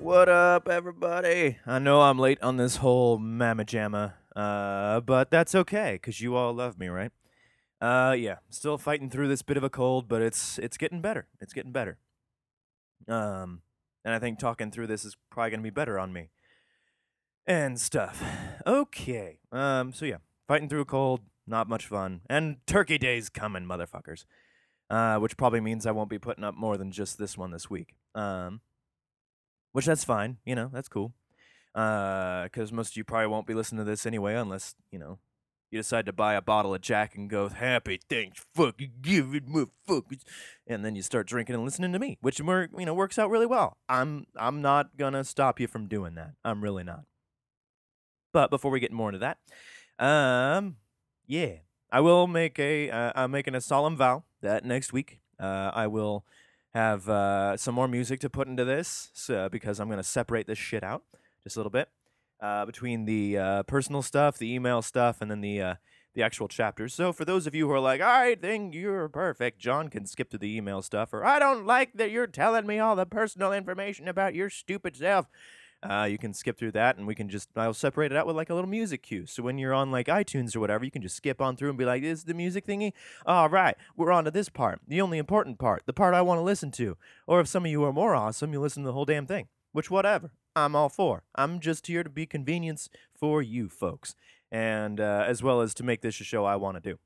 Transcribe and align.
What 0.00 0.30
up, 0.30 0.66
everybody? 0.66 1.58
I 1.66 1.78
know 1.78 2.00
I'm 2.00 2.18
late 2.18 2.42
on 2.42 2.56
this 2.56 2.76
whole 2.76 3.18
mamma 3.18 3.66
jamma, 3.66 4.14
uh, 4.34 5.00
but 5.00 5.30
that's 5.30 5.54
okay, 5.54 5.98
cause 5.98 6.22
you 6.22 6.36
all 6.36 6.54
love 6.54 6.78
me, 6.78 6.88
right? 6.88 7.12
Uh, 7.82 8.16
yeah, 8.18 8.36
still 8.48 8.78
fighting 8.78 9.10
through 9.10 9.28
this 9.28 9.42
bit 9.42 9.58
of 9.58 9.62
a 9.62 9.68
cold, 9.68 10.08
but 10.08 10.22
it's 10.22 10.58
it's 10.58 10.78
getting 10.78 11.02
better. 11.02 11.28
It's 11.38 11.52
getting 11.52 11.70
better. 11.70 11.98
Um, 13.08 13.60
and 14.02 14.14
I 14.14 14.18
think 14.18 14.38
talking 14.38 14.70
through 14.70 14.86
this 14.86 15.04
is 15.04 15.18
probably 15.30 15.50
gonna 15.50 15.62
be 15.62 15.68
better 15.68 15.98
on 15.98 16.14
me 16.14 16.30
and 17.46 17.78
stuff. 17.78 18.24
Okay. 18.66 19.38
Um, 19.52 19.92
so 19.92 20.06
yeah, 20.06 20.18
fighting 20.48 20.70
through 20.70 20.80
a 20.80 20.86
cold, 20.86 21.20
not 21.46 21.68
much 21.68 21.86
fun, 21.86 22.22
and 22.28 22.56
Turkey 22.66 22.96
Day's 22.96 23.28
coming, 23.28 23.64
motherfuckers. 23.64 24.24
Uh, 24.88 25.18
which 25.18 25.36
probably 25.36 25.60
means 25.60 25.86
I 25.86 25.92
won't 25.92 26.10
be 26.10 26.18
putting 26.18 26.42
up 26.42 26.56
more 26.56 26.76
than 26.76 26.90
just 26.90 27.16
this 27.16 27.38
one 27.38 27.52
this 27.52 27.70
week. 27.70 27.94
Um, 28.14 28.60
which 29.72 29.86
that's 29.86 30.04
fine, 30.04 30.38
you 30.44 30.54
know, 30.54 30.70
that's 30.72 30.88
cool. 30.88 31.12
Uh, 31.74 32.44
because 32.44 32.72
most 32.72 32.92
of 32.92 32.96
you 32.96 33.04
probably 33.04 33.28
won't 33.28 33.46
be 33.46 33.54
listening 33.54 33.84
to 33.84 33.90
this 33.90 34.04
anyway, 34.04 34.34
unless 34.34 34.74
you 34.90 34.98
know 34.98 35.18
you 35.70 35.78
decide 35.78 36.04
to 36.06 36.12
buy 36.12 36.34
a 36.34 36.42
bottle 36.42 36.74
of 36.74 36.80
Jack 36.80 37.14
and 37.14 37.30
go, 37.30 37.48
"Happy 37.48 38.00
thanks, 38.08 38.44
fuck, 38.54 38.80
you 38.80 38.88
give 39.00 39.34
it, 39.34 39.46
motherfuckers," 39.46 40.22
and 40.66 40.84
then 40.84 40.96
you 40.96 41.02
start 41.02 41.28
drinking 41.28 41.54
and 41.54 41.64
listening 41.64 41.92
to 41.92 41.98
me, 41.98 42.18
which 42.20 42.40
you 42.40 42.66
know, 42.70 42.94
works 42.94 43.18
out 43.18 43.30
really 43.30 43.46
well. 43.46 43.76
I'm 43.88 44.26
I'm 44.36 44.60
not 44.60 44.96
gonna 44.96 45.22
stop 45.22 45.60
you 45.60 45.68
from 45.68 45.86
doing 45.86 46.14
that. 46.16 46.32
I'm 46.44 46.62
really 46.62 46.82
not. 46.82 47.04
But 48.32 48.50
before 48.50 48.70
we 48.70 48.80
get 48.80 48.92
more 48.92 49.08
into 49.08 49.18
that, 49.20 49.38
um, 50.04 50.76
yeah, 51.26 51.58
I 51.92 52.00
will 52.00 52.26
make 52.26 52.58
a 52.58 52.90
uh, 52.90 53.12
I'm 53.14 53.30
making 53.30 53.54
a 53.54 53.60
solemn 53.60 53.96
vow 53.96 54.24
that 54.40 54.64
next 54.64 54.92
week 54.92 55.20
uh, 55.38 55.70
I 55.72 55.86
will 55.86 56.24
have 56.74 57.08
uh, 57.08 57.56
some 57.56 57.74
more 57.74 57.88
music 57.88 58.20
to 58.20 58.30
put 58.30 58.48
into 58.48 58.64
this 58.64 59.10
so, 59.12 59.48
because 59.48 59.80
I'm 59.80 59.88
going 59.88 59.98
to 59.98 60.04
separate 60.04 60.46
this 60.46 60.58
shit 60.58 60.84
out 60.84 61.02
just 61.42 61.56
a 61.56 61.58
little 61.58 61.70
bit 61.70 61.88
uh, 62.40 62.64
between 62.66 63.04
the 63.04 63.38
uh, 63.38 63.62
personal 63.64 64.02
stuff, 64.02 64.38
the 64.38 64.52
email 64.52 64.82
stuff, 64.82 65.20
and 65.20 65.30
then 65.30 65.40
the 65.40 65.60
uh, 65.60 65.74
the 66.14 66.22
actual 66.22 66.48
chapters. 66.48 66.92
So 66.92 67.12
for 67.12 67.24
those 67.24 67.46
of 67.46 67.54
you 67.54 67.68
who 67.68 67.72
are 67.72 67.80
like, 67.80 68.00
I 68.00 68.34
think 68.34 68.74
you're 68.74 69.08
perfect, 69.08 69.60
John 69.60 69.88
can 69.88 70.06
skip 70.06 70.30
to 70.30 70.38
the 70.38 70.56
email 70.56 70.82
stuff, 70.82 71.12
or 71.12 71.24
I 71.24 71.38
don't 71.38 71.66
like 71.66 71.92
that 71.94 72.10
you're 72.10 72.26
telling 72.26 72.66
me 72.66 72.78
all 72.78 72.96
the 72.96 73.06
personal 73.06 73.52
information 73.52 74.08
about 74.08 74.34
your 74.34 74.50
stupid 74.50 74.96
self. 74.96 75.26
Uh, 75.82 76.06
you 76.10 76.18
can 76.18 76.34
skip 76.34 76.58
through 76.58 76.72
that, 76.72 76.98
and 76.98 77.06
we 77.06 77.14
can 77.14 77.28
just 77.28 77.48
I'll 77.56 77.72
separate 77.72 78.12
it 78.12 78.16
out 78.16 78.26
with 78.26 78.36
like 78.36 78.50
a 78.50 78.54
little 78.54 78.68
music 78.68 79.02
cue. 79.02 79.24
So 79.26 79.42
when 79.42 79.56
you're 79.56 79.72
on 79.72 79.90
like 79.90 80.08
iTunes 80.08 80.54
or 80.54 80.60
whatever, 80.60 80.84
you 80.84 80.90
can 80.90 81.00
just 81.00 81.16
skip 81.16 81.40
on 81.40 81.56
through 81.56 81.70
and 81.70 81.78
be 81.78 81.86
like, 81.86 82.02
"This 82.02 82.18
is 82.18 82.24
the 82.24 82.34
music 82.34 82.66
thingy." 82.66 82.92
All 83.24 83.48
right, 83.48 83.76
we're 83.96 84.12
on 84.12 84.24
to 84.24 84.30
this 84.30 84.50
part, 84.50 84.80
the 84.86 85.00
only 85.00 85.16
important 85.16 85.58
part, 85.58 85.82
the 85.86 85.94
part 85.94 86.14
I 86.14 86.20
want 86.20 86.38
to 86.38 86.42
listen 86.42 86.70
to. 86.72 86.98
Or 87.26 87.40
if 87.40 87.48
some 87.48 87.64
of 87.64 87.70
you 87.70 87.82
are 87.84 87.92
more 87.92 88.14
awesome, 88.14 88.52
you 88.52 88.60
listen 88.60 88.82
to 88.82 88.88
the 88.88 88.92
whole 88.92 89.06
damn 89.06 89.26
thing. 89.26 89.48
Which 89.72 89.90
whatever, 89.90 90.32
I'm 90.54 90.76
all 90.76 90.90
for. 90.90 91.22
I'm 91.34 91.60
just 91.60 91.86
here 91.86 92.02
to 92.02 92.10
be 92.10 92.26
convenience 92.26 92.90
for 93.18 93.40
you 93.40 93.70
folks, 93.70 94.14
and 94.52 95.00
uh, 95.00 95.24
as 95.26 95.42
well 95.42 95.62
as 95.62 95.72
to 95.74 95.82
make 95.82 96.02
this 96.02 96.20
a 96.20 96.24
show 96.24 96.44
I 96.44 96.56
want 96.56 96.76
to 96.76 96.90
do, 96.90 96.98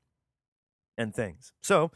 and 0.97 1.15
things. 1.15 1.53
So 1.61 1.91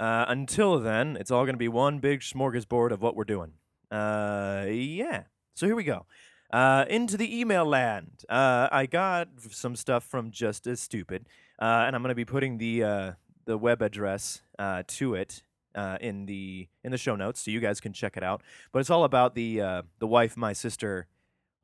uh, 0.00 0.24
until 0.28 0.78
then, 0.78 1.18
it's 1.20 1.30
all 1.30 1.44
gonna 1.44 1.58
be 1.58 1.68
one 1.68 1.98
big 1.98 2.20
smorgasbord 2.20 2.90
of 2.90 3.02
what 3.02 3.16
we're 3.16 3.24
doing. 3.24 3.52
Uh, 3.90 4.64
yeah. 4.70 5.24
So 5.54 5.66
here 5.66 5.76
we 5.76 5.84
go. 5.84 6.06
Uh, 6.52 6.84
into 6.88 7.16
the 7.16 7.40
email 7.40 7.64
land. 7.64 8.24
Uh, 8.28 8.68
I 8.70 8.84
got 8.84 9.28
some 9.50 9.74
stuff 9.74 10.04
from 10.04 10.30
Just 10.30 10.66
as 10.66 10.80
Stupid, 10.80 11.26
uh, 11.58 11.84
and 11.86 11.96
I'm 11.96 12.02
going 12.02 12.10
to 12.10 12.14
be 12.14 12.26
putting 12.26 12.58
the 12.58 12.82
uh, 12.82 13.12
the 13.46 13.56
web 13.56 13.80
address 13.80 14.42
uh, 14.58 14.82
to 14.86 15.14
it 15.14 15.42
uh, 15.74 15.96
in 16.00 16.26
the 16.26 16.68
in 16.84 16.90
the 16.90 16.98
show 16.98 17.16
notes, 17.16 17.40
so 17.40 17.50
you 17.50 17.60
guys 17.60 17.80
can 17.80 17.94
check 17.94 18.18
it 18.18 18.22
out. 18.22 18.42
But 18.70 18.80
it's 18.80 18.90
all 18.90 19.04
about 19.04 19.34
the 19.34 19.82
the 19.98 20.06
wife, 20.06 20.36
my 20.36 20.52
sister, 20.52 21.06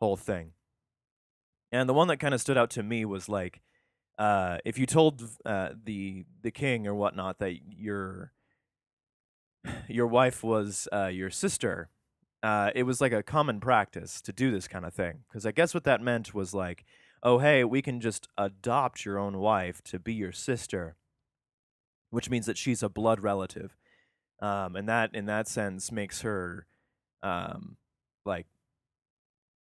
whole 0.01 0.17
thing. 0.17 0.53
And 1.71 1.87
the 1.87 1.95
one 1.95 2.09
that 2.09 2.17
kind 2.17 2.33
of 2.33 2.41
stood 2.41 2.57
out 2.57 2.71
to 2.71 2.83
me 2.83 3.05
was 3.05 3.29
like, 3.29 3.61
if 4.19 4.79
you 4.79 4.87
told 4.87 5.19
the 5.45 6.25
the 6.43 6.51
king 6.51 6.87
or 6.87 6.95
whatnot 6.95 7.41
that 7.41 7.59
your 7.77 8.33
your 9.87 10.07
wife 10.07 10.43
was 10.43 10.89
your 11.11 11.29
sister, 11.29 11.91
uh, 12.43 12.71
it 12.75 12.85
was 12.85 13.01
like 13.01 13.13
a 13.13 13.23
common 13.23 13.61
practice 13.61 14.21
to 14.23 14.33
do 14.33 14.51
this 14.51 14.69
kind 14.69 14.85
of 14.85 14.95
thing. 14.95 15.25
Because 15.29 15.45
I 15.45 15.53
guess 15.53 15.75
what 15.75 15.85
that 15.85 16.01
meant 16.01 16.35
was 16.35 16.55
like, 16.55 16.85
oh, 17.23 17.39
hey, 17.39 17.65
we 17.65 17.83
can 17.83 18.01
just 18.01 18.29
adopt 18.37 19.05
your 19.05 19.19
own 19.19 19.39
wife 19.39 19.83
to 19.85 19.99
be 19.99 20.15
your 20.15 20.33
sister, 20.33 20.97
which 22.11 22.31
means 22.31 22.47
that 22.47 22.59
she's 22.59 22.83
a 22.83 22.89
blood 22.89 23.21
relative. 23.21 23.77
Um, 24.41 24.77
and 24.77 24.89
that, 24.89 25.15
in 25.15 25.27
that 25.27 25.49
sense, 25.49 25.91
makes 25.91 26.21
her 26.21 26.67
um, 27.23 27.77
like 28.25 28.47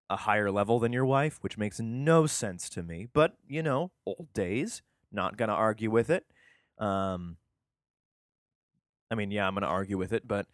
a 0.09 0.15
higher 0.15 0.51
level 0.51 0.79
than 0.79 0.93
your 0.93 1.05
wife, 1.05 1.39
which 1.41 1.57
makes 1.57 1.79
no 1.79 2.27
sense 2.27 2.69
to 2.69 2.83
me. 2.83 3.07
But, 3.11 3.37
you 3.47 3.63
know, 3.63 3.91
old 4.05 4.31
days, 4.33 4.83
not 5.11 5.35
going 5.35 5.49
to 5.49 5.55
argue 5.55 5.89
with 5.89 6.11
it. 6.11 6.25
Um, 6.77 7.37
I 9.09 9.15
mean, 9.15 9.31
yeah, 9.31 9.47
I'm 9.47 9.55
going 9.55 9.63
to 9.63 9.67
argue 9.67 9.97
with 9.97 10.13
it, 10.13 10.27
but 10.27 10.45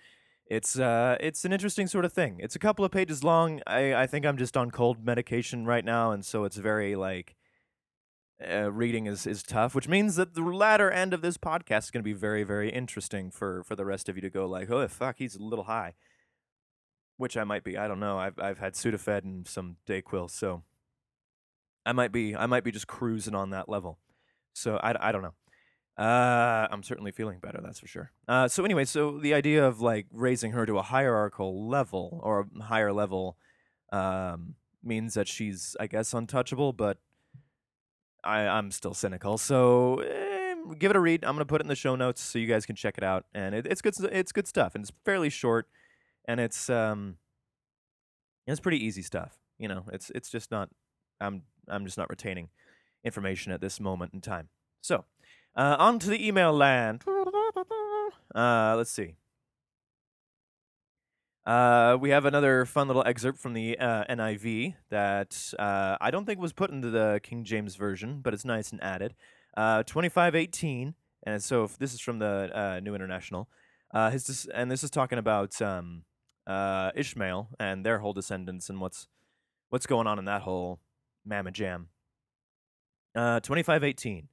it's 0.48 0.78
uh, 0.78 1.18
it's 1.20 1.46
an 1.46 1.54
interesting 1.54 1.88
sort 1.88 2.06
of 2.06 2.14
thing. 2.14 2.38
It's 2.40 2.56
a 2.56 2.60
couple 2.60 2.84
of 2.84 2.92
pages 2.92 3.24
long. 3.24 3.62
I 3.66 3.94
I 3.94 4.08
think 4.08 4.26
I'm 4.26 4.38
just 4.38 4.58
on 4.58 4.72
cold 4.72 5.06
medication 5.06 5.66
right 5.66 5.86
now, 5.86 6.12
and 6.12 6.26
so 6.26 6.44
it's 6.44 6.58
very 6.58 6.96
like 6.96 7.36
uh, 8.46 8.72
reading 8.72 9.06
is 9.06 9.26
is 9.26 9.44
tough, 9.44 9.74
which 9.74 9.88
means 9.88 10.16
that 10.16 10.34
the 10.34 10.42
latter 10.42 10.92
end 10.92 11.14
of 11.14 11.22
this 11.22 11.38
podcast 11.38 11.86
is 11.86 11.92
going 11.92 12.04
to 12.04 12.04
be 12.04 12.14
very 12.14 12.44
very 12.44 12.70
interesting 12.70 13.32
for 13.32 13.64
for 13.64 13.76
the 13.76 13.86
rest 13.86 14.10
of 14.10 14.16
you 14.16 14.22
to 14.22 14.30
go 14.30 14.46
like, 14.46 14.70
oh 14.70 14.88
fuck, 14.88 15.18
he's 15.18 15.36
a 15.36 15.44
little 15.44 15.66
high, 15.66 15.94
which 17.18 17.38
I 17.38 17.44
might 17.44 17.64
be. 17.64 17.78
I 17.78 17.88
don't 17.88 18.00
know. 18.00 18.18
I've 18.18 18.38
I've 18.40 18.60
had 18.60 18.74
Sudafed 18.74 19.24
and 19.24 19.48
some 19.48 19.78
Dayquil, 19.88 20.30
so 20.30 20.64
I 21.86 21.94
might 21.94 22.12
be 22.12 22.36
I 22.36 22.46
might 22.48 22.64
be 22.64 22.72
just 22.72 22.88
cruising 22.88 23.36
on 23.36 23.52
that 23.52 23.70
level. 23.70 24.00
So 24.54 24.78
I 24.78 25.10
I 25.10 25.12
don't 25.12 25.24
know. 25.24 25.36
Uh, 25.98 26.68
I'm 26.72 26.82
certainly 26.82 27.12
feeling 27.12 27.40
better, 27.40 27.60
that's 27.62 27.80
for 27.80 27.88
sure. 27.88 28.12
Uh, 28.28 28.48
so 28.48 28.66
anyway, 28.66 28.84
so 28.84 29.20
the 29.20 29.34
idea 29.34 29.66
of 29.66 29.80
like 29.80 30.08
raising 30.12 30.52
her 30.52 30.66
to 30.66 30.80
a 30.80 30.82
hierarchical 30.82 31.68
level 31.68 32.20
or 32.24 32.48
a 32.60 32.64
higher 32.64 32.92
level 32.92 33.38
um, 33.92 34.56
means 34.84 35.14
that 35.14 35.28
she's, 35.28 35.76
I 35.80 35.86
guess, 35.86 36.14
untouchable, 36.14 36.74
but 36.74 36.98
I, 38.24 38.40
I'm 38.48 38.72
still 38.72 38.96
cynical. 38.96 39.38
So 39.38 40.00
eh, 40.00 40.56
give 40.80 40.90
it 40.90 40.98
a 40.98 41.00
read. 41.00 41.24
I'm 41.24 41.36
gonna 41.36 41.46
put 41.46 41.62
it 41.62 41.66
in 41.66 41.68
the 41.68 41.76
show 41.76 41.96
notes 41.96 42.22
so 42.22 42.40
you 42.40 42.48
guys 42.48 42.66
can 42.66 42.76
check 42.76 42.98
it 42.98 43.04
out, 43.04 43.26
and 43.36 43.54
it, 43.54 43.68
it's 43.68 43.82
good. 43.82 43.94
It's 44.12 44.32
good 44.32 44.48
stuff, 44.48 44.74
and 44.74 44.84
it's 44.84 44.92
fairly 45.06 45.30
short, 45.30 45.68
and 46.26 46.40
it's 46.40 46.70
um, 46.70 47.18
it's 48.48 48.60
pretty 48.60 48.84
easy 48.84 49.04
stuff. 49.04 49.38
You 49.60 49.68
know, 49.68 49.84
it's 49.92 50.10
it's 50.16 50.30
just 50.30 50.50
not. 50.50 50.70
I'm 51.22 51.44
I'm 51.68 51.86
just 51.86 51.98
not 51.98 52.10
retaining 52.10 52.50
information 53.04 53.52
at 53.52 53.62
this 53.62 53.80
moment 53.80 54.14
in 54.14 54.22
time. 54.22 54.50
So. 54.82 55.06
Uh, 55.56 55.76
on 55.78 56.00
to 56.00 56.10
the 56.10 56.26
email 56.26 56.52
land. 56.52 57.04
Uh, 58.34 58.74
let's 58.76 58.90
see. 58.90 59.16
Uh, 61.46 61.98
we 62.00 62.10
have 62.10 62.26
another 62.26 62.66
fun 62.66 62.88
little 62.88 63.04
excerpt 63.06 63.38
from 63.38 63.54
the 63.54 63.78
uh, 63.78 64.06
NIV 64.10 64.76
that 64.90 65.54
uh, 65.60 65.98
I 66.00 66.10
don't 66.10 66.26
think 66.26 66.40
was 66.40 66.54
put 66.54 66.72
into 66.72 66.90
the 66.90 67.20
King 67.22 67.44
James 67.44 67.76
version, 67.76 68.22
but 68.24 68.34
it's 68.34 68.46
nice 68.46 68.72
and 68.72 68.82
added. 68.82 69.14
Uh, 69.56 69.84
2518, 69.84 70.96
and 71.24 71.44
so 71.44 71.70
this 71.80 71.94
is 71.94 72.00
from 72.00 72.20
the 72.20 72.50
uh, 72.54 72.80
New 72.82 72.96
International. 72.96 73.50
Uh, 73.94 74.10
his 74.10 74.24
dis- 74.24 74.48
and 74.54 74.72
this 74.72 74.84
is 74.84 74.90
talking 74.90 75.20
about 75.20 75.62
um, 75.62 76.04
uh, 76.48 76.92
Ishmael 76.96 77.50
and 77.60 77.86
their 77.86 78.00
whole 78.00 78.14
descendants 78.14 78.70
and 78.70 78.82
what's 78.82 79.08
what's 79.70 79.86
going 79.86 80.08
on 80.08 80.18
in 80.18 80.26
that 80.26 80.42
whole 80.44 80.80
mamma 81.26 81.52
jam. 81.52 81.90
Uh, 83.16 83.40
2518. 83.42 84.30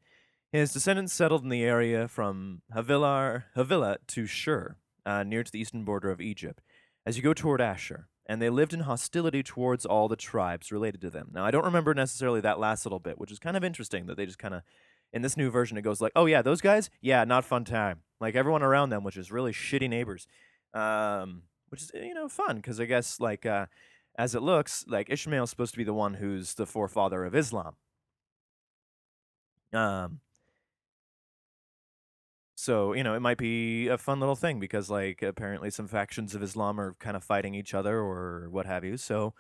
His 0.53 0.73
descendants 0.73 1.13
settled 1.13 1.45
in 1.45 1.49
the 1.49 1.63
area 1.63 2.09
from 2.09 2.63
Havilah 2.75 3.99
to 4.09 4.27
Shur, 4.27 4.77
uh, 5.07 5.23
near 5.23 5.45
to 5.45 5.53
the 5.53 5.61
eastern 5.61 5.85
border 5.85 6.11
of 6.11 6.21
Egypt, 6.21 6.61
as 7.07 7.17
you 7.17 7.23
go 7.23 7.35
toward 7.35 7.61
Ashur. 7.61 8.09
And 8.27 8.41
they 8.41 8.51
lived 8.51 8.73
in 8.73 8.81
hostility 8.81 9.43
towards 9.43 9.85
all 9.85 10.09
the 10.09 10.17
tribes 10.17 10.71
related 10.71 11.01
to 11.01 11.11
them. 11.11 11.31
Now, 11.33 11.45
I 11.45 11.51
don't 11.51 11.65
remember 11.65 11.95
necessarily 11.95 12.41
that 12.43 12.61
last 12.61 12.85
little 12.85 13.01
bit, 13.01 13.19
which 13.19 13.33
is 13.33 13.39
kind 13.41 13.57
of 13.57 13.65
interesting 13.65 14.07
that 14.07 14.17
they 14.17 14.27
just 14.27 14.39
kind 14.39 14.55
of, 14.55 14.63
in 15.13 15.23
this 15.23 15.37
new 15.37 15.51
version, 15.51 15.77
it 15.77 15.83
goes 15.83 16.01
like, 16.01 16.13
oh, 16.15 16.27
yeah, 16.27 16.43
those 16.43 16.61
guys? 16.61 16.91
Yeah, 17.01 17.25
not 17.25 17.45
fun 17.45 17.65
time. 17.65 18.01
Like 18.21 18.37
everyone 18.37 18.63
around 18.63 18.91
them, 18.91 19.03
which 19.03 19.17
is 19.17 19.33
really 19.33 19.53
shitty 19.53 19.89
neighbors. 19.89 20.29
Um, 20.75 21.43
which 21.71 21.83
is, 21.83 21.91
you 21.95 22.15
know, 22.15 22.29
fun 22.29 22.57
because 22.57 22.81
I 22.81 22.85
guess, 22.85 23.19
like, 23.19 23.47
uh, 23.47 23.67
as 24.17 24.35
it 24.35 24.43
looks, 24.43 24.85
like 24.87 25.11
Ishmael's 25.11 25.51
supposed 25.51 25.73
to 25.73 25.79
be 25.79 25.85
the 25.85 25.95
one 25.95 26.15
who's 26.15 26.55
the 26.55 26.67
forefather 26.67 27.25
of 27.25 27.35
Islam. 27.35 27.77
Um, 29.73 30.21
so, 32.61 32.93
you 32.93 33.03
know, 33.03 33.15
it 33.15 33.21
might 33.21 33.39
be 33.39 33.89
a 33.89 33.97
fun 33.97 34.21
little 34.21 34.37
thing 34.37 34.61
because, 34.61 34.91
like, 34.91 35.23
apparently 35.23 35.71
some 35.71 35.89
factions 35.89 36.35
of 36.35 36.43
Islam 36.43 36.79
are 36.79 36.95
kind 37.01 37.17
of 37.17 37.25
fighting 37.25 37.55
each 37.55 37.73
other 37.73 37.99
or 37.99 38.51
what 38.51 38.67
have 38.67 38.85
you. 38.85 38.99
So, 38.99 39.33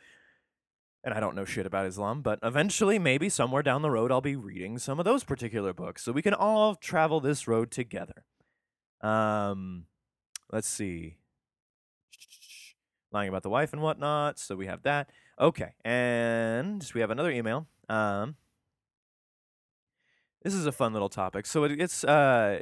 and 1.04 1.12
I 1.12 1.20
don't 1.20 1.34
know 1.34 1.44
shit 1.44 1.66
about 1.66 1.84
Islam, 1.84 2.22
but 2.22 2.38
eventually, 2.42 2.98
maybe 2.98 3.28
somewhere 3.28 3.62
down 3.62 3.82
the 3.82 3.90
road, 3.90 4.10
I'll 4.10 4.22
be 4.22 4.36
reading 4.36 4.78
some 4.78 4.98
of 4.98 5.04
those 5.04 5.22
particular 5.22 5.74
books 5.74 6.02
so 6.02 6.12
we 6.12 6.22
can 6.22 6.32
all 6.32 6.74
travel 6.74 7.20
this 7.20 7.46
road 7.46 7.70
together. 7.70 8.24
Um, 9.02 9.84
let's 10.50 10.68
see. 10.68 11.18
lying 13.12 13.28
about 13.28 13.42
the 13.42 13.50
wife 13.50 13.74
and 13.74 13.82
whatnot. 13.82 14.38
So 14.38 14.56
we 14.56 14.64
have 14.64 14.82
that. 14.84 15.10
Okay, 15.38 15.74
and 15.84 16.90
we 16.94 17.02
have 17.02 17.10
another 17.10 17.30
email. 17.30 17.66
Um, 17.90 18.36
this 20.42 20.54
is 20.54 20.64
a 20.64 20.72
fun 20.72 20.94
little 20.94 21.10
topic. 21.10 21.44
So 21.44 21.64
it, 21.64 21.78
it's 21.78 22.02
uh, 22.02 22.60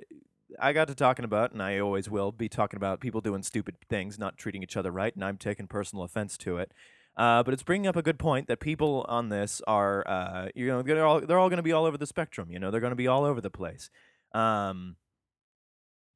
I 0.61 0.73
got 0.73 0.89
to 0.89 0.95
talking 0.95 1.25
about, 1.25 1.53
and 1.53 1.63
I 1.63 1.79
always 1.79 2.09
will 2.09 2.33
be 2.33 2.49
talking 2.49 2.77
about 2.77 3.01
people 3.01 3.21
doing 3.21 3.43
stupid 3.43 3.77
things, 3.89 4.19
not 4.19 4.37
treating 4.37 4.63
each 4.63 4.77
other 4.77 4.91
right, 4.91 5.15
and 5.15 5.25
I'm 5.25 5.37
taking 5.37 5.67
personal 5.67 6.05
offense 6.05 6.37
to 6.39 6.59
it. 6.59 6.73
Uh, 7.17 7.43
but 7.43 7.53
it's 7.53 7.65
bringing 7.65 7.89
up 7.89 7.97
a 7.97 8.03
good 8.03 8.19
point 8.19 8.47
that 8.47 8.61
people 8.61 9.05
on 9.09 9.29
this 9.29 9.61
are, 9.67 10.07
uh, 10.07 10.49
you 10.55 10.69
know, 10.69 10.83
they're 10.83 11.05
all 11.05 11.21
they're 11.21 11.39
all 11.39 11.49
going 11.49 11.59
to 11.59 11.65
be 11.65 11.73
all 11.73 11.85
over 11.85 11.99
the 11.99 12.07
spectrum. 12.07 12.49
You 12.51 12.61
know, 12.61 12.71
they're 12.71 12.81
going 12.81 12.93
to 12.93 12.97
be 12.97 13.09
all 13.09 13.25
over 13.25 13.41
the 13.41 13.51
place. 13.51 13.91
Um, 14.33 14.97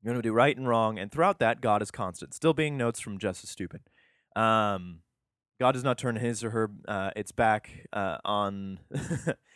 you're 0.01 0.13
going 0.13 0.23
to 0.23 0.29
do 0.29 0.33
right 0.33 0.57
and 0.57 0.69
wrong, 0.69 0.99
and 0.99 1.11
throughout 1.11 1.39
that, 1.41 1.61
God 1.61 1.83
is 1.83 1.91
constant, 1.91 2.35
still 2.35 2.55
being 2.55 2.77
notes 2.77 3.01
from 3.01 3.19
just 3.19 3.43
as 3.45 3.51
stupid. 3.51 3.81
Um, 4.37 5.01
God 5.61 5.73
does 5.73 5.85
not 5.85 5.99
turn 5.99 6.17
his 6.17 6.43
or 6.43 6.51
her 6.51 6.71
uh, 6.89 7.11
its 7.15 7.33
back 7.33 7.87
uh, 7.93 8.19
on 8.25 8.81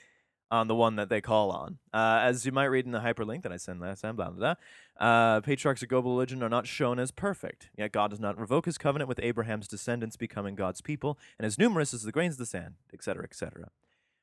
on 0.50 0.68
the 0.68 0.74
one 0.74 0.96
that 0.96 1.08
they 1.08 1.20
call 1.20 1.50
on. 1.50 1.78
Uh, 1.92 2.20
as 2.22 2.46
you 2.46 2.52
might 2.52 2.66
read 2.66 2.86
in 2.86 2.92
the 2.92 3.00
hyperlink 3.00 3.42
that 3.42 3.52
I 3.52 3.56
sent 3.56 3.80
last 3.80 4.00
time, 4.00 4.16
blah, 4.16 4.30
blah, 4.30 4.54
blah, 4.98 5.06
uh, 5.06 5.40
patriarchs 5.40 5.82
of 5.82 5.88
global 5.88 6.12
religion 6.12 6.42
are 6.42 6.48
not 6.48 6.66
shown 6.66 6.98
as 6.98 7.10
perfect. 7.10 7.70
Yet 7.76 7.92
God 7.92 8.10
does 8.10 8.20
not 8.20 8.38
revoke 8.38 8.66
his 8.66 8.78
covenant 8.78 9.08
with 9.08 9.20
Abraham's 9.22 9.68
descendants 9.68 10.16
becoming 10.16 10.54
God's 10.54 10.80
people, 10.80 11.18
and 11.38 11.46
as 11.46 11.58
numerous 11.58 11.92
as 11.92 12.02
the 12.02 12.12
grains 12.12 12.34
of 12.34 12.38
the 12.38 12.46
sand, 12.46 12.74
etc., 12.92 13.24
etc. 13.24 13.70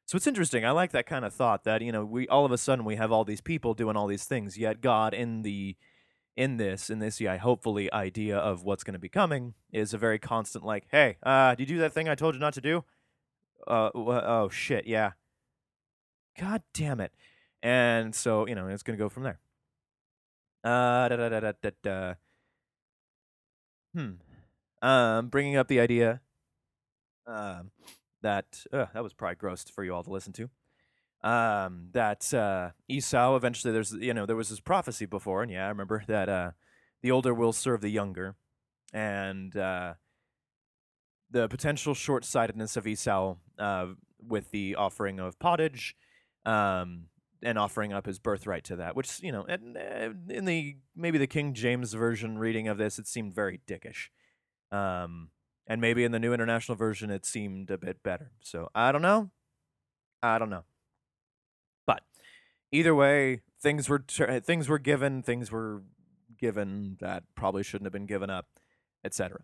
So 0.05 0.17
it's 0.17 0.27
interesting. 0.27 0.65
I 0.65 0.71
like 0.71 0.91
that 0.91 1.05
kind 1.05 1.25
of 1.25 1.33
thought 1.33 1.63
that, 1.63 1.81
you 1.81 1.91
know, 1.91 2.03
we 2.03 2.27
all 2.27 2.45
of 2.45 2.51
a 2.51 2.57
sudden 2.57 2.85
we 2.85 2.95
have 2.95 3.11
all 3.11 3.23
these 3.23 3.41
people 3.41 3.73
doing 3.73 3.95
all 3.95 4.07
these 4.07 4.25
things, 4.25 4.57
yet 4.57 4.81
God 4.81 5.13
in 5.13 5.43
the 5.43 5.75
in 6.35 6.57
this, 6.57 6.89
in 6.89 6.99
this, 6.99 7.21
yeah, 7.21 7.37
hopefully 7.37 7.91
idea 7.93 8.35
of 8.35 8.63
what's 8.63 8.83
going 8.83 8.93
to 8.93 8.99
be 8.99 9.09
coming 9.09 9.53
is 9.71 9.93
a 9.93 9.99
very 9.99 10.17
constant, 10.17 10.65
like, 10.65 10.87
hey, 10.89 11.17
uh, 11.21 11.53
did 11.53 11.69
you 11.69 11.75
do 11.75 11.81
that 11.81 11.93
thing 11.93 12.09
I 12.09 12.15
told 12.15 12.33
you 12.33 12.39
not 12.39 12.53
to 12.55 12.61
do? 12.61 12.83
Uh, 13.67 13.89
wh- 13.93 14.23
oh 14.23 14.49
shit, 14.51 14.87
yeah, 14.87 15.11
God 16.39 16.61
damn 16.73 16.99
it. 16.99 17.13
And 17.61 18.13
so, 18.13 18.47
you 18.47 18.55
know, 18.55 18.67
it's 18.67 18.83
going 18.83 18.97
to 18.97 19.03
go 19.03 19.09
from 19.09 19.23
there. 19.23 19.39
Uh, 20.63 21.09
da, 21.09 21.15
da, 21.17 21.29
da, 21.29 21.51
da, 21.61 21.69
da. 21.81 22.13
Hmm. 23.95 24.11
Um, 24.81 25.27
bringing 25.27 25.55
up 25.55 25.67
the 25.67 25.79
idea 25.79 26.21
um, 27.27 27.71
that 28.21 28.65
uh, 28.73 28.87
that 28.93 29.03
was 29.03 29.13
probably 29.13 29.35
gross 29.35 29.63
for 29.63 29.83
you 29.83 29.93
all 29.93 30.03
to 30.03 30.11
listen 30.11 30.33
to. 30.33 30.49
Um, 31.23 31.89
that 31.93 32.33
uh, 32.33 32.71
Esau 32.89 33.35
eventually 33.35 33.71
there's 33.71 33.93
you 33.93 34.13
know 34.13 34.25
there 34.25 34.35
was 34.35 34.49
this 34.49 34.59
prophecy 34.59 35.05
before, 35.05 35.41
and 35.41 35.51
yeah, 35.51 35.65
I 35.65 35.69
remember 35.69 36.03
that 36.07 36.27
uh, 36.27 36.51
the 37.01 37.11
older 37.11 37.33
will 37.33 37.53
serve 37.53 37.81
the 37.81 37.89
younger, 37.89 38.35
and 38.91 39.55
uh, 39.55 39.93
the 41.31 41.47
potential 41.47 41.93
short 41.93 42.25
sightedness 42.25 42.75
of 42.75 42.87
Esau 42.87 43.35
uh, 43.59 43.87
with 44.25 44.51
the 44.51 44.75
offering 44.75 45.19
of 45.19 45.39
pottage 45.39 45.95
um, 46.45 47.05
and 47.41 47.57
offering 47.57 47.93
up 47.93 48.05
his 48.05 48.19
birthright 48.19 48.63
to 48.65 48.75
that, 48.77 48.95
which 48.95 49.21
you 49.21 49.31
know, 49.31 49.43
in, 49.43 49.77
in 50.29 50.45
the 50.45 50.77
maybe 50.95 51.17
the 51.17 51.27
King 51.27 51.53
James 51.53 51.93
version 51.93 52.37
reading 52.37 52.67
of 52.67 52.77
this, 52.77 52.99
it 52.99 53.07
seemed 53.07 53.33
very 53.33 53.59
dickish, 53.67 54.09
um, 54.71 55.29
and 55.67 55.81
maybe 55.81 56.03
in 56.03 56.11
the 56.11 56.19
New 56.19 56.33
International 56.33 56.75
Version, 56.75 57.09
it 57.09 57.25
seemed 57.25 57.69
a 57.69 57.77
bit 57.77 58.03
better. 58.03 58.31
So 58.41 58.69
I 58.73 58.91
don't 58.91 59.01
know, 59.01 59.31
I 60.21 60.39
don't 60.39 60.49
know, 60.49 60.63
but 61.85 62.03
either 62.71 62.95
way, 62.95 63.41
things 63.61 63.89
were 63.89 63.99
ter- 63.99 64.39
things 64.39 64.69
were 64.69 64.79
given, 64.79 65.21
things 65.21 65.51
were 65.51 65.83
given 66.37 66.97
that 66.99 67.23
probably 67.35 67.63
shouldn't 67.63 67.85
have 67.85 67.93
been 67.93 68.05
given 68.05 68.29
up, 68.29 68.47
etc. 69.03 69.41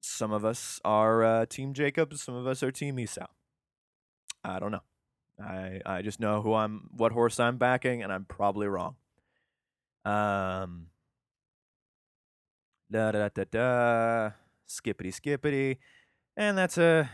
Some 0.00 0.32
of 0.32 0.44
us 0.44 0.80
are 0.84 1.22
uh, 1.22 1.46
Team 1.46 1.74
Jacob, 1.74 2.14
some 2.14 2.34
of 2.34 2.46
us 2.46 2.62
are 2.62 2.72
Team 2.72 2.98
Esau. 2.98 3.26
I 4.44 4.58
don't 4.58 4.72
know. 4.72 4.82
I 5.40 5.80
I 5.84 6.02
just 6.02 6.20
know 6.20 6.42
who 6.42 6.54
I'm, 6.54 6.90
what 6.96 7.12
horse 7.12 7.38
I'm 7.40 7.58
backing, 7.58 8.02
and 8.02 8.12
I'm 8.12 8.24
probably 8.24 8.66
wrong. 8.66 8.96
Um, 10.04 10.86
da 12.90 13.12
da 13.12 13.28
da 13.28 13.28
da 13.28 13.44
da, 13.50 14.30
skippity 14.66 15.10
skippity, 15.10 15.78
and 16.36 16.56
that's 16.56 16.78
a 16.78 17.10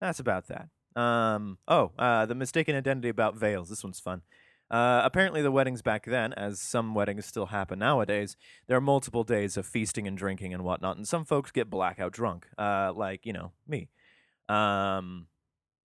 that's 0.00 0.20
about 0.20 0.48
that. 0.48 0.68
Um, 1.00 1.58
oh, 1.68 1.92
uh, 1.98 2.26
the 2.26 2.34
mistaken 2.34 2.76
identity 2.76 3.08
about 3.08 3.36
veils. 3.36 3.68
This 3.68 3.82
one's 3.82 4.00
fun. 4.00 4.22
Uh, 4.70 5.02
apparently, 5.04 5.42
the 5.42 5.50
weddings 5.50 5.82
back 5.82 6.06
then, 6.06 6.32
as 6.32 6.58
some 6.58 6.94
weddings 6.94 7.26
still 7.26 7.46
happen 7.46 7.78
nowadays, 7.78 8.36
there 8.66 8.76
are 8.76 8.80
multiple 8.80 9.22
days 9.22 9.56
of 9.56 9.66
feasting 9.66 10.06
and 10.08 10.16
drinking 10.16 10.54
and 10.54 10.64
whatnot, 10.64 10.96
and 10.96 11.06
some 11.06 11.24
folks 11.24 11.50
get 11.50 11.68
blackout 11.70 12.12
drunk, 12.12 12.46
uh, 12.58 12.92
like 12.94 13.26
you 13.26 13.32
know 13.32 13.52
me. 13.68 13.88
Um, 14.48 15.26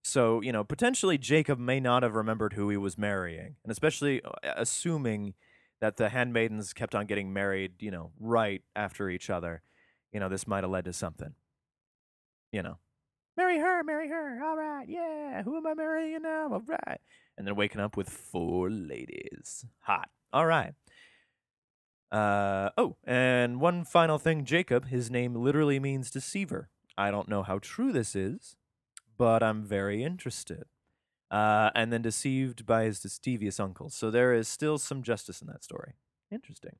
so, 0.07 0.39
you 0.39 0.54
know, 0.54 0.63
potentially 0.63 1.18
Jacob 1.18 1.59
may 1.59 1.81
not 1.81 2.01
have 2.01 2.15
remembered 2.15 2.54
who 2.54 2.69
he 2.69 2.77
was 2.77 2.98
marrying, 2.98 3.57
and 3.62 3.71
especially 3.71 4.24
uh, 4.24 4.31
assuming 4.56 5.33
that 5.81 5.98
the 5.98 6.07
handmaidens 6.07 6.71
kept 6.71 6.95
on 6.95 7.07
getting 7.07 7.33
married, 7.33 7.74
you 7.81 7.92
know, 7.92 8.12
right 8.18 8.62
after 8.74 9.09
each 9.09 9.30
other. 9.30 9.63
You 10.13 10.21
know, 10.21 10.30
this 10.30 10.48
might 10.48 10.63
have 10.63 10.71
led 10.71 10.86
to 10.86 10.94
something. 10.94 11.33
You 12.54 12.63
know, 12.63 12.77
marry 13.36 13.59
her, 13.59 13.83
marry 13.83 14.07
her. 14.07 14.42
All 14.45 14.56
right, 14.56 14.88
yeah. 14.88 15.44
Who 15.44 15.57
am 15.57 15.68
I 15.68 15.74
marrying 15.74 16.21
now? 16.21 16.53
All 16.53 16.63
right. 16.65 17.01
And 17.38 17.45
then 17.45 17.57
waking 17.57 17.81
up 17.81 17.98
with 17.98 18.10
four 18.10 18.69
ladies. 18.69 19.65
Hot. 19.81 20.07
All 20.31 20.45
right. 20.45 20.74
Uh, 22.13 22.69
oh, 22.77 22.95
and 23.03 23.60
one 23.60 23.83
final 23.83 24.18
thing 24.18 24.45
Jacob, 24.45 24.88
his 24.88 25.12
name 25.12 25.36
literally 25.36 25.81
means 25.81 26.10
deceiver. 26.10 26.69
I 26.98 27.12
don't 27.12 27.27
know 27.27 27.44
how 27.44 27.60
true 27.62 27.92
this 27.92 28.15
is, 28.15 28.56
but 29.18 29.44
I'm 29.44 29.64
very 29.64 30.04
interested. 30.04 30.66
Uh, 31.30 31.72
and 31.75 31.92
then 31.92 32.02
deceived 32.02 32.66
by 32.66 32.86
his 32.86 33.02
devious 33.22 33.60
uncle. 33.60 33.90
So 33.90 34.10
there 34.10 34.34
is 34.34 34.48
still 34.48 34.78
some 34.78 35.04
justice 35.04 35.42
in 35.42 35.48
that 35.48 35.64
story. 35.64 35.96
Interesting. 36.31 36.78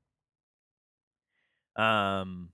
Um, 1.76 2.50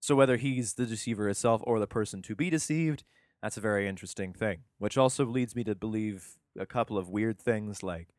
so 0.00 0.14
whether 0.14 0.36
he's 0.36 0.74
the 0.74 0.86
deceiver 0.86 1.28
itself 1.28 1.60
or 1.64 1.80
the 1.80 1.88
person 1.88 2.22
to 2.22 2.36
be 2.36 2.50
deceived, 2.50 3.02
that's 3.42 3.56
a 3.56 3.60
very 3.60 3.88
interesting 3.88 4.32
thing. 4.32 4.60
Which 4.78 4.96
also 4.96 5.24
leads 5.26 5.56
me 5.56 5.64
to 5.64 5.74
believe 5.74 6.36
a 6.56 6.66
couple 6.66 6.96
of 6.96 7.08
weird 7.08 7.40
things, 7.40 7.82
like, 7.82 8.10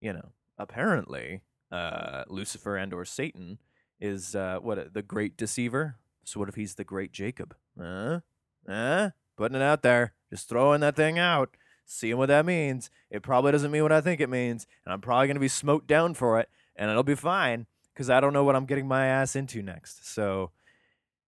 you 0.00 0.12
know, 0.12 0.30
apparently 0.56 1.42
uh, 1.72 2.24
Lucifer 2.28 2.76
and 2.76 2.94
or 2.94 3.04
Satan 3.04 3.58
is 4.00 4.36
uh, 4.36 4.58
what 4.60 4.94
the 4.94 5.02
great 5.02 5.36
deceiver. 5.36 5.96
So 6.24 6.38
what 6.38 6.48
if 6.48 6.54
he's 6.54 6.74
the 6.76 6.84
great 6.84 7.12
Jacob? 7.12 7.56
Huh? 7.76 8.20
Huh? 8.68 9.10
Putting 9.36 9.56
it 9.56 9.62
out 9.62 9.82
there. 9.82 10.14
Just 10.30 10.48
throwing 10.48 10.80
that 10.80 10.96
thing 10.96 11.18
out, 11.18 11.56
seeing 11.84 12.16
what 12.16 12.28
that 12.28 12.46
means. 12.46 12.90
It 13.10 13.22
probably 13.22 13.52
doesn't 13.52 13.70
mean 13.70 13.82
what 13.82 13.92
I 13.92 14.00
think 14.00 14.20
it 14.20 14.28
means, 14.28 14.66
and 14.84 14.92
I'm 14.92 15.00
probably 15.00 15.28
going 15.28 15.36
to 15.36 15.40
be 15.40 15.48
smoked 15.48 15.86
down 15.86 16.14
for 16.14 16.40
it, 16.40 16.48
and 16.74 16.90
it'll 16.90 17.02
be 17.02 17.14
fine 17.14 17.66
because 17.94 18.10
I 18.10 18.20
don't 18.20 18.32
know 18.32 18.44
what 18.44 18.56
I'm 18.56 18.66
getting 18.66 18.88
my 18.88 19.06
ass 19.06 19.36
into 19.36 19.62
next. 19.62 20.12
So, 20.12 20.50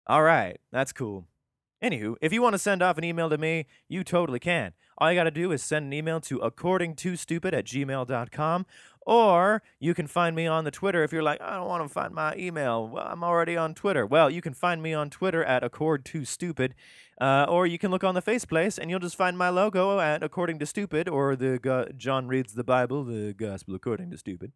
all 0.08 0.24
right, 0.24 0.60
that's 0.72 0.92
cool. 0.92 1.26
Anywho, 1.84 2.16
if 2.22 2.34
you 2.34 2.42
want 2.42 2.54
to 2.54 2.60
send 2.60 2.82
off 2.82 2.98
an 2.98 3.04
email 3.04 3.30
to 3.30 3.38
me, 3.38 3.68
you 3.88 4.04
totally 4.04 4.40
can. 4.40 4.74
All 4.98 5.12
you 5.12 5.18
got 5.18 5.26
to 5.26 5.32
do 5.32 5.52
is 5.52 5.64
send 5.64 5.86
an 5.86 5.94
email 5.94 6.20
to 6.22 6.40
accordingtostupid 6.40 7.54
at 7.54 7.66
gmail.com, 7.66 8.66
or 9.06 9.62
you 9.80 9.94
can 9.94 10.08
find 10.08 10.36
me 10.36 10.48
on 10.48 10.64
the 10.64 10.72
Twitter 10.72 11.04
if 11.04 11.12
you're 11.12 11.24
like, 11.24 11.40
I 11.42 11.56
don't 11.56 11.68
want 11.68 11.84
to 11.84 11.90
find 11.90 12.14
my 12.14 12.36
email. 12.36 12.88
Well, 12.88 13.08
I'm 13.08 13.24
already 13.24 13.56
on 13.56 13.74
Twitter. 13.74 14.06
Well, 14.06 14.30
you 14.30 14.42
can 14.42 14.54
find 14.54 14.82
me 14.82 14.94
on 14.94 15.10
Twitter 15.10 15.44
at 15.44 15.64
accord2stupid. 15.64 16.74
Uh, 17.20 17.46
or 17.50 17.66
you 17.66 17.80
can 17.80 17.90
look 17.90 18.04
on 18.04 18.14
the 18.14 18.22
faceplace 18.22 18.78
and 18.78 18.92
you'll 18.92 19.00
just 19.00 19.16
find 19.16 19.36
my 19.38 19.50
logo 19.50 20.00
at 20.00 20.22
According 20.22 20.60
to 20.60 20.68
Stupid 20.68 21.10
or 21.10 21.36
the 21.36 21.58
go- 21.58 21.88
John 21.98 22.28
reads 22.28 22.54
the 22.54 22.64
Bible, 22.64 23.04
the 23.04 23.34
Gospel 23.34 23.74
According 23.74 24.12
to 24.12 24.18
Stupid. 24.18 24.52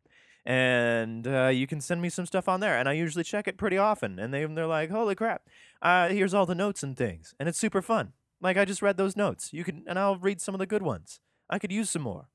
And 0.46 1.28
uh, 1.28 1.48
you 1.48 1.66
can 1.68 1.82
send 1.82 2.02
me 2.02 2.10
some 2.10 2.26
stuff 2.26 2.48
on 2.50 2.60
there, 2.62 2.78
and 2.78 2.90
I 2.90 2.94
usually 2.94 3.24
check 3.24 3.48
it 3.48 3.58
pretty 3.58 3.78
often. 3.78 4.18
And 4.18 4.34
they 4.34 4.44
they're 4.46 4.66
like, 4.66 4.90
"Holy 4.90 5.14
crap! 5.14 5.48
Uh, 5.84 6.10
here's 6.10 6.34
all 6.34 6.48
the 6.48 6.56
notes 6.56 6.82
and 6.82 6.98
things," 6.98 7.36
and 7.40 7.48
it's 7.48 7.60
super 7.60 7.80
fun. 7.84 8.14
Like 8.42 8.58
I 8.58 8.66
just 8.66 8.82
read 8.82 8.98
those 8.98 9.16
notes. 9.16 9.54
You 9.54 9.64
can, 9.64 9.84
and 9.88 10.00
I'll 10.00 10.18
read 10.18 10.42
some 10.42 10.56
of 10.56 10.60
the 10.60 10.66
good 10.66 10.82
ones. 10.82 11.20
I 11.50 11.60
could 11.60 11.72
use 11.72 11.90
some 11.90 12.02
more, 12.02 12.28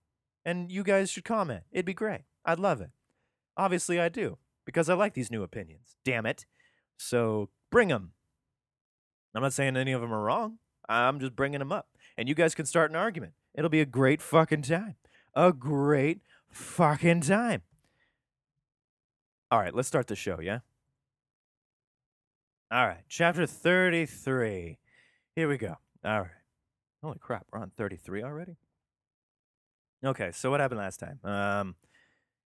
and 0.45 0.71
you 0.71 0.83
guys 0.83 1.11
should 1.11 1.25
comment. 1.25 1.65
It'd 1.73 1.85
be 1.85 1.95
great. 1.95 2.23
I'd 2.45 2.61
love 2.61 2.81
it. 2.81 2.91
Obviously, 3.57 3.99
I 3.99 4.09
do 4.09 4.39
because 4.65 4.89
I 4.89 4.95
like 4.95 5.15
these 5.15 5.31
new 5.31 5.43
opinions. 5.43 5.97
Damn 6.05 6.27
it! 6.27 6.47
So 6.97 7.51
bring 7.71 7.89
them. 7.89 8.13
I'm 9.35 9.43
not 9.43 9.53
saying 9.53 9.77
any 9.77 9.93
of 9.93 10.01
them 10.01 10.15
are 10.15 10.23
wrong. 10.23 10.59
I'm 10.89 11.21
just 11.21 11.37
bringing 11.37 11.59
them 11.59 11.73
up. 11.73 11.89
And 12.17 12.29
you 12.29 12.35
guys 12.35 12.55
can 12.55 12.67
start 12.67 12.91
an 12.91 12.97
argument. 12.97 13.33
It'll 13.55 13.71
be 13.71 13.81
a 13.81 13.87
great 13.87 14.23
fucking 14.23 14.63
time. 14.63 14.95
A 15.35 15.53
great 15.53 16.21
fucking 16.49 17.23
time. 17.23 17.63
All 19.51 19.61
right, 19.61 19.75
let's 19.75 19.89
start 19.89 20.07
the 20.07 20.17
show, 20.17 20.41
yeah? 20.41 20.61
All 22.71 22.87
right, 22.87 23.03
chapter 23.09 23.47
33. 23.47 24.79
Here 25.35 25.49
we 25.49 25.57
go. 25.59 25.77
All 26.05 26.21
right. 26.21 26.31
Holy 27.03 27.19
crap, 27.19 27.47
we're 27.53 27.61
on 27.61 27.71
33 27.77 28.23
already? 28.23 28.57
Okay, 30.05 30.31
so 30.33 30.51
what 30.51 30.61
happened 30.61 30.81
last 30.81 30.99
time? 30.99 31.21
Um, 31.25 31.75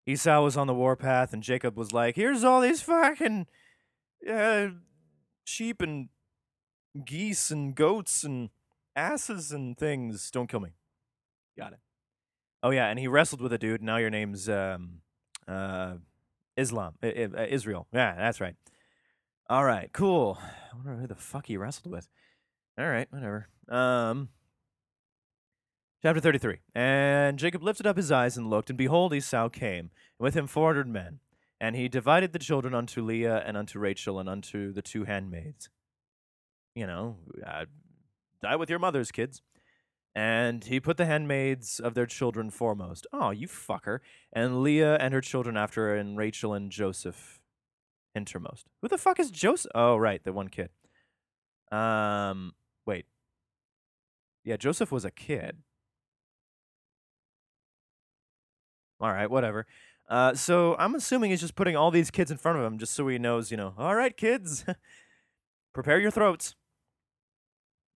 Esau 0.06 0.42
was 0.42 0.56
on 0.56 0.66
the 0.66 0.74
warpath, 0.74 1.32
and 1.32 1.42
Jacob 1.42 1.76
was 1.76 1.92
like, 1.92 2.16
here's 2.16 2.44
all 2.44 2.60
these 2.60 2.82
fucking 2.82 3.46
uh, 4.28 4.68
sheep 5.44 5.82
and 5.82 6.08
geese 7.04 7.50
and 7.50 7.74
goats 7.74 8.24
and 8.24 8.50
asses 8.96 9.52
and 9.52 9.78
things. 9.78 10.30
Don't 10.30 10.48
kill 10.48 10.60
me. 10.60 10.70
Got 11.56 11.72
it. 11.74 11.78
Oh 12.62 12.70
yeah, 12.70 12.88
and 12.88 12.98
he 12.98 13.08
wrestled 13.08 13.40
with 13.40 13.52
a 13.52 13.58
dude. 13.58 13.82
Now 13.82 13.96
your 13.96 14.10
name's 14.10 14.48
um, 14.48 15.00
uh, 15.48 15.94
Islam, 16.56 16.94
uh, 17.02 17.08
Israel. 17.48 17.86
Yeah, 17.92 18.14
that's 18.16 18.40
right. 18.40 18.54
All 19.48 19.64
right, 19.64 19.90
cool. 19.92 20.38
I 20.72 20.76
wonder 20.76 21.00
who 21.00 21.06
the 21.06 21.14
fuck 21.14 21.46
he 21.46 21.56
wrestled 21.56 21.92
with. 21.92 22.08
All 22.80 22.88
right, 22.88 23.06
whatever. 23.10 23.46
Um, 23.68 24.30
chapter 26.02 26.18
thirty-three. 26.18 26.60
And 26.74 27.38
Jacob 27.38 27.62
lifted 27.62 27.86
up 27.86 27.98
his 27.98 28.10
eyes 28.10 28.38
and 28.38 28.48
looked, 28.48 28.70
and 28.70 28.78
behold, 28.78 29.12
Esau 29.12 29.50
came, 29.50 29.90
and 29.90 29.90
with 30.18 30.32
him 30.34 30.46
four 30.46 30.68
hundred 30.68 30.88
men. 30.88 31.20
And 31.60 31.76
he 31.76 31.88
divided 31.88 32.32
the 32.32 32.38
children 32.38 32.74
unto 32.74 33.02
Leah 33.02 33.42
and 33.46 33.54
unto 33.54 33.78
Rachel 33.78 34.18
and 34.18 34.30
unto 34.30 34.72
the 34.72 34.80
two 34.80 35.04
handmaids. 35.04 35.68
You 36.74 36.86
know, 36.86 37.18
uh, 37.46 37.66
die 38.42 38.56
with 38.56 38.70
your 38.70 38.78
mothers, 38.78 39.10
kids. 39.12 39.42
And 40.14 40.64
he 40.64 40.80
put 40.80 40.96
the 40.96 41.04
handmaids 41.04 41.80
of 41.80 41.92
their 41.92 42.06
children 42.06 42.48
foremost. 42.48 43.06
Oh, 43.12 43.30
you 43.30 43.46
fucker. 43.46 43.98
And 44.32 44.62
Leah 44.62 44.96
and 44.96 45.12
her 45.12 45.20
children 45.20 45.58
after 45.58 45.88
her, 45.88 45.96
and 45.96 46.16
Rachel 46.16 46.54
and 46.54 46.72
Joseph 46.72 47.40
hintermost. 48.14 48.68
Who 48.80 48.88
the 48.88 48.96
fuck 48.96 49.20
is 49.20 49.30
Joseph? 49.30 49.70
Oh, 49.74 49.98
right, 49.98 50.24
the 50.24 50.32
one 50.32 50.48
kid. 50.48 50.70
Um, 51.70 52.54
wait. 52.86 53.06
Yeah, 54.44 54.56
Joseph 54.56 54.90
was 54.90 55.04
a 55.04 55.10
kid. 55.10 55.58
All 59.00 59.12
right, 59.12 59.30
whatever. 59.30 59.66
Uh, 60.08 60.34
so 60.34 60.76
I'm 60.78 60.94
assuming 60.94 61.30
he's 61.30 61.40
just 61.40 61.54
putting 61.54 61.76
all 61.76 61.90
these 61.90 62.10
kids 62.10 62.30
in 62.30 62.36
front 62.36 62.58
of 62.58 62.64
him 62.64 62.78
just 62.78 62.92
so 62.94 63.06
he 63.08 63.18
knows, 63.18 63.50
you 63.50 63.56
know, 63.56 63.74
all 63.78 63.94
right, 63.94 64.16
kids, 64.16 64.64
prepare 65.72 66.00
your 66.00 66.10
throats. 66.10 66.54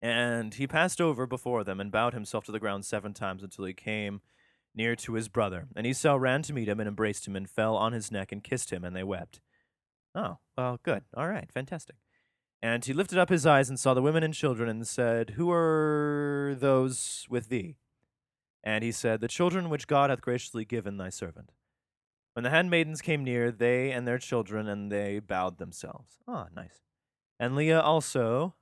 And 0.02 0.54
he 0.54 0.68
passed 0.68 1.02
over 1.02 1.26
before 1.26 1.64
them 1.64 1.80
and 1.80 1.92
bowed 1.92 2.14
himself 2.14 2.46
to 2.46 2.52
the 2.52 2.60
ground 2.60 2.86
seven 2.86 3.14
times 3.14 3.42
until 3.42 3.66
he 3.66 3.74
came 3.74 4.22
near 4.76 4.96
to 4.98 5.14
his 5.14 5.28
brother. 5.28 5.68
And 5.76 5.88
Esau 5.88 6.16
ran 6.16 6.42
to 6.44 6.54
meet 6.54 6.68
him 6.68 6.80
and 6.80 6.88
embraced 6.88 7.28
him 7.28 7.36
and 7.36 7.50
fell 7.50 7.76
on 7.76 7.94
his 7.94 8.12
neck 8.12 8.32
and 8.32 8.44
kissed 8.44 8.72
him, 8.72 8.84
and 8.84 8.96
they 8.96 9.04
wept. 9.04 9.40
Oh, 10.14 10.38
well, 10.58 10.80
good. 10.84 11.04
All 11.16 11.28
right, 11.28 11.50
fantastic. 11.52 11.96
And 12.64 12.86
he 12.86 12.94
lifted 12.94 13.18
up 13.18 13.28
his 13.28 13.46
eyes 13.46 13.68
and 13.68 13.78
saw 13.78 13.94
the 13.94 14.02
women 14.02 14.24
and 14.24 14.34
children 14.34 14.70
and 14.70 14.88
said, 14.88 15.32
Who 15.32 15.52
are 15.52 16.56
those 16.58 17.28
with 17.30 17.50
thee? 17.50 17.76
And 18.64 18.86
he 18.86 18.92
said, 18.94 19.20
The 19.20 19.28
children 19.28 19.70
which 19.70 19.86
God 19.86 20.10
hath 20.10 20.22
graciously 20.22 20.64
given 20.64 20.96
thy 20.96 21.10
servant. 21.10 21.52
When 22.32 22.44
the 22.44 22.52
handmaidens 22.52 23.02
came 23.02 23.26
near, 23.26 23.52
they 23.52 23.92
and 23.92 24.08
their 24.08 24.18
children, 24.18 24.70
and 24.70 24.90
they 24.90 25.20
bowed 25.20 25.58
themselves. 25.58 26.20
Ah, 26.26 26.48
nice. 26.56 26.86
And 27.38 27.54
Leah 27.54 27.82
also, 27.82 28.56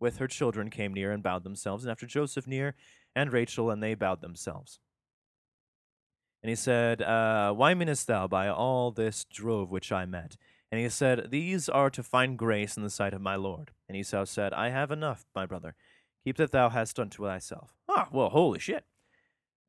with 0.00 0.16
her 0.16 0.26
children, 0.26 0.68
came 0.68 0.92
near 0.92 1.12
and 1.12 1.22
bowed 1.22 1.44
themselves, 1.44 1.84
and 1.84 1.92
after 1.92 2.06
Joseph 2.06 2.48
near, 2.48 2.74
and 3.14 3.32
Rachel, 3.32 3.70
and 3.70 3.80
they 3.80 3.94
bowed 3.94 4.20
themselves. 4.20 4.80
And 6.42 6.50
he 6.50 6.56
said, 6.56 7.02
uh, 7.02 7.52
Why 7.52 7.72
meanest 7.74 8.08
thou 8.08 8.26
by 8.26 8.48
all 8.48 8.90
this 8.90 9.24
drove 9.24 9.70
which 9.70 9.92
I 9.92 10.06
met? 10.06 10.36
And 10.74 10.82
he 10.82 10.88
said, 10.88 11.30
These 11.30 11.68
are 11.68 11.88
to 11.90 12.02
find 12.02 12.36
grace 12.36 12.76
in 12.76 12.82
the 12.82 12.90
sight 12.90 13.14
of 13.14 13.20
my 13.20 13.36
Lord. 13.36 13.70
And 13.88 13.96
Esau 13.96 14.24
said, 14.24 14.52
I 14.52 14.70
have 14.70 14.90
enough, 14.90 15.24
my 15.32 15.46
brother. 15.46 15.76
Keep 16.24 16.36
that 16.38 16.50
thou 16.50 16.68
hast 16.68 16.98
unto 16.98 17.24
thyself. 17.24 17.76
Ah, 17.88 18.08
well, 18.10 18.30
holy 18.30 18.58
shit. 18.58 18.84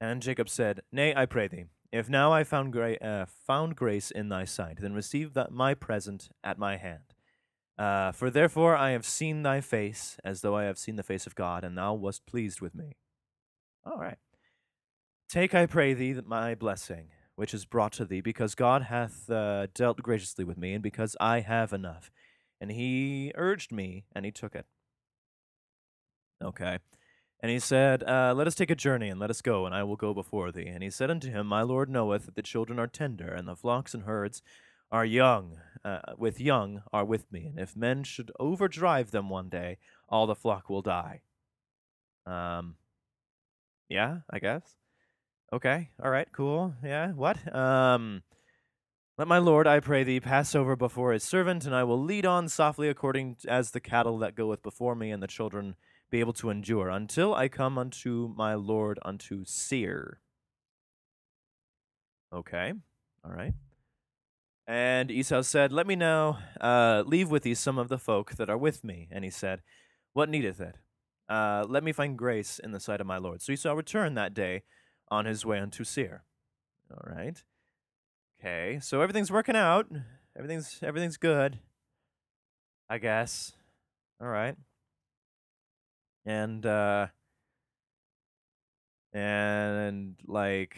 And 0.01 0.19
Jacob 0.19 0.50
said, 0.50 0.81
Nay, 0.91 1.13
I 1.15 1.27
pray 1.27 1.47
thee, 1.47 1.65
if 1.91 2.09
now 2.09 2.33
I 2.33 2.43
found, 2.43 2.74
gra- 2.74 2.97
uh, 2.97 3.25
found 3.27 3.75
grace 3.75 4.09
in 4.09 4.29
thy 4.29 4.45
sight, 4.45 4.79
then 4.81 4.93
receive 4.93 5.35
that 5.35 5.51
my 5.51 5.75
present 5.75 6.29
at 6.43 6.57
my 6.57 6.77
hand. 6.77 7.13
Uh, 7.77 8.12
for 8.12 8.31
therefore 8.31 8.75
I 8.75 8.89
have 8.89 9.05
seen 9.05 9.43
thy 9.43 9.62
face, 9.62 10.17
as 10.24 10.41
though 10.41 10.55
I 10.55 10.63
have 10.63 10.79
seen 10.79 10.95
the 10.95 11.03
face 11.03 11.27
of 11.27 11.35
God, 11.35 11.63
and 11.63 11.77
thou 11.77 11.93
wast 11.93 12.25
pleased 12.25 12.62
with 12.62 12.74
me. 12.74 12.95
All 13.85 14.00
right. 14.00 14.17
Take, 15.29 15.53
I 15.53 15.67
pray 15.67 15.93
thee, 15.93 16.19
my 16.25 16.55
blessing, 16.55 17.09
which 17.36 17.54
is 17.54 17.65
brought 17.65 17.94
to 17.94 18.06
thee, 18.06 18.22
because 18.22 18.56
God 18.56 18.84
hath 18.84 19.30
uh, 19.30 19.68
dealt 19.74 20.01
graciously 20.01 20.46
with 20.46 20.58
me, 20.58 20.74
and 20.74 20.84
because 20.84 21.15
I 21.20 21.42
have 21.42 21.74
enough. 21.74 22.12
And 22.62 22.72
he 22.72 23.32
urged 23.36 23.72
me, 23.72 24.06
and 24.13 24.25
he 24.25 24.32
took 24.32 24.56
it. 24.56 24.65
Okay. 26.44 26.80
And 27.42 27.51
he 27.51 27.60
said, 27.60 28.04
uh, 28.04 28.34
Let 28.36 28.48
us 28.48 28.56
take 28.56 28.72
a 28.72 28.75
journey, 28.75 29.10
and 29.10 29.20
let 29.20 29.30
us 29.30 29.42
go, 29.42 29.65
and 29.65 29.75
I 29.75 29.84
will 29.84 29.96
go 29.96 30.13
before 30.13 30.51
thee. 30.51 30.68
And 30.68 30.82
he 30.82 30.89
said 30.89 31.12
unto 31.12 31.30
him, 31.30 31.48
My 31.48 31.62
Lord 31.62 31.89
knoweth 31.89 32.25
that 32.25 32.36
the 32.36 32.42
children 32.42 32.80
are 32.80 32.88
tender, 32.88 33.27
and 33.27 33.48
the 33.48 33.56
flocks 33.56 33.94
and 33.94 34.04
herds 34.04 34.42
are 34.92 35.06
young, 35.06 35.60
uh, 35.84 36.00
with 36.18 36.39
young 36.39 36.84
are 36.94 37.06
with 37.06 37.32
me. 37.32 37.48
And 37.48 37.60
if 37.60 37.75
men 37.75 38.04
should 38.04 38.32
overdrive 38.39 39.12
them 39.12 39.30
one 39.30 39.50
day, 39.50 39.77
all 40.08 40.25
the 40.25 40.36
flock 40.36 40.70
will 40.70 40.82
die. 40.82 41.22
Um, 42.25 42.75
yeah, 43.89 44.20
I 44.30 44.39
guess. 44.39 44.75
Okay, 45.55 45.88
all 46.03 46.12
right, 46.12 46.27
cool. 46.33 46.74
Yeah, 46.83 47.13
what? 47.13 47.55
Um, 47.55 48.24
let 49.17 49.25
my 49.25 49.38
lord, 49.38 49.67
I 49.67 49.79
pray 49.79 50.03
thee, 50.03 50.19
pass 50.19 50.53
over 50.53 50.75
before 50.75 51.13
his 51.13 51.24
servant, 51.24 51.65
and 51.65 51.74
I 51.74 51.85
will 51.85 52.01
lead 52.01 52.25
on 52.25 52.50
softly 52.50 52.89
according 52.89 53.38
as 53.47 53.71
the 53.71 53.79
cattle 53.79 54.17
that 54.17 54.35
goeth 54.35 54.62
before 54.62 54.95
me, 54.95 55.12
and 55.12 55.24
the 55.24 55.27
children 55.27 55.77
be 56.12 56.19
able 56.19 56.33
to 56.33 56.50
endure, 56.50 56.89
until 56.89 57.33
I 57.33 57.47
come 57.47 57.77
unto 57.77 58.33
my 58.35 58.53
lord 58.53 59.00
unto 59.05 59.45
Seir. 59.45 60.19
Okay, 62.33 62.74
all 63.24 63.31
right. 63.31 63.53
And 64.67 65.09
Esau 65.09 65.41
said, 65.41 65.71
Let 65.71 65.88
me 65.88 65.95
now 65.95 66.39
uh, 66.59 67.03
leave 67.05 67.31
with 67.31 67.43
thee 67.43 67.55
some 67.55 67.77
of 67.77 67.88
the 67.88 67.97
folk 67.97 68.31
that 68.31 68.50
are 68.50 68.57
with 68.57 68.83
me. 68.83 69.07
And 69.09 69.24
he 69.24 69.29
said, 69.29 69.62
What 70.12 70.27
needeth 70.27 70.59
it? 70.59 70.75
Uh, 71.29 71.63
let 71.65 71.81
me 71.81 71.93
find 71.93 72.17
grace 72.17 72.59
in 72.59 72.74
the 72.74 72.81
sight 72.81 73.00
of 73.00 73.07
my 73.07 73.19
Lord. 73.19 73.41
So 73.41 73.53
Esau 73.53 73.71
returned 73.71 74.17
that 74.17 74.33
day 74.33 74.63
on 75.15 75.25
his 75.25 75.45
way 75.45 75.60
unto 75.60 75.84
Seir. 75.84 76.24
All 76.91 77.13
right. 77.15 77.41
Okay, 78.39 78.79
so 78.81 79.01
everything's 79.01 79.31
working 79.31 79.55
out. 79.55 79.88
Everything's 80.38 80.79
everything's 80.84 81.17
good. 81.17 81.60
I 82.89 82.98
guess. 82.98 83.53
All 84.22 84.27
right. 84.27 84.55
And 86.25 86.65
uh 86.65 87.07
and 89.13 90.15
like 90.27 90.75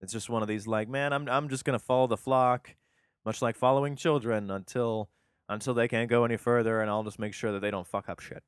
it's 0.00 0.12
just 0.12 0.28
one 0.28 0.42
of 0.42 0.48
these 0.48 0.66
like, 0.66 0.88
man, 0.88 1.12
I'm 1.12 1.28
I'm 1.28 1.48
just 1.48 1.64
gonna 1.64 1.78
follow 1.78 2.08
the 2.08 2.16
flock, 2.16 2.74
much 3.24 3.40
like 3.40 3.56
following 3.56 3.94
children 3.94 4.50
until 4.50 5.08
until 5.48 5.74
they 5.74 5.86
can't 5.86 6.10
go 6.10 6.24
any 6.24 6.36
further, 6.36 6.80
and 6.80 6.90
I'll 6.90 7.04
just 7.04 7.20
make 7.20 7.34
sure 7.34 7.52
that 7.52 7.60
they 7.60 7.70
don't 7.70 7.86
fuck 7.86 8.08
up 8.08 8.18
shit. 8.18 8.42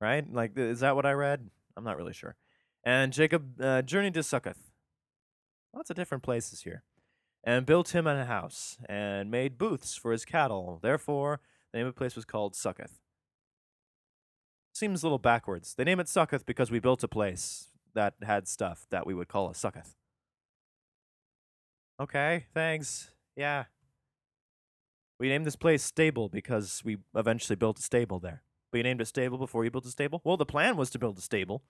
Right? 0.00 0.24
Like, 0.30 0.56
is 0.56 0.80
that 0.80 0.96
what 0.96 1.06
I 1.06 1.12
read? 1.12 1.48
I'm 1.76 1.84
not 1.84 1.96
really 1.96 2.12
sure. 2.12 2.36
And 2.88 3.12
Jacob 3.12 3.60
uh, 3.60 3.82
journeyed 3.82 4.14
to 4.14 4.22
Succoth. 4.22 4.70
Lots 5.74 5.90
of 5.90 5.96
different 5.96 6.22
places 6.22 6.62
here. 6.62 6.84
And 7.44 7.66
built 7.66 7.94
him 7.94 8.06
a 8.06 8.24
house, 8.24 8.78
and 8.88 9.30
made 9.30 9.58
booths 9.58 9.94
for 9.94 10.10
his 10.10 10.24
cattle. 10.24 10.78
Therefore, 10.80 11.40
the 11.70 11.78
name 11.78 11.86
of 11.86 11.94
the 11.94 11.98
place 11.98 12.16
was 12.16 12.24
called 12.24 12.56
Succoth. 12.56 12.98
Seems 14.74 15.02
a 15.02 15.06
little 15.06 15.18
backwards. 15.18 15.74
They 15.74 15.84
name 15.84 16.00
it 16.00 16.08
Succoth 16.08 16.46
because 16.46 16.70
we 16.70 16.78
built 16.78 17.04
a 17.04 17.08
place 17.08 17.66
that 17.94 18.14
had 18.22 18.48
stuff 18.48 18.86
that 18.88 19.06
we 19.06 19.12
would 19.12 19.28
call 19.28 19.50
a 19.50 19.54
Succoth. 19.54 19.94
Okay, 22.00 22.46
thanks. 22.54 23.10
Yeah. 23.36 23.64
We 25.20 25.28
named 25.28 25.44
this 25.44 25.56
place 25.56 25.82
Stable 25.84 26.30
because 26.30 26.80
we 26.82 26.96
eventually 27.14 27.56
built 27.56 27.78
a 27.80 27.82
stable 27.82 28.18
there. 28.18 28.44
But 28.72 28.78
you 28.78 28.84
named 28.84 29.02
it 29.02 29.08
Stable 29.08 29.36
before 29.36 29.64
you 29.66 29.70
built 29.70 29.84
a 29.84 29.90
stable? 29.90 30.22
Well, 30.24 30.38
the 30.38 30.46
plan 30.46 30.78
was 30.78 30.88
to 30.90 30.98
build 30.98 31.18
a 31.18 31.22
stable. 31.22 31.64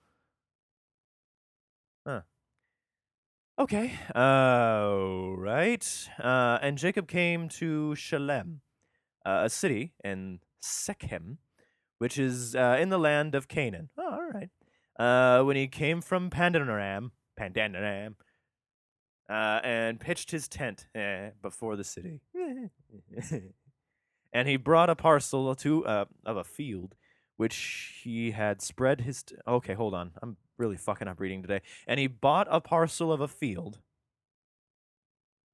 Okay. 3.59 3.91
Uh, 4.15 5.35
right. 5.35 6.09
Uh, 6.17 6.59
and 6.61 6.77
Jacob 6.77 7.09
came 7.09 7.49
to 7.49 7.93
Shalem, 7.93 8.61
uh, 9.25 9.41
a 9.43 9.49
city 9.49 9.91
in 10.01 10.39
Shechem, 10.63 11.39
which 11.97 12.17
is 12.17 12.55
uh, 12.55 12.77
in 12.79 12.87
the 12.87 12.97
land 12.97 13.35
of 13.35 13.49
Canaan. 13.49 13.89
Oh, 13.97 14.13
all 14.13 14.29
right. 14.33 14.49
Uh, 14.97 15.43
when 15.43 15.57
he 15.57 15.67
came 15.67 16.01
from 16.01 16.29
Pandanaram, 16.29 17.11
Pandanaram, 17.37 18.15
uh, 19.29 19.59
and 19.63 19.99
pitched 19.99 20.31
his 20.31 20.47
tent 20.47 20.87
eh, 20.95 21.31
before 21.41 21.75
the 21.75 21.83
city. 21.83 22.21
and 24.33 24.47
he 24.47 24.55
brought 24.55 24.89
a 24.89 24.95
parcel 24.95 25.53
to 25.55 25.85
uh, 25.85 26.05
of 26.25 26.37
a 26.37 26.45
field 26.45 26.95
which 27.35 28.01
he 28.03 28.31
had 28.31 28.61
spread 28.61 29.01
his. 29.01 29.23
T- 29.23 29.35
okay, 29.47 29.73
hold 29.73 29.93
on. 29.93 30.11
I'm 30.21 30.37
really 30.59 30.77
fucking 30.77 31.07
up 31.07 31.19
reading 31.19 31.41
today. 31.41 31.61
And 31.87 31.99
he 31.99 32.07
bought 32.07 32.47
a 32.51 32.61
parcel 32.61 33.11
of 33.11 33.21
a 33.21 33.27
field. 33.27 33.79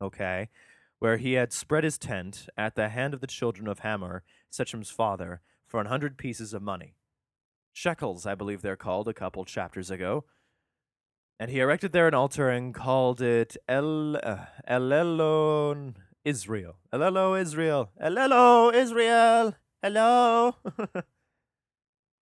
Okay, 0.01 0.49
where 0.99 1.17
he 1.17 1.33
had 1.33 1.53
spread 1.53 1.85
his 1.85 1.97
tent 1.97 2.47
at 2.57 2.75
the 2.75 2.89
hand 2.89 3.13
of 3.13 3.21
the 3.21 3.27
children 3.27 3.67
of 3.67 3.79
Hamor, 3.79 4.23
Shechem's 4.51 4.89
father, 4.89 5.41
for 5.65 5.79
an 5.79 5.85
hundred 5.85 6.17
pieces 6.17 6.53
of 6.53 6.61
money. 6.61 6.95
Shekels, 7.71 8.25
I 8.25 8.35
believe 8.35 8.61
they're 8.61 8.75
called, 8.75 9.07
a 9.07 9.13
couple 9.13 9.45
chapters 9.45 9.91
ago. 9.91 10.25
And 11.39 11.51
he 11.51 11.59
erected 11.59 11.91
there 11.91 12.07
an 12.07 12.13
altar 12.13 12.49
and 12.49 12.73
called 12.73 13.21
it 13.21 13.57
El 13.67 14.15
uh, 14.17 14.45
Elelon 14.69 15.95
Israel. 16.23 16.77
Hello, 16.91 17.35
Israel. 17.35 17.91
Hello, 17.99 18.71
Israel. 18.71 19.55
Hello. 19.83 20.55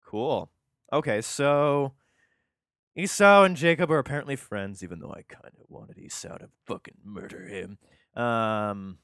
cool. 0.05 0.49
Okay, 0.91 1.21
so 1.21 1.93
Esau 2.95 3.43
and 3.43 3.55
Jacob 3.55 3.89
are 3.91 3.97
apparently 3.97 4.35
friends, 4.35 4.83
even 4.83 5.00
though 5.00 5.12
I 5.12 5.23
kind 5.23 5.53
of 5.59 5.65
wanted 5.69 5.97
Esau 5.97 6.38
to 6.38 6.50
fucking 6.65 6.97
murder 7.03 7.47
him. 7.47 7.77
Um, 8.15 9.00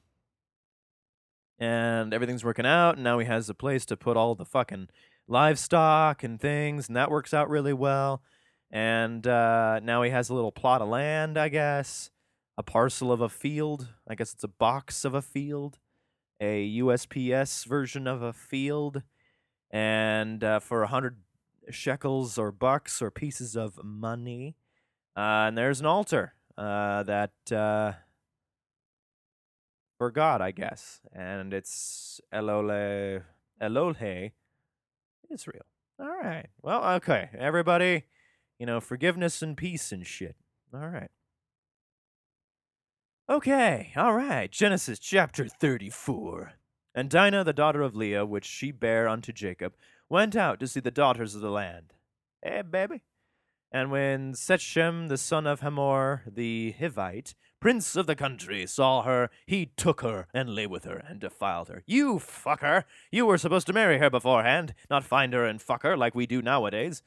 and 1.58 2.14
everything's 2.14 2.44
working 2.44 2.66
out, 2.66 2.96
and 2.96 3.04
now 3.04 3.18
he 3.18 3.26
has 3.26 3.50
a 3.50 3.54
place 3.54 3.84
to 3.86 3.96
put 3.96 4.16
all 4.16 4.34
the 4.34 4.44
fucking 4.44 4.88
livestock 5.26 6.22
and 6.22 6.40
things, 6.40 6.88
and 6.88 6.96
that 6.96 7.10
works 7.10 7.34
out 7.34 7.50
really 7.50 7.72
well. 7.72 8.22
And 8.70 9.26
uh, 9.26 9.80
now 9.82 10.02
he 10.02 10.10
has 10.10 10.30
a 10.30 10.34
little 10.34 10.52
plot 10.52 10.80
of 10.80 10.88
land, 10.88 11.36
I 11.36 11.48
guess, 11.48 12.10
a 12.56 12.62
parcel 12.62 13.10
of 13.10 13.20
a 13.20 13.28
field. 13.28 13.88
I 14.08 14.14
guess 14.14 14.32
it's 14.32 14.44
a 14.44 14.48
box 14.48 15.04
of 15.04 15.14
a 15.14 15.22
field, 15.22 15.78
a 16.40 16.78
USPS 16.78 17.66
version 17.66 18.06
of 18.06 18.22
a 18.22 18.32
field, 18.32 19.02
and 19.72 20.44
uh, 20.44 20.60
for 20.60 20.84
a 20.84 20.86
hundred 20.86 21.16
shekels 21.74 22.38
or 22.38 22.52
bucks 22.52 23.00
or 23.02 23.10
pieces 23.10 23.56
of 23.56 23.82
money. 23.84 24.56
Uh, 25.16 25.48
and 25.48 25.58
there's 25.58 25.80
an 25.80 25.86
altar 25.86 26.34
uh, 26.56 27.02
that 27.04 27.32
uh, 27.52 27.92
for 29.98 30.10
God, 30.10 30.40
I 30.40 30.50
guess, 30.50 31.00
and 31.12 31.52
it's 31.52 32.20
Elole 32.32 33.22
Elolhe 33.60 34.32
Israel. 35.30 35.64
All 35.98 36.18
right. 36.22 36.46
Well, 36.62 36.94
okay, 36.94 37.30
everybody. 37.38 38.04
You 38.58 38.66
know, 38.66 38.80
forgiveness 38.80 39.42
and 39.42 39.56
peace 39.56 39.92
and 39.92 40.06
shit. 40.06 40.36
All 40.74 40.88
right. 40.88 41.10
Okay, 43.28 43.92
all 43.96 44.12
right. 44.12 44.50
Genesis 44.50 44.98
chapter 44.98 45.46
34. 45.46 46.54
And 46.94 47.08
Dinah, 47.08 47.44
the 47.44 47.52
daughter 47.52 47.80
of 47.82 47.94
Leah, 47.94 48.26
which 48.26 48.44
she 48.44 48.72
bare 48.72 49.08
unto 49.08 49.32
Jacob, 49.32 49.74
went 50.10 50.36
out 50.36 50.60
to 50.60 50.66
see 50.66 50.80
the 50.80 50.90
daughters 50.90 51.34
of 51.34 51.40
the 51.40 51.50
land. 51.50 51.94
Eh, 52.42 52.62
baby? 52.62 53.02
And 53.72 53.90
when 53.90 54.32
Sechem, 54.32 55.08
the 55.08 55.16
son 55.16 55.46
of 55.46 55.60
Hamor, 55.60 56.24
the 56.26 56.74
Hivite, 56.78 57.34
prince 57.60 57.94
of 57.94 58.06
the 58.06 58.16
country, 58.16 58.66
saw 58.66 59.02
her, 59.02 59.30
he 59.46 59.66
took 59.76 60.00
her 60.00 60.26
and 60.34 60.54
lay 60.54 60.66
with 60.66 60.84
her 60.84 60.96
and 61.08 61.20
defiled 61.20 61.68
her. 61.68 61.84
You 61.86 62.14
fucker! 62.16 62.84
You 63.12 63.26
were 63.26 63.38
supposed 63.38 63.68
to 63.68 63.72
marry 63.72 63.98
her 63.98 64.10
beforehand, 64.10 64.74
not 64.90 65.04
find 65.04 65.32
her 65.32 65.46
and 65.46 65.62
fuck 65.62 65.84
her 65.84 65.96
like 65.96 66.16
we 66.16 66.26
do 66.26 66.42
nowadays. 66.42 67.02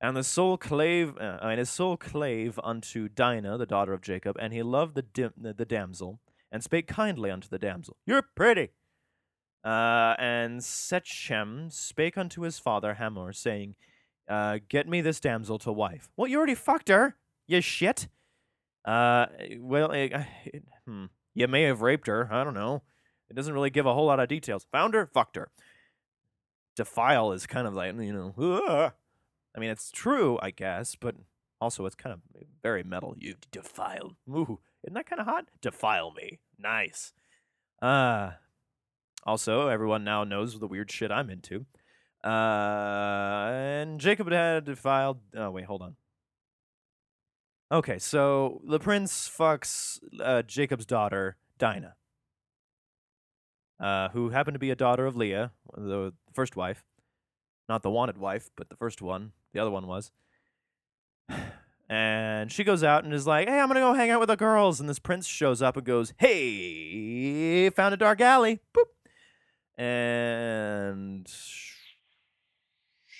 And 0.00 0.16
the 0.16 0.24
soul 0.24 0.56
clave, 0.56 1.16
uh, 1.18 1.38
and 1.42 1.58
his 1.58 1.70
soul 1.70 1.96
clave 1.98 2.58
unto 2.62 3.08
Dinah, 3.08 3.58
the 3.58 3.66
daughter 3.66 3.92
of 3.92 4.02
Jacob, 4.02 4.36
and 4.38 4.52
he 4.52 4.62
loved 4.62 4.94
the, 4.94 5.02
dim, 5.02 5.32
the 5.36 5.64
damsel, 5.64 6.20
and 6.50 6.62
spake 6.62 6.86
kindly 6.86 7.30
unto 7.30 7.48
the 7.48 7.58
damsel. 7.58 7.96
You're 8.06 8.22
pretty. 8.22 8.70
Uh, 9.66 10.14
and 10.20 10.60
Sechem 10.60 11.72
spake 11.72 12.16
unto 12.16 12.42
his 12.42 12.60
father 12.60 12.94
Hamor, 12.94 13.32
saying, 13.32 13.74
uh, 14.28 14.60
Get 14.68 14.86
me 14.88 15.00
this 15.00 15.18
damsel 15.18 15.58
to 15.58 15.72
wife. 15.72 16.08
Well, 16.16 16.28
you 16.28 16.38
already 16.38 16.54
fucked 16.54 16.88
her, 16.88 17.16
you 17.48 17.60
shit. 17.60 18.06
Uh, 18.84 19.26
well, 19.58 19.90
it, 19.90 20.12
it, 20.44 20.62
hmm. 20.86 21.06
you 21.34 21.48
may 21.48 21.62
have 21.62 21.82
raped 21.82 22.06
her. 22.06 22.28
I 22.32 22.44
don't 22.44 22.54
know. 22.54 22.82
It 23.28 23.34
doesn't 23.34 23.52
really 23.52 23.70
give 23.70 23.86
a 23.86 23.92
whole 23.92 24.06
lot 24.06 24.20
of 24.20 24.28
details. 24.28 24.68
Found 24.70 24.94
her, 24.94 25.04
fucked 25.04 25.34
her. 25.34 25.48
Defile 26.76 27.32
is 27.32 27.48
kind 27.48 27.66
of 27.66 27.74
like, 27.74 27.92
you 27.96 28.12
know, 28.12 28.34
Ugh. 28.38 28.92
I 29.56 29.58
mean, 29.58 29.70
it's 29.70 29.90
true, 29.90 30.38
I 30.40 30.52
guess, 30.52 30.94
but 30.94 31.16
also 31.60 31.86
it's 31.86 31.96
kind 31.96 32.12
of 32.12 32.20
very 32.62 32.84
metal. 32.84 33.16
You 33.18 33.34
defile. 33.50 34.12
Ooh, 34.28 34.60
isn't 34.84 34.94
that 34.94 35.06
kind 35.06 35.18
of 35.18 35.26
hot? 35.26 35.46
Defile 35.60 36.12
me. 36.12 36.38
Nice. 36.56 37.12
Uh, 37.82 38.32
also, 39.26 39.68
everyone 39.68 40.04
now 40.04 40.24
knows 40.24 40.58
the 40.58 40.66
weird 40.66 40.90
shit 40.90 41.10
I'm 41.10 41.28
into. 41.28 41.66
Uh, 42.24 43.50
and 43.52 44.00
Jacob 44.00 44.30
had 44.30 44.64
defiled. 44.64 45.18
Oh, 45.36 45.50
wait, 45.50 45.66
hold 45.66 45.82
on. 45.82 45.96
Okay, 47.70 47.98
so 47.98 48.62
the 48.66 48.78
prince 48.78 49.28
fucks 49.28 49.98
uh, 50.20 50.42
Jacob's 50.42 50.86
daughter, 50.86 51.36
Dinah, 51.58 51.96
uh, 53.80 54.08
who 54.10 54.30
happened 54.30 54.54
to 54.54 54.60
be 54.60 54.70
a 54.70 54.76
daughter 54.76 55.04
of 55.04 55.16
Leah, 55.16 55.50
the 55.76 56.12
first 56.32 56.54
wife. 56.56 56.84
Not 57.68 57.82
the 57.82 57.90
wanted 57.90 58.18
wife, 58.18 58.50
but 58.56 58.68
the 58.68 58.76
first 58.76 59.02
one. 59.02 59.32
The 59.52 59.58
other 59.58 59.72
one 59.72 59.88
was. 59.88 60.12
And 61.88 62.50
she 62.50 62.64
goes 62.64 62.82
out 62.82 63.04
and 63.04 63.12
is 63.12 63.26
like, 63.26 63.48
hey, 63.48 63.60
I'm 63.60 63.68
to 63.68 63.80
go 63.80 63.94
hang 63.94 64.10
out 64.10 64.20
with 64.20 64.28
the 64.28 64.36
girls. 64.36 64.80
And 64.80 64.88
this 64.88 64.98
prince 64.98 65.26
shows 65.26 65.62
up 65.62 65.76
and 65.76 65.86
goes, 65.86 66.14
hey, 66.18 67.70
found 67.70 67.94
a 67.94 67.96
dark 67.96 68.20
alley. 68.20 68.60
Boop. 68.76 68.85
And 69.78 71.26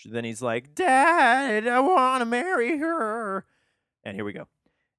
then 0.04 0.24
he's 0.24 0.42
like, 0.42 0.74
Dad, 0.74 1.66
I 1.66 1.80
want 1.80 2.22
to 2.22 2.26
marry 2.26 2.78
her. 2.78 3.44
And 4.04 4.14
here 4.14 4.24
we 4.24 4.32
go. 4.32 4.48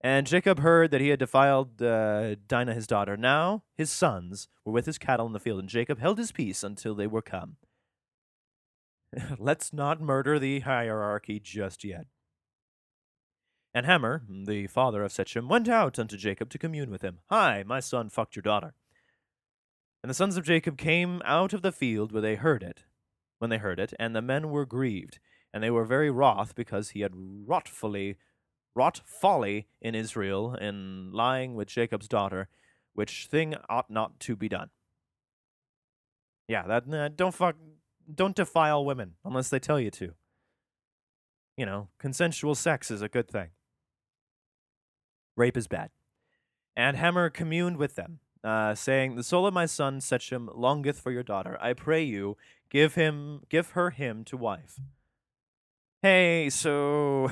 And 0.02 0.28
Jacob 0.28 0.60
heard 0.60 0.92
that 0.92 1.02
he 1.02 1.10
had 1.10 1.20
defiled 1.20 1.82
uh, 1.82 2.36
Dinah 2.48 2.76
his 2.76 2.86
daughter. 2.86 3.18
Now 3.18 3.64
his 3.76 3.90
sons 3.90 4.48
were 4.64 4.74
with 4.74 4.86
his 4.86 4.98
cattle 4.98 5.26
in 5.26 5.34
the 5.34 5.40
field, 5.40 5.60
and 5.60 5.70
Jacob 5.70 6.00
held 6.00 6.20
his 6.20 6.32
peace 6.32 6.64
until 6.64 6.94
they 6.94 7.08
were 7.08 7.22
come. 7.22 7.58
Let's 9.40 9.74
not 9.74 10.02
murder 10.02 10.38
the 10.38 10.60
hierarchy 10.62 11.40
just 11.40 11.84
yet. 11.84 12.06
And 13.74 13.86
Hamor, 13.86 14.24
the 14.30 14.68
father 14.68 15.04
of 15.04 15.12
Sechem, 15.12 15.48
went 15.48 15.70
out 15.70 16.00
unto 16.00 16.18
Jacob 16.18 16.50
to 16.50 16.58
commune 16.58 16.90
with 16.90 17.02
him. 17.02 17.20
Hi, 17.30 17.64
my 17.66 17.80
son 17.80 18.10
fucked 18.10 18.36
your 18.36 18.44
daughter. 18.44 18.74
And 20.04 20.10
the 20.10 20.16
sons 20.16 20.38
of 20.38 20.46
Jacob 20.46 20.78
came 20.78 21.22
out 21.26 21.54
of 21.54 21.62
the 21.62 21.72
field 21.72 22.12
where 22.12 22.22
they 22.22 22.36
heard 22.36 22.64
it, 22.64 22.86
when 23.40 23.50
they 23.50 23.58
heard 23.58 23.80
it, 23.80 23.94
and 24.00 24.16
the 24.16 24.22
men 24.22 24.50
were 24.50 24.66
grieved, 24.66 25.20
and 25.54 25.64
they 25.64 25.72
were 25.72 25.86
very 25.86 26.10
wroth 26.10 26.56
because 26.56 26.90
he 26.90 27.02
had 27.02 27.14
wrought 27.16 27.70
wrought 28.76 29.02
folly 29.06 29.68
in 29.82 29.96
Israel 29.96 30.54
in 30.54 31.12
lying 31.12 31.56
with 31.56 31.68
Jacob's 31.68 32.08
daughter, 32.08 32.48
which 32.94 33.26
thing 33.26 33.56
ought 33.70 33.90
not 33.90 34.20
to 34.20 34.36
be 34.36 34.48
done. 34.48 34.70
Yeah, 36.48 36.64
that 36.68 37.18
don't 37.18 37.34
fuck, 37.34 37.56
don't 38.14 38.36
defile 38.36 38.86
women 38.86 39.16
unless 39.26 39.50
they 39.50 39.60
tell 39.60 39.80
you 39.80 39.92
to. 39.92 40.14
You 41.58 41.66
know, 41.66 41.90
consensual 42.00 42.54
sex 42.54 42.92
is 42.92 43.02
a 43.02 43.10
good 43.10 43.28
thing. 43.28 43.50
Rape 45.36 45.58
is 45.58 45.68
bad. 45.68 45.90
And 46.76 46.98
Hamor 46.98 47.32
communed 47.32 47.78
with 47.78 47.96
them, 47.96 48.20
uh, 48.48 48.74
saying, 48.76 49.16
"The 49.16 49.24
soul 49.24 49.46
of 49.46 49.54
my 49.54 49.66
son 49.66 50.00
Sechem 50.00 50.50
longeth 50.56 51.00
for 51.00 51.12
your 51.12 51.24
daughter. 51.24 51.58
I 51.60 51.74
pray 51.74 52.04
you, 52.04 52.38
give 52.70 52.96
him, 52.96 53.42
give 53.50 53.72
her 53.72 53.90
him 53.90 54.24
to 54.26 54.38
wife." 54.38 54.80
Hey, 56.02 56.50
so 56.50 57.30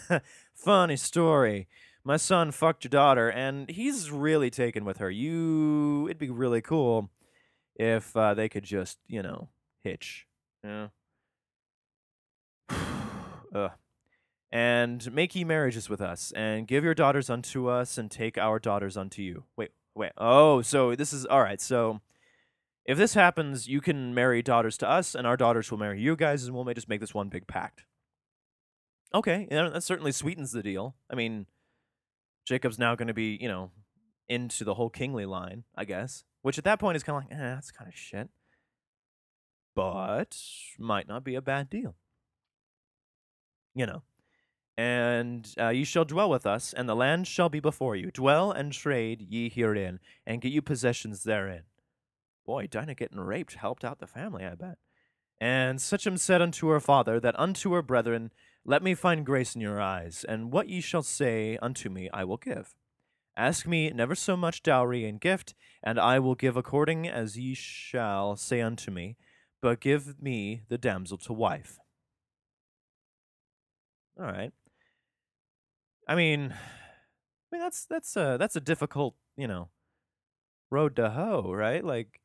funny 0.54 0.96
story. 0.96 1.68
My 2.04 2.16
son 2.16 2.50
fucked 2.50 2.84
your 2.84 2.90
daughter, 2.90 3.30
and 3.30 3.70
he's 3.70 4.10
really 4.10 4.50
taken 4.50 4.84
with 4.84 4.98
her. 4.98 5.10
You, 5.10 6.06
it'd 6.06 6.18
be 6.18 6.30
really 6.30 6.60
cool 6.60 7.10
if 7.76 8.16
uh, 8.16 8.34
they 8.34 8.48
could 8.48 8.64
just, 8.64 8.98
you 9.06 9.22
know, 9.22 9.48
hitch. 9.82 10.26
Yeah. 10.62 10.88
Ugh 13.54 13.72
and 14.50 15.12
make 15.12 15.34
ye 15.34 15.44
marriages 15.44 15.88
with 15.90 16.00
us, 16.00 16.32
and 16.32 16.66
give 16.66 16.84
your 16.84 16.94
daughters 16.94 17.28
unto 17.28 17.68
us, 17.68 17.98
and 17.98 18.10
take 18.10 18.38
our 18.38 18.58
daughters 18.58 18.96
unto 18.96 19.22
you. 19.22 19.44
Wait, 19.56 19.70
wait. 19.98 20.12
Oh, 20.16 20.62
so 20.62 20.94
this 20.94 21.12
is 21.12 21.26
all 21.26 21.42
right. 21.42 21.60
So 21.60 22.00
if 22.86 22.96
this 22.96 23.14
happens, 23.14 23.68
you 23.68 23.80
can 23.80 24.14
marry 24.14 24.40
daughters 24.42 24.78
to 24.78 24.88
us, 24.88 25.14
and 25.14 25.26
our 25.26 25.36
daughters 25.36 25.70
will 25.70 25.78
marry 25.78 26.00
you 26.00 26.16
guys, 26.16 26.44
and 26.44 26.54
we'll 26.54 26.64
may 26.64 26.74
just 26.74 26.88
make 26.88 27.00
this 27.00 27.14
one 27.14 27.28
big 27.28 27.46
pact. 27.46 27.84
Okay, 29.14 29.48
yeah, 29.50 29.68
that 29.68 29.82
certainly 29.82 30.12
sweetens 30.12 30.52
the 30.52 30.62
deal. 30.62 30.94
I 31.10 31.14
mean, 31.14 31.46
Jacob's 32.46 32.78
now 32.78 32.94
going 32.94 33.08
to 33.08 33.14
be, 33.14 33.38
you 33.40 33.48
know, 33.48 33.70
into 34.28 34.64
the 34.64 34.74
whole 34.74 34.90
kingly 34.90 35.26
line, 35.26 35.64
I 35.76 35.84
guess. 35.84 36.24
Which 36.42 36.56
at 36.56 36.64
that 36.64 36.78
point 36.78 36.96
is 36.96 37.02
kind 37.02 37.18
of 37.18 37.24
like, 37.24 37.38
eh, 37.38 37.54
that's 37.54 37.70
kind 37.70 37.88
of 37.88 37.98
shit. 37.98 38.28
But 39.74 40.36
might 40.78 41.08
not 41.08 41.24
be 41.24 41.34
a 41.34 41.42
bad 41.42 41.68
deal. 41.68 41.96
You 43.74 43.86
know 43.86 44.02
and 44.78 45.52
uh, 45.60 45.70
ye 45.70 45.82
shall 45.82 46.04
dwell 46.04 46.30
with 46.30 46.46
us, 46.46 46.72
and 46.72 46.88
the 46.88 46.94
land 46.94 47.26
shall 47.26 47.48
be 47.48 47.58
before 47.58 47.96
you. 47.96 48.12
Dwell 48.12 48.52
and 48.52 48.72
trade 48.72 49.26
ye 49.28 49.48
herein, 49.48 49.98
and 50.24 50.40
get 50.40 50.52
you 50.52 50.62
possessions 50.62 51.24
therein. 51.24 51.62
Boy, 52.46 52.68
Dinah 52.68 52.94
getting 52.94 53.18
raped 53.18 53.54
helped 53.54 53.84
out 53.84 53.98
the 53.98 54.06
family, 54.06 54.44
I 54.44 54.54
bet. 54.54 54.78
And 55.40 55.80
Sechem 55.80 56.16
said 56.16 56.40
unto 56.40 56.68
her 56.68 56.78
father, 56.78 57.18
that 57.18 57.38
unto 57.38 57.72
her 57.72 57.82
brethren, 57.82 58.30
Let 58.64 58.84
me 58.84 58.94
find 58.94 59.26
grace 59.26 59.56
in 59.56 59.60
your 59.60 59.80
eyes, 59.80 60.24
and 60.28 60.52
what 60.52 60.68
ye 60.68 60.80
shall 60.80 61.02
say 61.02 61.58
unto 61.60 61.90
me 61.90 62.08
I 62.12 62.22
will 62.22 62.36
give. 62.36 62.76
Ask 63.36 63.66
me 63.66 63.90
never 63.90 64.14
so 64.14 64.36
much 64.36 64.62
dowry 64.62 65.04
and 65.04 65.20
gift, 65.20 65.56
and 65.82 65.98
I 65.98 66.20
will 66.20 66.36
give 66.36 66.56
according 66.56 67.08
as 67.08 67.36
ye 67.36 67.54
shall 67.54 68.36
say 68.36 68.60
unto 68.60 68.92
me, 68.92 69.16
but 69.60 69.80
give 69.80 70.22
me 70.22 70.62
the 70.68 70.78
damsel 70.78 71.18
to 71.18 71.32
wife. 71.32 71.80
All 74.20 74.26
right. 74.26 74.52
I 76.08 76.14
mean, 76.14 76.52
I 76.52 77.56
mean 77.56 77.60
that's 77.60 77.84
that's 77.84 78.16
a 78.16 78.36
that's 78.38 78.56
a 78.56 78.60
difficult, 78.60 79.14
you 79.36 79.46
know, 79.46 79.68
road 80.70 80.96
to 80.96 81.10
hoe, 81.10 81.52
right? 81.52 81.84
Like, 81.84 82.20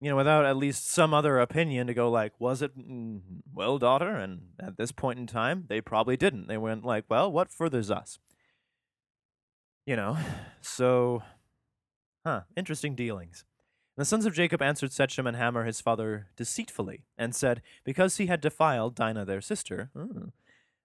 you 0.00 0.10
know, 0.10 0.16
without 0.16 0.44
at 0.44 0.56
least 0.56 0.88
some 0.88 1.12
other 1.12 1.40
opinion 1.40 1.88
to 1.88 1.94
go 1.94 2.08
like, 2.08 2.32
was 2.38 2.62
it 2.62 2.78
mm, 2.78 3.20
well, 3.52 3.78
daughter? 3.78 4.14
And 4.14 4.50
at 4.60 4.76
this 4.76 4.92
point 4.92 5.18
in 5.18 5.26
time, 5.26 5.64
they 5.68 5.80
probably 5.80 6.16
didn't. 6.16 6.46
They 6.46 6.58
went 6.58 6.84
like, 6.84 7.04
well, 7.08 7.32
what 7.32 7.50
furthers 7.50 7.90
us? 7.90 8.18
You 9.86 9.96
know, 9.96 10.16
so, 10.60 11.22
huh, 12.24 12.42
interesting 12.56 12.94
dealings. 12.94 13.44
The 13.96 14.04
sons 14.04 14.26
of 14.26 14.34
Jacob 14.34 14.60
answered 14.60 14.92
Shechem 14.92 15.26
and 15.26 15.36
Hamor 15.36 15.64
his 15.64 15.80
father 15.80 16.26
deceitfully, 16.36 17.04
and 17.16 17.34
said, 17.34 17.62
Because 17.84 18.16
he 18.16 18.26
had 18.26 18.40
defiled 18.40 18.96
Dinah 18.96 19.24
their 19.24 19.40
sister. 19.40 19.90
mm, 19.96 20.32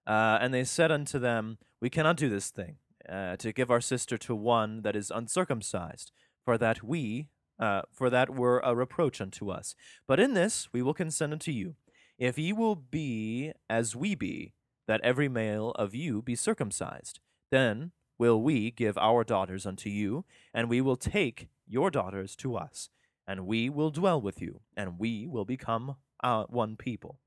Uh, 0.06 0.38
and 0.40 0.52
they 0.52 0.64
said 0.64 0.90
unto 0.90 1.18
them, 1.18 1.58
We 1.80 1.90
cannot 1.90 2.16
do 2.16 2.28
this 2.28 2.50
thing, 2.50 2.76
uh, 3.08 3.36
to 3.36 3.52
give 3.52 3.70
our 3.70 3.80
sister 3.80 4.16
to 4.18 4.34
one 4.34 4.82
that 4.82 4.96
is 4.96 5.10
uncircumcised, 5.10 6.12
for 6.44 6.58
that 6.58 6.82
we, 6.82 7.28
uh, 7.58 7.82
for 7.92 8.10
that 8.10 8.30
were 8.30 8.60
a 8.64 8.74
reproach 8.74 9.20
unto 9.20 9.50
us. 9.50 9.74
But 10.06 10.20
in 10.20 10.34
this 10.34 10.68
we 10.72 10.82
will 10.82 10.94
consent 10.94 11.32
unto 11.32 11.52
you, 11.52 11.76
if 12.18 12.38
ye 12.38 12.52
will 12.52 12.76
be 12.76 13.52
as 13.68 13.94
we 13.94 14.14
be, 14.14 14.52
that 14.86 15.00
every 15.02 15.28
male 15.28 15.70
of 15.72 15.94
you 15.94 16.20
be 16.22 16.34
circumcised, 16.34 17.20
then 17.50 17.92
will 18.18 18.42
we 18.42 18.70
give 18.70 18.98
our 18.98 19.24
daughters 19.24 19.64
unto 19.64 19.88
you, 19.88 20.24
and 20.52 20.68
we 20.68 20.80
will 20.80 20.96
take 20.96 21.48
your 21.66 21.90
daughters 21.90 22.34
to 22.36 22.56
us, 22.56 22.90
and 23.26 23.46
we 23.46 23.70
will 23.70 23.90
dwell 23.90 24.20
with 24.20 24.42
you, 24.42 24.60
and 24.76 24.98
we 24.98 25.26
will 25.26 25.44
become 25.44 25.96
uh, 26.22 26.44
one 26.48 26.76
people. 26.76 27.18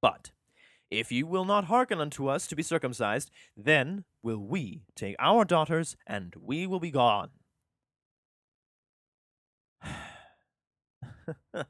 But 0.00 0.32
if 0.98 1.12
you 1.12 1.26
will 1.26 1.44
not 1.44 1.66
hearken 1.66 2.00
unto 2.00 2.28
us 2.28 2.46
to 2.46 2.56
be 2.56 2.62
circumcised, 2.62 3.30
then 3.56 4.04
will 4.22 4.44
we 4.44 4.82
take 4.94 5.16
our 5.18 5.44
daughters, 5.44 5.96
and 6.06 6.34
we 6.40 6.66
will 6.66 6.80
be 6.80 6.90
gone. 6.90 7.30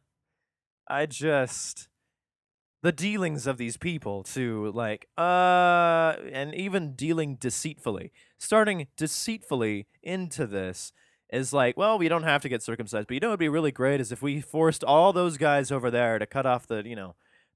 I 0.89 1.07
just 1.07 1.89
the 2.85 2.93
dealings 2.93 3.47
of 3.47 3.57
these 3.57 3.79
people 3.79 4.23
to 4.23 4.71
like 4.73 5.09
uh 5.17 6.15
and 6.31 6.55
even 6.55 6.93
dealing 6.93 7.35
deceitfully 7.37 8.13
starting 8.37 8.87
deceitfully 8.95 9.87
into 10.03 10.47
this 10.47 10.93
is 11.33 11.55
like 11.55 11.79
well 11.79 11.97
we 11.97 12.09
don't 12.09 12.25
have 12.25 12.43
to 12.43 12.49
get 12.51 12.63
circumcised 12.63 13.09
but 13.09 13.15
you 13.15 13.21
know 13.21 13.31
would 13.31 13.39
be 13.39 13.49
really 13.49 13.73
great 13.73 14.03
is 14.03 14.13
if 14.13 14.21
we 14.21 14.39
forced 14.39 14.85
all 14.85 15.15
those 15.15 15.39
guys 15.39 15.73
over 15.73 15.91
there 15.91 16.19
to 16.19 16.27
cut 16.27 16.45
off 16.45 16.67
the 16.67 16.83
you 16.85 16.95
know 16.95 17.15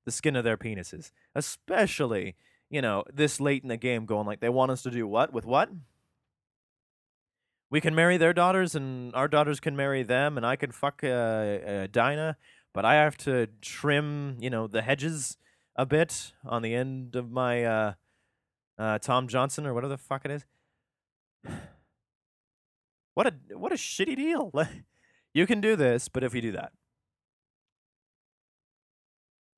the 0.09 0.13
skin 0.13 0.37
of 0.37 0.43
their 0.43 0.57
penises 0.57 1.11
especially 1.35 2.35
you 2.71 2.81
know 2.81 3.05
this 3.13 3.41
late 3.41 3.63
in 3.63 3.69
the 3.69 3.77
game 3.77 4.07
going 4.07 4.27
like 4.27 4.41
they 4.41 4.49
want 4.49 4.71
us 4.71 4.83
to 4.83 4.91
do 4.91 5.07
what 5.07 5.33
with 5.33 5.45
what? 5.45 5.71
We 7.71 7.83
can 7.83 7.95
marry 7.95 8.17
their 8.17 8.33
daughters 8.33 8.75
and 8.75 9.15
our 9.15 9.29
daughters 9.29 9.61
can 9.61 9.77
marry 9.77 10.03
them 10.03 10.39
and 10.39 10.47
i 10.47 10.57
can 10.57 10.73
fuck 10.73 11.03
uh, 11.05 11.09
uh, 11.09 11.87
dinah 11.91 12.39
but 12.73 12.87
i 12.87 12.95
have 12.95 13.19
to 13.19 13.49
trim 13.61 14.39
you 14.41 14.49
know 14.49 14.67
the 14.67 14.81
hedges 14.81 15.37
a 15.77 15.85
bit 15.85 16.33
on 16.47 16.63
the 16.63 16.75
end 16.75 17.15
of 17.15 17.31
my 17.31 17.65
uh, 17.65 17.93
uh, 18.79 18.99
tom 18.99 19.29
johnson 19.29 19.67
or 19.67 19.75
whatever 19.75 19.91
the 19.91 19.99
fuck 19.99 20.25
it 20.25 20.31
is. 20.31 20.45
What 23.15 23.27
a 23.27 23.35
what 23.57 23.73
a 23.73 23.77
shitty 23.77 24.17
deal. 24.17 24.53
You 25.35 25.47
can 25.47 25.61
do 25.61 25.77
this 25.77 26.09
but 26.09 26.25
if 26.25 26.35
you 26.35 26.41
do 26.41 26.53
that 26.53 26.73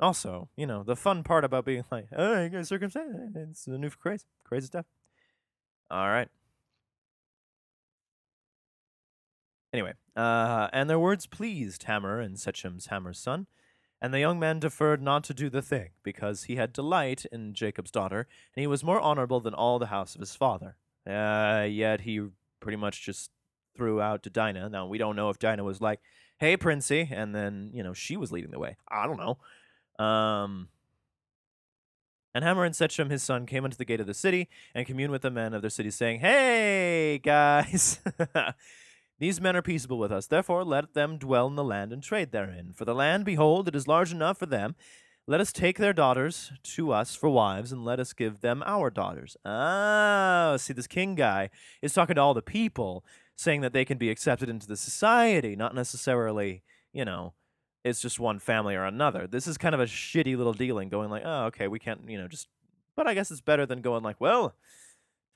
also 0.01 0.49
you 0.57 0.67
know 0.67 0.83
the 0.83 0.97
fun 0.97 1.23
part 1.23 1.45
about 1.45 1.65
being 1.65 1.85
like 1.91 2.07
oh 2.17 2.43
you 2.43 2.49
guys 2.49 2.69
circumcised 2.69 3.37
it's 3.37 3.65
the 3.65 3.79
new 3.79 3.91
crazy 3.91 4.25
crazy 4.45 4.67
stuff 4.67 4.87
all 5.91 6.09
right 6.09 6.29
Anyway, 9.73 9.95
uh, 10.17 10.69
and 10.73 10.91
their 10.91 10.99
words 10.99 11.27
pleased 11.27 11.85
Hamor 11.85 12.21
and 12.21 12.37
Shechem's 12.37 12.87
Hamor's 12.87 13.19
son, 13.21 13.47
and 14.03 14.13
the 14.13 14.19
young 14.19 14.39
man 14.39 14.59
deferred 14.59 15.01
not 15.01 15.23
to 15.25 15.35
do 15.35 15.49
the 15.49 15.63
thing, 15.63 15.91
because 16.03 16.45
he 16.45 16.57
had 16.57 16.73
delight 16.73 17.25
in 17.31 17.55
Jacob's 17.55 17.93
daughter, 17.93 18.27
and 18.55 18.63
he 18.63 18.67
was 18.67 18.83
more 18.83 19.01
honorable 19.01 19.41
than 19.41 19.55
all 19.55 19.79
the 19.79 19.87
house 19.87 20.15
of 20.15 20.21
his 20.21 20.35
father. 20.35 20.77
Uh, 21.07 21.67
yet 21.71 22.01
he 22.01 22.21
pretty 22.59 22.77
much 22.77 23.05
just 23.05 23.31
threw 23.77 24.01
out 24.01 24.23
to 24.25 24.31
Dinah. 24.31 24.69
Now 24.69 24.87
we 24.87 24.99
don't 24.99 25.17
know 25.17 25.31
if 25.31 25.39
Dinah 25.39 25.65
was 25.65 25.81
like, 25.81 26.01
"Hey, 26.39 26.57
Princey," 26.57 27.09
and 27.13 27.33
then 27.33 27.71
you 27.73 27.85
know 27.85 27.93
she 27.93 28.17
was 28.17 28.33
leading 28.33 28.51
the 28.51 28.59
way. 28.59 28.77
I 28.89 29.07
don't 29.07 29.19
know. 29.19 29.39
Um, 30.01 30.69
and 32.35 32.45
Hamor 32.45 32.65
and 32.65 32.75
Shechem 32.75 33.11
his 33.11 33.23
son 33.23 33.45
came 33.45 33.65
unto 33.65 33.77
the 33.77 33.85
gate 33.85 34.01
of 34.01 34.07
the 34.07 34.15
city 34.15 34.49
and 34.75 34.87
communed 34.87 35.11
with 35.11 35.23
the 35.23 35.31
men 35.31 35.53
of 35.53 35.63
their 35.63 35.71
city, 35.71 35.91
saying, 35.91 36.21
"Hey, 36.21 37.21
guys." 37.23 38.01
These 39.19 39.39
men 39.39 39.55
are 39.55 39.63
peaceable 39.63 39.99
with 39.99 40.11
us, 40.11 40.27
therefore 40.27 40.65
let 40.65 40.95
them 40.95 41.19
dwell 41.19 41.47
in 41.47 41.55
the 41.55 41.63
land 41.63 41.93
and 41.93 42.03
trade 42.03 42.33
therein. 42.33 42.73
For 42.75 42.87
the 42.87 42.95
land, 42.95 43.27
behold, 43.27 43.69
it 43.69 43.77
is 43.77 43.87
large 43.87 44.13
enough 44.13 44.39
for 44.39 44.47
them. 44.47 44.77
Let 45.27 45.43
us 45.43 45.53
take 45.53 45.77
their 45.77 45.93
daughters 45.93 46.53
to 46.63 46.93
us 46.93 47.15
for 47.15 47.29
wives, 47.29 47.71
and 47.71 47.85
let 47.85 48.01
us 48.01 48.15
give 48.15 48.41
them 48.41 48.63
our 48.65 48.89
daughters. 48.89 49.37
Ah, 49.45 50.57
see, 50.59 50.73
this 50.73 50.87
king 50.87 51.15
guy 51.15 51.51
is 51.83 51.93
talking 51.93 52.15
to 52.15 52.21
all 52.23 52.33
the 52.33 52.41
people, 52.41 53.05
saying 53.37 53.61
that 53.61 53.75
they 53.75 53.85
can 53.85 53.99
be 53.99 54.09
accepted 54.09 54.49
into 54.49 54.67
the 54.67 54.77
society, 54.77 55.55
not 55.55 55.75
necessarily, 55.75 56.63
you 56.93 57.05
know, 57.05 57.35
it's 57.85 58.01
just 58.01 58.21
one 58.21 58.39
family 58.39 58.75
or 58.75 58.85
another. 58.85 59.27
This 59.27 59.47
is 59.47 59.59
kind 59.59 59.75
of 59.75 59.81
a 59.81 59.87
shitty 59.87 60.37
little 60.37 60.53
dealing, 60.53 60.89
going 60.89 61.11
like, 61.11 61.23
oh, 61.25 61.45
okay, 61.47 61.69
we 61.69 61.79
can't, 61.79 62.09
you 62.09 62.19
know, 62.19 62.29
just. 62.29 62.49
But 62.97 63.07
I 63.07 63.15
guess 63.15 63.31
it's 63.31 63.41
better 63.41 63.67
than 63.67 63.81
going 63.81 64.03
like, 64.03 64.21
well, 64.21 64.55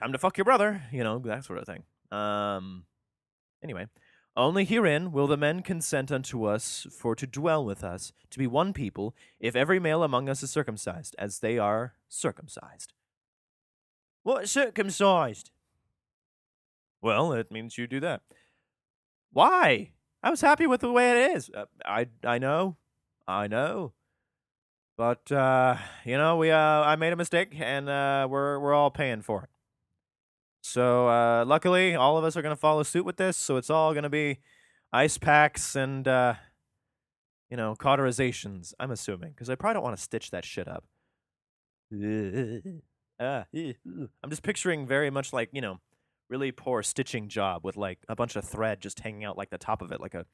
time 0.01 0.13
to 0.13 0.19
fuck 0.19 0.37
your 0.37 0.45
brother, 0.45 0.83
you 0.93 1.03
know, 1.05 1.19
that 1.21 1.45
sort 1.45 1.59
of 1.59 1.67
thing. 1.67 1.85
Um, 2.11 2.85
Anyway, 3.65 3.87
only 4.37 4.67
herein 4.67 5.11
will 5.11 5.27
the 5.27 5.39
men 5.39 5.63
consent 5.63 6.13
unto 6.13 6.45
us 6.45 6.87
for 6.91 7.17
to 7.17 7.27
dwell 7.27 7.65
with 7.65 7.83
us, 7.83 8.13
to 8.31 8.39
be 8.39 8.47
one 8.47 8.75
people, 8.75 9.17
if 9.41 9.57
every 9.57 9.81
male 9.81 10.03
among 10.03 10.29
us 10.29 10.43
is 10.43 10.51
circumcised, 10.51 11.17
as 11.19 11.39
they 11.39 11.59
are 11.59 11.95
circumcised. 12.07 12.93
What 14.23 14.51
circumcised? 14.51 15.51
Well, 17.01 17.33
it 17.33 17.51
means 17.51 17.79
you 17.79 17.87
do 17.87 18.01
that. 18.01 18.21
Why? 19.33 19.93
I 20.25 20.31
was 20.31 20.41
happy 20.41 20.67
with 20.67 20.81
the 20.81 20.91
way 20.91 21.11
it 21.11 21.37
is. 21.37 21.51
Uh, 21.55 21.67
I 21.85 22.07
I 22.25 22.39
know, 22.39 22.79
I 23.29 23.47
know, 23.47 23.93
but 24.97 25.31
uh, 25.31 25.77
you 26.07 26.17
know 26.17 26.39
we 26.39 26.51
uh, 26.51 26.59
I 26.59 26.97
made 26.97 27.13
a 27.13 27.17
mistake, 27.17 27.55
and 27.61 27.91
uh, 27.91 28.27
we're 28.31 28.59
we're 28.59 28.73
all 28.73 28.91
paying 28.91 29.21
for 29.21 29.43
it. 29.43 29.51
So 30.63 31.09
uh, 31.11 31.45
luckily, 31.45 31.95
all 31.95 32.17
of 32.17 32.25
us 32.25 32.39
are 32.39 32.43
to 32.57 32.61
follow 32.61 32.83
suit 32.85 33.05
with 33.05 33.19
this. 33.19 33.37
So 33.37 33.59
it's 33.59 33.69
all 33.69 33.93
to 34.05 34.09
be 34.09 34.39
ice 34.95 35.19
packs 35.19 35.77
and 35.77 36.09
uh, 36.09 36.35
you 37.51 37.59
know 37.59 37.75
cauterizations. 37.75 38.73
I'm 38.81 38.93
assuming 38.93 39.33
because 39.33 39.51
I 39.51 39.57
probably 39.57 39.75
don't 39.75 39.85
want 39.85 39.99
to 39.99 40.03
stitch 40.03 40.31
that 40.31 40.47
shit 40.47 40.69
up. 40.69 40.85
Uh, 41.93 43.45
I'm 43.55 44.31
just 44.31 44.43
picturing 44.43 44.87
very 44.87 45.11
much 45.11 45.35
like 45.35 45.51
you 45.53 45.61
know 45.61 45.81
really 46.29 46.53
poor 46.53 46.83
stitching 46.83 47.29
job 47.29 47.65
with 47.65 47.77
like 47.77 47.99
a 48.09 48.17
bunch 48.17 48.37
of 48.37 48.45
thread 48.45 48.81
just 48.81 49.01
hanging 49.01 49.25
out 49.25 49.39
like 49.39 49.51
the 49.51 49.59
top 49.59 49.83
of 49.83 49.93
it, 49.93 50.01
like 50.01 50.15
a 50.15 50.27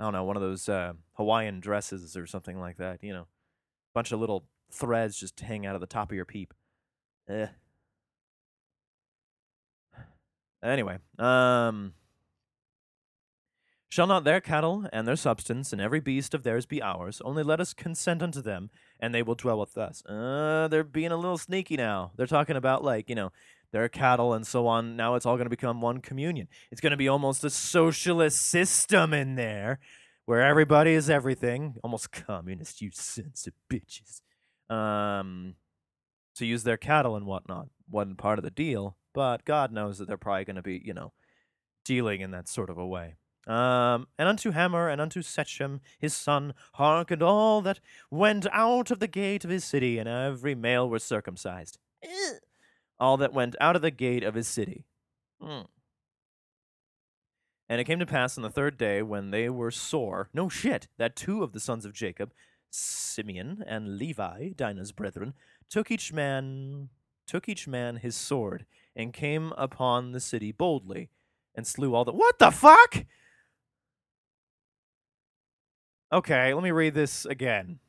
I 0.00 0.04
don't 0.04 0.14
know 0.14 0.24
one 0.24 0.36
of 0.36 0.42
those 0.42 0.68
uh, 0.68 0.94
Hawaiian 1.14 1.60
dresses 1.60 2.16
or 2.16 2.26
something 2.26 2.58
like 2.58 2.78
that. 2.78 3.02
You 3.02 3.12
know, 3.12 3.26
bunch 3.94 4.10
of 4.12 4.20
little 4.20 4.46
threads 4.70 5.16
just 5.16 5.38
hang 5.40 5.66
out 5.66 5.74
of 5.74 5.80
the 5.80 5.86
top 5.86 6.10
of 6.10 6.16
your 6.16 6.24
peep. 6.24 6.54
Eh. 7.28 7.46
Anyway, 10.62 10.98
um, 11.18 11.92
shall 13.88 14.06
not 14.06 14.24
their 14.24 14.40
cattle 14.40 14.86
and 14.92 15.08
their 15.08 15.16
substance 15.16 15.72
and 15.72 15.82
every 15.82 15.98
beast 16.00 16.34
of 16.34 16.44
theirs 16.44 16.66
be 16.66 16.80
ours? 16.80 17.20
Only 17.24 17.42
let 17.42 17.60
us 17.60 17.74
consent 17.74 18.22
unto 18.22 18.40
them, 18.40 18.70
and 19.00 19.12
they 19.12 19.22
will 19.22 19.34
dwell 19.34 19.58
with 19.58 19.76
us. 19.76 20.04
Uh, 20.06 20.68
they're 20.68 20.84
being 20.84 21.10
a 21.12 21.16
little 21.16 21.38
sneaky 21.38 21.76
now. 21.76 22.12
They're 22.16 22.26
talking 22.26 22.56
about 22.56 22.84
like 22.84 23.08
you 23.08 23.14
know 23.16 23.32
their 23.72 23.88
cattle 23.88 24.32
and 24.34 24.46
so 24.46 24.66
on. 24.66 24.96
Now 24.96 25.14
it's 25.14 25.26
all 25.26 25.36
going 25.36 25.46
to 25.46 25.50
become 25.50 25.80
one 25.80 26.00
communion. 26.00 26.48
It's 26.70 26.80
going 26.80 26.92
to 26.92 26.96
be 26.96 27.08
almost 27.08 27.44
a 27.44 27.50
socialist 27.50 28.40
system 28.40 29.12
in 29.12 29.34
there, 29.34 29.80
where 30.26 30.42
everybody 30.42 30.92
is 30.92 31.10
everything. 31.10 31.76
Almost 31.82 32.12
communist, 32.12 32.80
you 32.80 32.90
sons 32.92 33.46
of 33.46 33.54
bitches. 33.70 34.20
Um, 34.74 35.56
to 36.36 36.46
use 36.46 36.64
their 36.64 36.78
cattle 36.78 37.16
and 37.16 37.26
whatnot 37.26 37.68
wasn't 37.90 38.16
part 38.16 38.38
of 38.38 38.44
the 38.44 38.50
deal 38.50 38.96
but 39.12 39.44
God 39.44 39.72
knows 39.72 39.98
that 39.98 40.08
they're 40.08 40.16
probably 40.16 40.44
going 40.44 40.56
to 40.56 40.62
be, 40.62 40.80
you 40.84 40.94
know, 40.94 41.12
dealing 41.84 42.20
in 42.20 42.30
that 42.30 42.48
sort 42.48 42.70
of 42.70 42.78
a 42.78 42.86
way. 42.86 43.16
Um, 43.46 44.06
and 44.18 44.28
unto 44.28 44.52
Hamor 44.52 44.88
and 44.88 45.00
unto 45.00 45.20
Shechem 45.20 45.80
his 45.98 46.14
son 46.14 46.54
hearkened 46.74 47.22
all 47.22 47.60
that 47.62 47.80
went 48.08 48.46
out 48.52 48.92
of 48.92 49.00
the 49.00 49.08
gate 49.08 49.44
of 49.44 49.50
his 49.50 49.64
city, 49.64 49.98
and 49.98 50.08
every 50.08 50.54
male 50.54 50.88
was 50.88 51.02
circumcised. 51.02 51.78
All 53.02 53.16
that 53.16 53.34
went 53.34 53.56
out 53.60 53.74
of 53.74 53.82
the 53.82 53.90
gate 53.90 54.22
of 54.22 54.34
his 54.34 54.46
city. 54.46 54.86
Mm. 55.42 55.66
And 57.68 57.80
it 57.80 57.84
came 57.84 57.98
to 57.98 58.06
pass 58.06 58.38
on 58.38 58.42
the 58.42 58.50
third 58.50 58.78
day, 58.78 59.02
when 59.02 59.32
they 59.32 59.48
were 59.48 59.72
sore, 59.72 60.28
no 60.32 60.48
shit, 60.48 60.86
that 60.98 61.16
two 61.16 61.42
of 61.42 61.52
the 61.52 61.58
sons 61.58 61.84
of 61.84 61.92
Jacob, 61.92 62.32
Simeon 62.70 63.64
and 63.66 63.98
Levi, 63.98 64.50
Dinah's 64.50 64.92
brethren, 64.92 65.34
took 65.68 65.90
each 65.90 66.12
man 66.12 66.90
took 67.26 67.48
each 67.48 67.66
man 67.66 67.96
his 67.96 68.14
sword 68.14 68.66
and 68.94 69.12
came 69.12 69.52
upon 69.56 70.12
the 70.12 70.20
city 70.20 70.52
boldly, 70.52 71.08
and 71.56 71.66
slew 71.66 71.94
all 71.94 72.04
the. 72.04 72.12
What 72.12 72.38
the 72.38 72.52
fuck? 72.52 73.04
Okay, 76.12 76.54
let 76.54 76.62
me 76.62 76.70
read 76.70 76.94
this 76.94 77.24
again. 77.24 77.80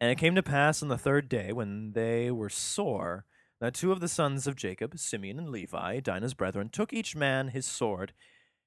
And 0.00 0.10
it 0.10 0.18
came 0.18 0.34
to 0.36 0.42
pass 0.42 0.82
on 0.82 0.88
the 0.88 0.98
third 0.98 1.28
day, 1.28 1.52
when 1.52 1.92
they 1.92 2.30
were 2.30 2.48
sore, 2.48 3.24
that 3.60 3.74
two 3.74 3.90
of 3.90 4.00
the 4.00 4.08
sons 4.08 4.46
of 4.46 4.54
Jacob, 4.54 4.96
Simeon 4.98 5.38
and 5.38 5.50
Levi, 5.50 5.98
Dinah's 6.00 6.34
brethren, 6.34 6.68
took 6.68 6.92
each 6.92 7.16
man 7.16 7.48
his 7.48 7.66
sword, 7.66 8.12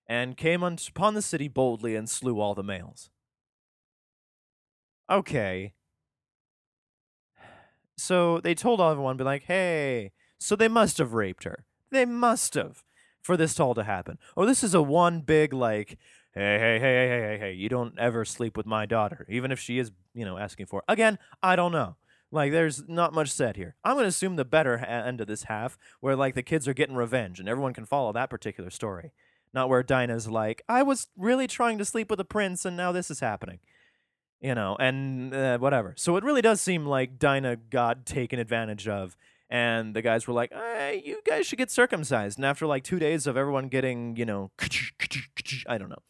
and 0.07 0.35
came 0.35 0.61
upon 0.61 1.13
the 1.13 1.21
city 1.21 1.47
boldly 1.47 1.95
and 1.95 2.09
slew 2.09 2.41
all 2.41 2.53
the 2.53 2.63
males. 2.63 3.09
Okay. 5.09 5.73
So 7.97 8.39
they 8.41 8.53
told 8.53 8.81
everyone, 8.81 9.15
be 9.15 9.23
like, 9.23 9.43
hey, 9.43 10.11
so 10.37 10.55
they 10.55 10.67
must 10.67 10.97
have 10.97 11.13
raped 11.13 11.45
her. 11.45 11.65
They 11.91 12.05
must 12.05 12.55
have 12.55 12.83
for 13.21 13.37
this 13.37 13.59
all 13.59 13.75
to 13.75 13.83
happen. 13.83 14.17
Oh, 14.35 14.45
this 14.45 14.63
is 14.63 14.73
a 14.73 14.81
one 14.81 15.21
big, 15.21 15.53
like, 15.53 15.97
hey, 16.33 16.59
hey, 16.59 16.79
hey, 16.79 17.07
hey, 17.07 17.21
hey, 17.21 17.37
hey, 17.39 17.53
you 17.53 17.69
don't 17.69 17.97
ever 17.99 18.25
sleep 18.25 18.57
with 18.57 18.65
my 18.65 18.85
daughter, 18.85 19.25
even 19.29 19.51
if 19.51 19.59
she 19.59 19.79
is, 19.79 19.91
you 20.13 20.25
know, 20.25 20.37
asking 20.37 20.65
for 20.65 20.79
it. 20.79 20.85
Again, 20.87 21.19
I 21.41 21.55
don't 21.55 21.71
know. 21.71 21.95
Like, 22.31 22.51
there's 22.51 22.87
not 22.87 23.13
much 23.13 23.29
said 23.29 23.57
here. 23.57 23.75
I'm 23.83 23.95
going 23.95 24.05
to 24.05 24.09
assume 24.09 24.37
the 24.37 24.45
better 24.45 24.77
ha- 24.77 24.85
end 24.85 25.19
of 25.19 25.27
this 25.27 25.43
half, 25.43 25.77
where, 25.99 26.15
like, 26.15 26.33
the 26.35 26.43
kids 26.43 26.67
are 26.67 26.73
getting 26.73 26.95
revenge 26.95 27.39
and 27.39 27.49
everyone 27.49 27.73
can 27.73 27.85
follow 27.85 28.13
that 28.13 28.29
particular 28.29 28.69
story. 28.69 29.11
Not 29.53 29.67
where 29.67 29.83
Dinah's 29.83 30.29
like, 30.29 30.61
I 30.69 30.81
was 30.81 31.07
really 31.17 31.47
trying 31.47 31.77
to 31.77 31.85
sleep 31.85 32.09
with 32.09 32.21
a 32.21 32.25
prince 32.25 32.63
and 32.63 32.77
now 32.77 32.93
this 32.93 33.11
is 33.11 33.19
happening. 33.19 33.59
You 34.39 34.55
know, 34.55 34.75
and 34.79 35.35
uh, 35.35 35.59
whatever. 35.59 35.93
So 35.97 36.15
it 36.17 36.23
really 36.23 36.41
does 36.41 36.61
seem 36.61 36.85
like 36.85 37.19
Dinah 37.19 37.57
got 37.69 38.07
taken 38.07 38.39
advantage 38.39 38.87
of 38.87 39.15
and 39.51 39.93
the 39.93 40.01
guys 40.01 40.27
were 40.27 40.33
like, 40.33 40.51
hey, 40.53 41.03
"You 41.05 41.19
guys 41.27 41.45
should 41.45 41.59
get 41.59 41.69
circumcised." 41.69 42.39
And 42.39 42.45
after 42.45 42.65
like 42.65 42.83
two 42.83 42.97
days 42.97 43.27
of 43.27 43.35
everyone 43.35 43.67
getting, 43.67 44.15
you 44.15 44.25
know, 44.25 44.49
I 45.67 45.77
don't 45.77 45.89
know, 45.89 46.01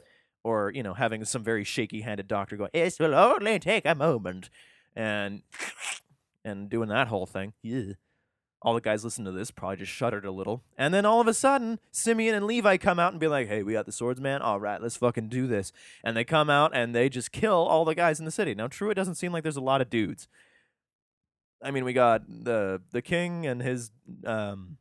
or 0.44 0.72
you 0.74 0.84
know, 0.84 0.94
having 0.94 1.24
some 1.26 1.44
very 1.44 1.64
shaky-handed 1.64 2.28
doctor 2.28 2.58
go, 2.58 2.68
"It 2.74 2.96
will 3.00 3.16
only 3.16 3.60
take 3.60 3.86
a 3.86 3.96
moment," 3.96 4.50
and 4.96 5.42
and 6.44 6.70
doing 6.70 6.90
that 6.90 7.08
whole 7.08 7.26
thing, 7.26 7.54
yeah. 7.62 7.94
All 8.64 8.76
the 8.76 8.82
guys 8.82 9.04
listening 9.04 9.26
to 9.26 9.32
this 9.32 9.50
probably 9.50 9.78
just 9.78 9.92
shuddered 9.92 10.24
a 10.24 10.32
little. 10.32 10.64
And 10.78 10.94
then 10.94 11.04
all 11.04 11.20
of 11.20 11.28
a 11.28 11.34
sudden, 11.34 11.80
Simeon 11.92 12.36
and 12.36 12.46
Levi 12.46 12.78
come 12.78 13.00
out 13.00 13.12
and 13.12 13.20
be 13.20 13.28
like, 13.28 13.48
hey, 13.48 13.64
we 13.64 13.74
got 13.74 13.88
the 13.88 13.92
swords, 13.92 14.22
man. 14.22 14.44
All 14.44 14.60
right, 14.60 14.80
let's 14.80 14.98
fucking 14.98 15.30
do 15.30 15.48
this. 15.48 15.72
And 16.04 16.16
they 16.16 16.24
come 16.24 16.48
out 16.48 16.72
and 16.76 16.94
they 16.94 17.10
just 17.10 17.32
kill 17.32 17.54
all 17.56 17.86
the 17.86 17.96
guys 17.96 18.20
in 18.20 18.26
the 18.26 18.32
city. 18.32 18.54
Now, 18.54 18.68
true, 18.68 18.92
it 18.92 18.96
doesn't 18.96 19.16
seem 19.16 19.32
like 19.32 19.42
there's 19.42 19.56
a 19.56 19.62
lot 19.62 19.82
of 19.82 19.90
dudes. 19.90 20.28
I 21.64 21.72
mean, 21.72 21.86
we 21.86 21.94
got 21.94 22.22
the 22.28 22.82
the 22.92 23.02
king 23.02 23.48
and 23.48 23.62
his 23.62 23.92
um 24.26 24.78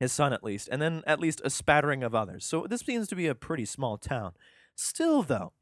his 0.00 0.10
son 0.12 0.32
at 0.32 0.42
least, 0.42 0.68
and 0.72 0.80
then 0.80 1.02
at 1.06 1.20
least 1.20 1.42
a 1.44 1.50
spattering 1.50 2.02
of 2.02 2.14
others. 2.14 2.46
So 2.46 2.66
this 2.68 2.80
seems 2.80 3.06
to 3.08 3.14
be 3.14 3.26
a 3.26 3.34
pretty 3.34 3.66
small 3.66 3.98
town. 3.98 4.32
Still, 4.74 5.22
though, 5.22 5.52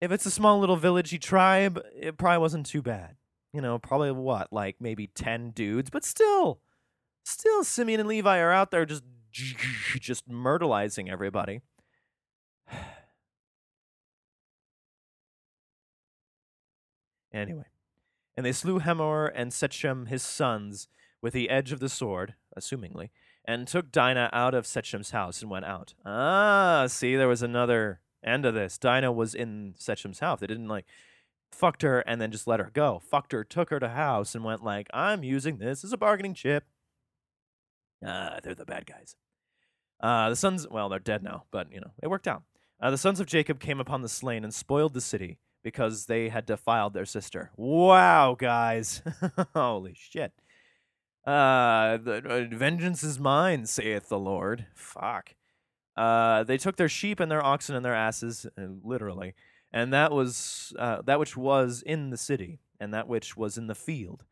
if 0.00 0.12
it's 0.12 0.26
a 0.26 0.30
small 0.30 0.60
little 0.60 0.76
villagey 0.76 1.18
tribe, 1.20 1.82
it 1.98 2.18
probably 2.18 2.38
wasn't 2.38 2.66
too 2.66 2.82
bad. 2.82 3.16
You 3.54 3.62
know, 3.62 3.78
probably 3.78 4.12
what, 4.12 4.52
like 4.52 4.76
maybe 4.78 5.06
ten 5.08 5.50
dudes, 5.50 5.90
but 5.90 6.04
still, 6.04 6.60
still, 7.24 7.64
Simeon 7.64 8.00
and 8.00 8.08
Levi 8.08 8.38
are 8.38 8.52
out 8.52 8.70
there 8.70 8.84
just 8.84 9.02
just 9.98 10.28
myrtleizing 10.28 11.10
everybody. 11.10 11.62
anyway. 17.32 17.64
And 18.36 18.44
they 18.46 18.52
slew 18.52 18.78
Hamor 18.78 19.26
and 19.26 19.50
Sechem 19.50 20.08
his 20.08 20.22
sons 20.22 20.88
with 21.20 21.32
the 21.32 21.50
edge 21.50 21.72
of 21.72 21.80
the 21.80 21.88
sword, 21.88 22.34
assumingly, 22.58 23.10
and 23.44 23.66
took 23.66 23.90
Dinah 23.90 24.30
out 24.32 24.54
of 24.54 24.66
Sechem's 24.66 25.10
house 25.10 25.42
and 25.42 25.50
went 25.50 25.64
out. 25.64 25.94
Ah, 26.04 26.86
see, 26.88 27.16
there 27.16 27.28
was 27.28 27.42
another 27.42 28.00
end 28.24 28.44
of 28.44 28.54
this. 28.54 28.78
Dinah 28.78 29.12
was 29.12 29.34
in 29.34 29.74
Sechem's 29.78 30.20
house. 30.20 30.40
They 30.40 30.46
didn't 30.46 30.68
like 30.68 30.86
fucked 31.52 31.82
her 31.82 32.00
and 32.00 32.20
then 32.20 32.30
just 32.30 32.46
let 32.46 32.60
her 32.60 32.70
go. 32.72 33.00
Fucked 33.00 33.32
her, 33.32 33.44
took 33.44 33.70
her 33.70 33.80
to 33.80 33.88
house, 33.90 34.34
and 34.34 34.44
went 34.44 34.62
like, 34.62 34.88
I'm 34.92 35.24
using 35.24 35.58
this 35.58 35.84
as 35.84 35.92
a 35.92 35.98
bargaining 35.98 36.34
chip. 36.34 36.64
Ah, 38.04 38.38
they're 38.42 38.54
the 38.54 38.64
bad 38.64 38.86
guys. 38.86 39.16
Uh, 40.00 40.30
the 40.30 40.36
sons, 40.36 40.66
well, 40.70 40.88
they're 40.88 40.98
dead 40.98 41.22
now, 41.22 41.44
but 41.50 41.72
you 41.72 41.80
know, 41.80 41.92
it 42.02 42.08
worked 42.08 42.28
out. 42.28 42.42
Uh, 42.80 42.90
the 42.90 42.98
sons 42.98 43.20
of 43.20 43.26
Jacob 43.26 43.60
came 43.60 43.78
upon 43.80 44.00
the 44.00 44.08
slain 44.08 44.42
and 44.42 44.54
spoiled 44.54 44.94
the 44.94 45.00
city 45.02 45.38
because 45.62 46.06
they 46.06 46.30
had 46.30 46.46
defiled 46.46 46.94
their 46.94 47.04
sister. 47.04 47.50
Wow, 47.56 48.34
guys. 48.38 49.02
Holy 49.54 49.92
shit. 49.94 50.32
Uh, 51.26 51.98
the, 51.98 52.22
uh, 52.24 52.56
vengeance 52.56 53.02
is 53.02 53.18
mine, 53.18 53.66
saith 53.66 54.08
the 54.08 54.18
Lord. 54.18 54.66
Fuck. 54.74 55.34
Uh, 55.96 56.44
they 56.44 56.56
took 56.56 56.76
their 56.76 56.88
sheep 56.88 57.20
and 57.20 57.30
their 57.30 57.44
oxen 57.44 57.76
and 57.76 57.84
their 57.84 57.94
asses, 57.94 58.46
uh, 58.46 58.62
literally, 58.82 59.34
and 59.72 59.92
that 59.92 60.12
was 60.12 60.72
uh, 60.78 61.02
that 61.02 61.18
which 61.18 61.36
was 61.36 61.82
in 61.84 62.10
the 62.10 62.16
city, 62.16 62.60
and 62.78 62.94
that 62.94 63.06
which 63.06 63.36
was 63.36 63.58
in 63.58 63.66
the 63.66 63.74
field, 63.74 64.24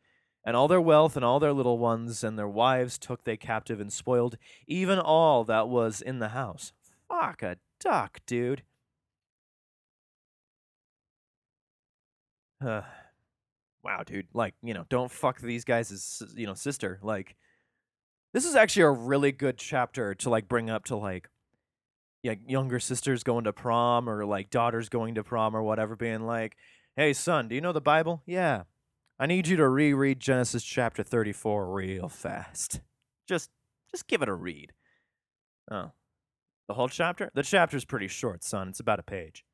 and 0.45 0.57
all 0.57 0.67
their 0.67 0.81
wealth 0.81 1.15
and 1.15 1.25
all 1.25 1.39
their 1.39 1.53
little 1.53 1.79
ones 1.79 2.25
and 2.25 2.39
their 2.39 2.49
wives 2.49 2.99
took 2.99 3.25
they 3.25 3.37
captive 3.37 3.81
and 3.81 3.93
spoiled, 3.93 4.39
even 4.67 4.99
all 4.99 5.45
that 5.45 5.69
was 5.69 6.01
in 6.01 6.21
the 6.21 6.31
house. 6.31 6.73
Fuck 7.09 7.43
a 7.43 7.59
duck, 7.81 8.21
dude. 8.27 8.63
Uh, 12.65 12.83
wow, 13.83 14.03
dude. 14.05 14.27
Like, 14.35 14.55
you 14.63 14.75
know, 14.75 14.85
don't 14.89 15.11
fuck 15.11 15.41
these 15.41 15.65
guys' 15.65 16.23
you 16.37 16.47
know 16.47 16.55
sister. 16.55 16.99
Like, 17.03 17.37
this 18.35 18.45
is 18.45 18.55
actually 18.55 18.83
a 18.83 18.91
really 18.91 19.33
good 19.33 19.59
chapter 19.59 20.15
to 20.17 20.31
like 20.31 20.49
bring 20.49 20.71
up 20.71 20.85
to 20.87 20.97
like, 20.97 21.29
yeah, 22.23 22.35
younger 22.47 22.81
sisters 22.81 23.23
going 23.23 23.45
to 23.45 23.53
prom 23.53 24.09
or 24.09 24.25
like 24.27 24.51
daughters 24.51 24.89
going 24.89 25.15
to 25.15 25.25
prom 25.25 25.57
or 25.57 25.63
whatever, 25.63 25.97
being 25.97 26.27
like, 26.27 26.57
"Hey, 26.97 27.13
son, 27.13 27.49
do 27.49 27.55
you 27.55 27.61
know 27.61 27.73
the 27.73 27.81
Bible? 27.81 28.23
Yeah, 28.27 28.65
I 29.19 29.27
need 29.27 29.49
you 29.49 29.57
to 29.57 29.69
reread 29.69 30.21
Genesis 30.21 30.65
chapter 30.65 31.03
thirty-four 31.03 31.73
real 31.73 32.09
fast. 32.09 32.81
Just, 33.29 33.51
just 33.91 34.07
give 34.09 34.23
it 34.23 34.29
a 34.29 34.35
read. 34.35 34.73
Oh, 35.71 35.93
the 36.67 36.75
whole 36.75 36.89
chapter? 36.89 37.31
The 37.35 37.43
chapter's 37.43 37.85
pretty 37.85 38.09
short, 38.09 38.43
son. 38.43 38.69
It's 38.69 38.81
about 38.81 38.99
a 38.99 39.03
page. 39.05 39.45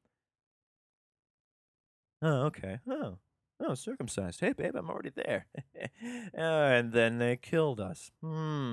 Oh, 2.23 2.47
okay. 2.47 2.79
Oh, 2.89 3.19
oh, 3.67 3.75
circumcised. 3.75 4.41
Hey, 4.41 4.53
babe, 4.53 4.75
I'm 4.77 4.91
already 4.91 5.11
there. 5.15 5.47
uh, 5.77 5.81
and 6.35 6.93
then 6.93 7.19
they 7.19 7.37
killed 7.37 7.81
us. 7.81 8.11
Hmm. 8.23 8.73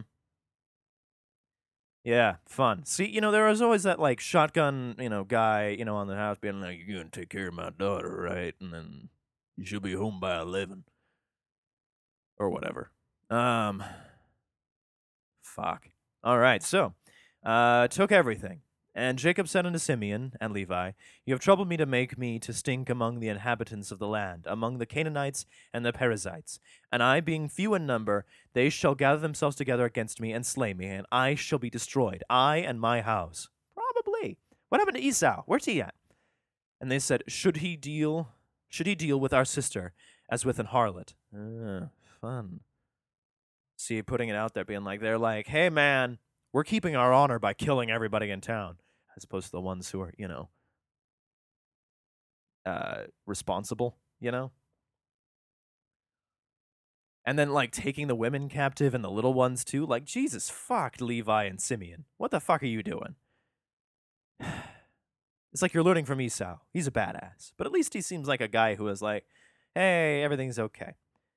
Yeah, 2.03 2.37
fun. 2.47 2.85
See, 2.85 3.05
you 3.05 3.21
know, 3.21 3.31
there 3.31 3.47
was 3.47 3.61
always 3.61 3.83
that 3.83 3.99
like 3.99 4.19
shotgun, 4.19 4.95
you 4.97 5.09
know, 5.09 5.23
guy, 5.23 5.69
you 5.77 5.85
know, 5.85 5.97
on 5.97 6.07
the 6.07 6.15
house 6.15 6.37
being 6.39 6.59
like, 6.59 6.79
"You're 6.85 6.97
gonna 6.97 7.11
take 7.11 7.29
care 7.29 7.47
of 7.47 7.53
my 7.53 7.69
daughter, 7.69 8.09
right?" 8.21 8.55
And 8.59 8.73
then 8.73 9.09
you 9.55 9.65
should 9.65 9.83
be 9.83 9.93
home 9.93 10.19
by 10.19 10.39
eleven, 10.39 10.83
or 12.37 12.49
whatever. 12.49 12.91
Um. 13.29 13.83
Fuck. 15.43 15.89
All 16.23 16.39
right. 16.39 16.63
So, 16.63 16.93
uh, 17.45 17.87
took 17.87 18.11
everything. 18.11 18.61
And 18.93 19.17
Jacob 19.17 19.47
said 19.47 19.65
unto 19.65 19.79
Simeon 19.79 20.33
and 20.41 20.53
Levi, 20.53 20.91
You 21.25 21.33
have 21.33 21.39
troubled 21.39 21.69
me 21.69 21.77
to 21.77 21.85
make 21.85 22.17
me 22.17 22.39
to 22.39 22.53
stink 22.53 22.89
among 22.89 23.19
the 23.19 23.29
inhabitants 23.29 23.91
of 23.91 23.99
the 23.99 24.07
land, 24.07 24.45
among 24.47 24.77
the 24.77 24.85
Canaanites 24.85 25.45
and 25.73 25.85
the 25.85 25.93
Perizzites. 25.93 26.59
And 26.91 27.01
I, 27.01 27.21
being 27.21 27.47
few 27.47 27.73
in 27.73 27.85
number, 27.85 28.25
they 28.53 28.69
shall 28.69 28.95
gather 28.95 29.19
themselves 29.19 29.55
together 29.55 29.85
against 29.85 30.19
me 30.19 30.33
and 30.33 30.45
slay 30.45 30.73
me, 30.73 30.87
and 30.87 31.05
I 31.11 31.35
shall 31.35 31.59
be 31.59 31.69
destroyed, 31.69 32.23
I 32.29 32.57
and 32.57 32.81
my 32.81 33.01
house. 33.01 33.49
Probably. 33.73 34.37
What 34.69 34.79
happened 34.79 34.97
to 34.97 35.03
Esau? 35.03 35.43
Where's 35.45 35.65
he 35.65 35.81
at? 35.81 35.95
And 36.81 36.91
they 36.91 36.99
said, 36.99 37.23
Should 37.27 37.57
he 37.57 37.77
deal 37.77 38.27
should 38.71 38.87
he 38.87 38.95
deal 38.95 39.19
with 39.19 39.33
our 39.33 39.43
sister 39.43 39.91
as 40.29 40.45
with 40.45 40.57
an 40.57 40.67
harlot? 40.67 41.13
Uh, 41.35 41.87
fun. 42.21 42.61
See, 43.75 44.01
putting 44.01 44.29
it 44.29 44.35
out 44.35 44.53
there, 44.53 44.63
being 44.63 44.85
like, 44.85 45.01
they're 45.01 45.17
like, 45.17 45.47
hey 45.47 45.69
man, 45.69 46.19
we're 46.53 46.63
keeping 46.63 46.95
our 46.95 47.13
honor 47.13 47.39
by 47.39 47.53
killing 47.53 47.89
everybody 47.89 48.29
in 48.29 48.41
town, 48.41 48.77
as 49.15 49.23
opposed 49.23 49.47
to 49.47 49.51
the 49.51 49.61
ones 49.61 49.89
who 49.91 50.01
are, 50.01 50.13
you 50.17 50.27
know, 50.27 50.49
uh, 52.65 53.03
responsible, 53.25 53.97
you 54.19 54.31
know? 54.31 54.51
And 57.23 57.37
then, 57.37 57.51
like, 57.51 57.71
taking 57.71 58.07
the 58.07 58.15
women 58.15 58.49
captive 58.49 58.93
and 58.93 59.03
the 59.03 59.11
little 59.11 59.33
ones, 59.33 59.63
too. 59.63 59.85
Like, 59.85 60.05
Jesus, 60.05 60.49
fuck 60.49 60.99
Levi 60.99 61.43
and 61.43 61.61
Simeon. 61.61 62.05
What 62.17 62.31
the 62.31 62.39
fuck 62.39 62.63
are 62.63 62.67
you 62.67 62.83
doing? 62.83 63.15
It's 65.53 65.61
like 65.61 65.73
you're 65.73 65.83
learning 65.83 66.05
from 66.05 66.21
Esau. 66.21 66.59
He's 66.71 66.87
a 66.87 66.91
badass. 66.91 67.51
But 67.57 67.67
at 67.67 67.73
least 67.73 67.93
he 67.93 67.99
seems 67.99 68.25
like 68.25 68.39
a 68.39 68.47
guy 68.47 68.75
who 68.75 68.87
is 68.87 69.01
like, 69.01 69.25
hey, 69.75 70.23
everything's 70.23 70.57
okay. 70.57 70.93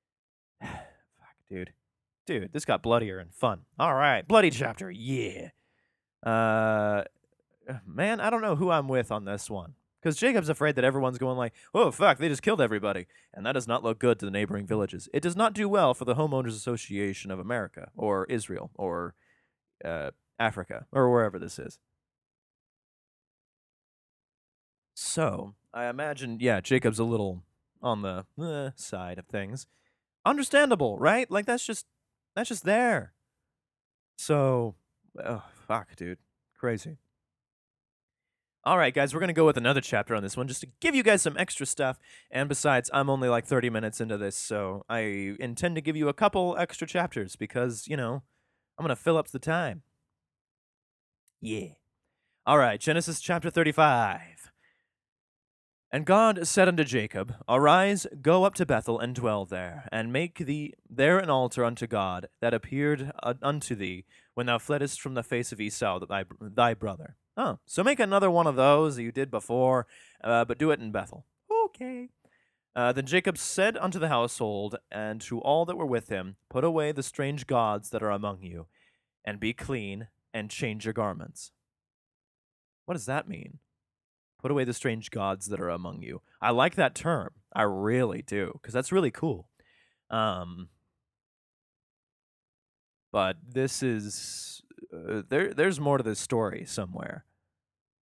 fuck, 0.61 1.35
dude 1.49 1.73
dude, 2.25 2.53
this 2.53 2.65
got 2.65 2.81
bloodier 2.81 3.19
and 3.19 3.33
fun. 3.33 3.61
All 3.79 3.93
right, 3.93 4.27
bloody 4.27 4.49
chapter, 4.49 4.89
yeah. 4.91 5.49
Uh, 6.23 7.03
man, 7.85 8.19
I 8.19 8.29
don't 8.29 8.41
know 8.41 8.55
who 8.55 8.71
I'm 8.71 8.87
with 8.87 9.11
on 9.11 9.25
this 9.25 9.49
one 9.49 9.75
Because 10.01 10.17
Jacob's 10.17 10.49
afraid 10.49 10.75
that 10.75 10.83
everyone's 10.83 11.17
going 11.17 11.37
like, 11.37 11.53
"Oh 11.73 11.91
fuck, 11.91 12.17
they 12.17 12.29
just 12.29 12.41
killed 12.41 12.61
everybody," 12.61 13.05
and 13.33 13.45
that 13.45 13.53
does 13.53 13.67
not 13.67 13.83
look 13.83 13.99
good 13.99 14.19
to 14.19 14.25
the 14.25 14.31
neighboring 14.31 14.65
villages. 14.65 15.07
It 15.13 15.21
does 15.21 15.35
not 15.35 15.53
do 15.53 15.69
well 15.69 15.93
for 15.93 16.05
the 16.05 16.15
homeowners 16.15 16.49
association 16.49 17.31
of 17.31 17.39
America 17.39 17.91
or 17.95 18.25
Israel 18.25 18.71
or 18.75 19.13
uh, 19.83 20.11
Africa 20.39 20.85
or 20.91 21.11
wherever 21.11 21.39
this 21.39 21.59
is. 21.59 21.79
So 24.95 25.55
I 25.73 25.85
imagine, 25.85 26.37
yeah, 26.39 26.61
Jacob's 26.61 26.99
a 26.99 27.03
little 27.03 27.43
on 27.81 28.01
the 28.01 28.25
eh, 28.41 28.71
side 28.75 29.19
of 29.19 29.27
things. 29.27 29.67
Understandable, 30.25 30.97
right? 30.97 31.29
Like 31.29 31.45
that's 31.45 31.65
just 31.65 31.85
that's 32.35 32.49
just 32.49 32.65
there. 32.65 33.13
So, 34.17 34.75
oh, 35.23 35.43
fuck, 35.67 35.95
dude, 35.95 36.19
crazy. 36.57 36.97
All 38.63 38.79
right, 38.79 38.93
guys, 38.93 39.13
we're 39.13 39.19
going 39.19 39.27
to 39.27 39.33
go 39.33 39.45
with 39.45 39.57
another 39.57 39.81
chapter 39.81 40.15
on 40.15 40.23
this 40.23 40.35
one 40.35 40.47
just 40.47 40.61
to 40.61 40.67
give 40.79 40.95
you 40.95 41.03
guys 41.03 41.21
some 41.21 41.37
extra 41.37 41.67
stuff. 41.67 41.99
And 42.31 42.49
besides, 42.49 42.89
I'm 42.91 43.11
only 43.11 43.29
like 43.29 43.45
30 43.45 43.69
minutes 43.69 44.01
into 44.01 44.17
this, 44.17 44.35
so 44.35 44.83
I 44.89 45.35
intend 45.39 45.75
to 45.75 45.81
give 45.81 45.95
you 45.95 46.09
a 46.09 46.13
couple 46.13 46.55
extra 46.57 46.87
chapters 46.87 47.35
because, 47.35 47.87
you 47.87 47.95
know, 47.95 48.23
I'm 48.77 48.83
going 48.83 48.95
to 48.95 49.01
fill 49.01 49.17
up 49.17 49.27
the 49.27 49.39
time. 49.39 49.83
Yeah. 51.41 51.73
All 52.47 52.57
right, 52.57 52.79
Genesis 52.79 53.19
chapter 53.19 53.51
35. 53.51 54.19
And 55.91 56.05
God 56.05 56.47
said 56.47 56.67
unto 56.67 56.83
Jacob, 56.83 57.35
Arise, 57.47 58.05
go 58.21 58.43
up 58.43 58.53
to 58.55 58.65
Bethel, 58.65 58.99
and 58.99 59.15
dwell 59.15 59.45
there, 59.45 59.87
and 59.91 60.11
make 60.11 60.39
thee 60.39 60.73
there 60.89 61.19
an 61.19 61.29
altar 61.29 61.63
unto 61.63 61.87
God 61.87 62.27
that 62.41 62.53
appeared 62.53 63.11
unto 63.23 63.75
thee 63.75 64.05
when 64.33 64.47
thou 64.47 64.57
fleddest 64.57 64.99
from 64.99 65.13
the 65.13 65.23
face 65.23 65.51
of 65.51 65.61
Esau, 65.61 66.05
thy, 66.05 66.25
thy 66.41 66.73
brother. 66.73 67.15
Oh, 67.37 67.59
so 67.65 67.83
make 67.83 67.99
another 67.99 68.31
one 68.31 68.47
of 68.47 68.55
those 68.55 68.95
that 68.95 69.03
you 69.03 69.11
did 69.11 69.29
before, 69.29 69.87
uh, 70.23 70.45
but 70.45 70.57
do 70.57 70.71
it 70.71 70.79
in 70.79 70.91
Bethel. 70.91 71.25
Okay. 71.65 72.09
Uh, 72.75 72.91
then 72.91 73.05
Jacob 73.05 73.37
said 73.37 73.77
unto 73.77 73.99
the 73.99 74.09
household 74.09 74.75
and 74.91 75.21
to 75.21 75.39
all 75.39 75.65
that 75.65 75.77
were 75.77 75.85
with 75.85 76.09
him, 76.09 76.35
Put 76.49 76.65
away 76.65 76.91
the 76.91 77.03
strange 77.03 77.47
gods 77.47 77.89
that 77.91 78.03
are 78.03 78.11
among 78.11 78.41
you, 78.41 78.67
and 79.23 79.39
be 79.39 79.53
clean, 79.53 80.07
and 80.33 80.49
change 80.49 80.83
your 80.83 80.93
garments. 80.93 81.51
What 82.85 82.95
does 82.95 83.05
that 83.05 83.29
mean? 83.29 83.59
Put 84.45 84.51
away 84.51 84.63
the 84.63 84.73
strange 84.73 85.09
gods 85.09 85.47
that 85.47 85.59
are 85.59 85.69
among 85.69 86.03
you. 86.03 86.21
I 86.39 86.51
like 86.51 86.75
that 86.75 86.93
term. 86.93 87.31
I 87.55 87.63
really 87.63 88.21
do, 88.21 88.51
because 88.53 88.75
that's 88.75 88.91
really 88.91 89.09
cool. 89.09 89.47
Um, 90.11 90.69
but 93.11 93.37
this 93.43 93.81
is 93.81 94.61
uh, 94.93 95.23
there. 95.27 95.51
There's 95.51 95.79
more 95.79 95.97
to 95.97 96.03
this 96.03 96.19
story 96.19 96.63
somewhere. 96.67 97.25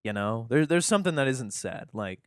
You 0.06 0.14
know, 0.14 0.48
there's 0.50 0.70
there's 0.70 0.86
something 0.86 1.16
that 1.16 1.28
isn't 1.28 1.54
said. 1.54 1.90
Like 1.92 2.22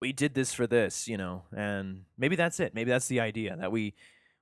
we 0.00 0.12
did 0.12 0.34
this 0.34 0.54
for 0.54 0.68
this, 0.68 1.08
you 1.08 1.16
know, 1.16 1.42
and 1.52 2.02
maybe 2.16 2.36
that's 2.36 2.60
it. 2.60 2.72
Maybe 2.72 2.92
that's 2.92 3.08
the 3.08 3.18
idea 3.18 3.56
that 3.56 3.72
we 3.72 3.94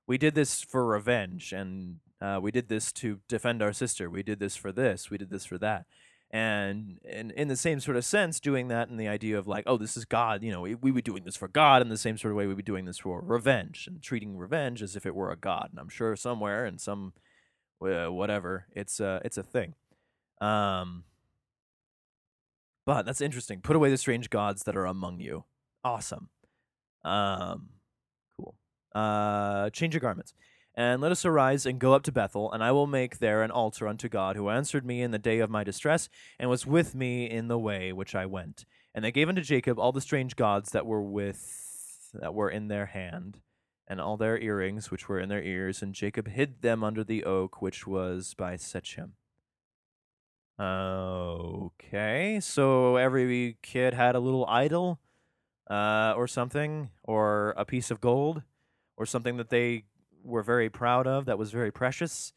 we 0.05 0.19
did 0.19 0.35
this 0.35 0.61
for 0.61 0.85
revenge, 0.85 1.51
and 1.51 1.95
uh, 2.21 2.37
we 2.39 2.51
did 2.51 2.69
this 2.69 2.91
to 2.91 3.21
defend 3.27 3.63
our 3.63 3.73
sister. 3.73 4.07
We 4.07 4.21
did 4.21 4.37
this 4.37 4.55
for 4.55 4.71
this. 4.71 5.09
We 5.09 5.17
did 5.17 5.31
this 5.31 5.45
for 5.45 5.57
that 5.57 5.87
and 6.35 6.99
in, 7.05 7.31
in 7.31 7.47
the 7.47 7.55
same 7.55 7.79
sort 7.79 7.95
of 7.95 8.03
sense 8.03 8.41
doing 8.41 8.67
that 8.67 8.89
in 8.89 8.97
the 8.97 9.07
idea 9.07 9.39
of 9.39 9.47
like 9.47 9.63
oh 9.67 9.77
this 9.77 9.95
is 9.95 10.03
god 10.03 10.43
you 10.43 10.51
know 10.51 10.59
we, 10.59 10.75
we 10.75 10.91
be 10.91 11.01
doing 11.01 11.23
this 11.23 11.37
for 11.37 11.47
god 11.47 11.81
in 11.81 11.87
the 11.87 11.97
same 11.97 12.17
sort 12.17 12.33
of 12.33 12.35
way 12.35 12.45
we'd 12.45 12.57
be 12.57 12.61
doing 12.63 12.83
this 12.83 12.97
for 12.97 13.21
revenge 13.21 13.87
and 13.87 14.01
treating 14.01 14.35
revenge 14.35 14.81
as 14.81 14.97
if 14.97 15.05
it 15.05 15.15
were 15.15 15.31
a 15.31 15.37
god. 15.37 15.69
And 15.71 15.79
i'm 15.79 15.87
sure 15.87 16.13
somewhere 16.17 16.65
in 16.65 16.77
some 16.77 17.13
uh, 17.81 18.07
whatever 18.07 18.65
it's 18.75 18.99
uh 18.99 19.21
it's 19.23 19.37
a 19.37 19.43
thing. 19.43 19.75
Um 20.41 21.05
but 22.85 23.05
that's 23.05 23.21
interesting. 23.21 23.61
Put 23.61 23.77
away 23.77 23.89
the 23.89 23.97
strange 23.97 24.29
gods 24.29 24.63
that 24.63 24.75
are 24.75 24.85
among 24.85 25.21
you. 25.21 25.45
Awesome. 25.85 26.27
Um 27.05 27.69
cool. 28.35 28.55
Uh 28.93 29.69
change 29.69 29.93
your 29.93 30.01
garments 30.01 30.33
and 30.75 31.01
let 31.01 31.11
us 31.11 31.25
arise 31.25 31.65
and 31.65 31.79
go 31.79 31.93
up 31.93 32.03
to 32.03 32.11
Bethel, 32.11 32.51
and 32.51 32.63
I 32.63 32.71
will 32.71 32.87
make 32.87 33.19
there 33.19 33.43
an 33.43 33.51
altar 33.51 33.87
unto 33.87 34.09
God, 34.09 34.35
who 34.35 34.49
answered 34.49 34.85
me 34.85 35.01
in 35.01 35.11
the 35.11 35.17
day 35.17 35.39
of 35.39 35.49
my 35.49 35.63
distress, 35.63 36.09
and 36.37 36.49
was 36.49 36.67
with 36.67 36.93
me 36.93 37.29
in 37.29 37.47
the 37.47 37.57
way 37.57 37.93
which 37.93 38.13
I 38.13 38.25
went. 38.25 38.65
And 38.93 39.03
they 39.03 39.11
gave 39.11 39.29
unto 39.29 39.41
Jacob 39.41 39.79
all 39.79 39.93
the 39.93 40.01
strange 40.01 40.35
gods 40.35 40.71
that 40.71 40.85
were 40.85 41.01
with 41.01 42.11
that 42.13 42.33
were 42.33 42.49
in 42.49 42.67
their 42.67 42.87
hand, 42.87 43.39
and 43.87 44.01
all 44.01 44.17
their 44.17 44.37
earrings 44.37 44.91
which 44.91 45.07
were 45.07 45.19
in 45.19 45.29
their 45.29 45.43
ears, 45.43 45.81
and 45.81 45.93
Jacob 45.93 46.27
hid 46.27 46.61
them 46.61 46.83
under 46.83 47.03
the 47.03 47.23
oak 47.23 47.61
which 47.61 47.87
was 47.87 48.33
by 48.33 48.57
Shechem. 48.57 49.13
Okay, 50.59 52.39
so 52.41 52.95
every 52.95 53.57
kid 53.61 53.93
had 53.93 54.15
a 54.15 54.19
little 54.19 54.45
idol, 54.47 54.99
uh, 55.69 56.13
or 56.15 56.27
something, 56.27 56.89
or 57.03 57.53
a 57.57 57.65
piece 57.65 57.91
of 57.91 58.01
gold, 58.01 58.43
or 58.97 59.05
something 59.05 59.37
that 59.37 59.49
they 59.49 59.83
were 60.25 60.43
very 60.43 60.69
proud 60.69 61.07
of 61.07 61.25
that 61.25 61.37
was 61.37 61.51
very 61.51 61.71
precious. 61.71 62.33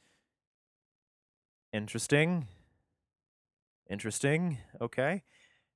Interesting. 1.73 2.47
Interesting. 3.91 4.59
Okay. 4.81 5.23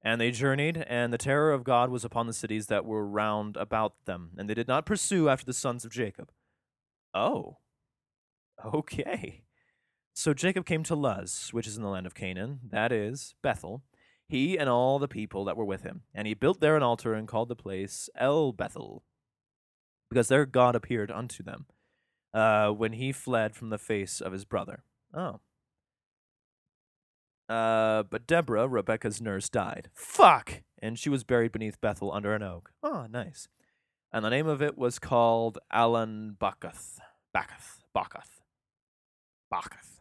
And 0.04 0.20
they 0.20 0.32
journeyed, 0.32 0.84
and 0.88 1.12
the 1.12 1.18
terror 1.18 1.52
of 1.52 1.64
God 1.64 1.88
was 1.88 2.04
upon 2.04 2.26
the 2.26 2.32
cities 2.32 2.66
that 2.66 2.84
were 2.84 3.06
round 3.06 3.56
about 3.56 3.94
them, 4.04 4.30
and 4.36 4.50
they 4.50 4.54
did 4.54 4.66
not 4.66 4.84
pursue 4.84 5.28
after 5.28 5.46
the 5.46 5.52
sons 5.52 5.84
of 5.84 5.92
Jacob. 5.92 6.32
Oh. 7.14 7.58
Okay. 8.64 9.44
So 10.12 10.34
Jacob 10.34 10.66
came 10.66 10.82
to 10.84 10.96
Luz, 10.96 11.50
which 11.52 11.66
is 11.66 11.76
in 11.76 11.82
the 11.82 11.88
land 11.88 12.06
of 12.06 12.14
Canaan, 12.14 12.60
that 12.70 12.90
is, 12.90 13.34
Bethel, 13.42 13.82
he 14.28 14.58
and 14.58 14.68
all 14.68 14.98
the 14.98 15.08
people 15.08 15.44
that 15.44 15.56
were 15.56 15.64
with 15.64 15.82
him. 15.82 16.02
And 16.14 16.26
he 16.26 16.34
built 16.34 16.60
there 16.60 16.76
an 16.76 16.82
altar 16.82 17.14
and 17.14 17.28
called 17.28 17.48
the 17.48 17.56
place 17.56 18.10
El 18.16 18.52
Bethel, 18.52 19.04
because 20.10 20.28
there 20.28 20.46
God 20.46 20.74
appeared 20.74 21.10
unto 21.10 21.42
them 21.42 21.66
uh, 22.34 22.70
when 22.70 22.92
he 22.94 23.12
fled 23.12 23.54
from 23.54 23.70
the 23.70 23.78
face 23.78 24.20
of 24.20 24.32
his 24.32 24.44
brother. 24.44 24.84
Oh. 25.14 25.40
Uh, 27.48 28.02
but 28.04 28.26
Deborah, 28.26 28.68
Rebecca's 28.68 29.20
nurse, 29.20 29.48
died. 29.48 29.90
Fuck! 29.94 30.62
And 30.80 30.98
she 30.98 31.10
was 31.10 31.24
buried 31.24 31.52
beneath 31.52 31.80
Bethel 31.80 32.12
under 32.12 32.34
an 32.34 32.42
oak. 32.42 32.72
Oh, 32.82 33.06
nice. 33.10 33.48
And 34.12 34.24
the 34.24 34.30
name 34.30 34.46
of 34.46 34.62
it 34.62 34.76
was 34.76 34.98
called 34.98 35.58
Alan 35.70 36.36
Bacuth. 36.40 36.98
Bacuth. 37.34 37.80
Bacuth. 37.94 38.40
Bacuth. 39.52 40.00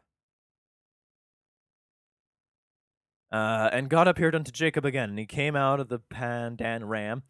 Uh, 3.31 3.69
and 3.71 3.89
God 3.89 4.07
appeared 4.07 4.35
unto 4.35 4.51
Jacob 4.51 4.85
again, 4.85 5.09
and 5.09 5.19
he 5.19 5.25
came 5.25 5.55
out 5.55 5.79
of 5.79 5.87
the 5.87 5.99
Pandan 5.99 6.87
Ram 6.87 7.23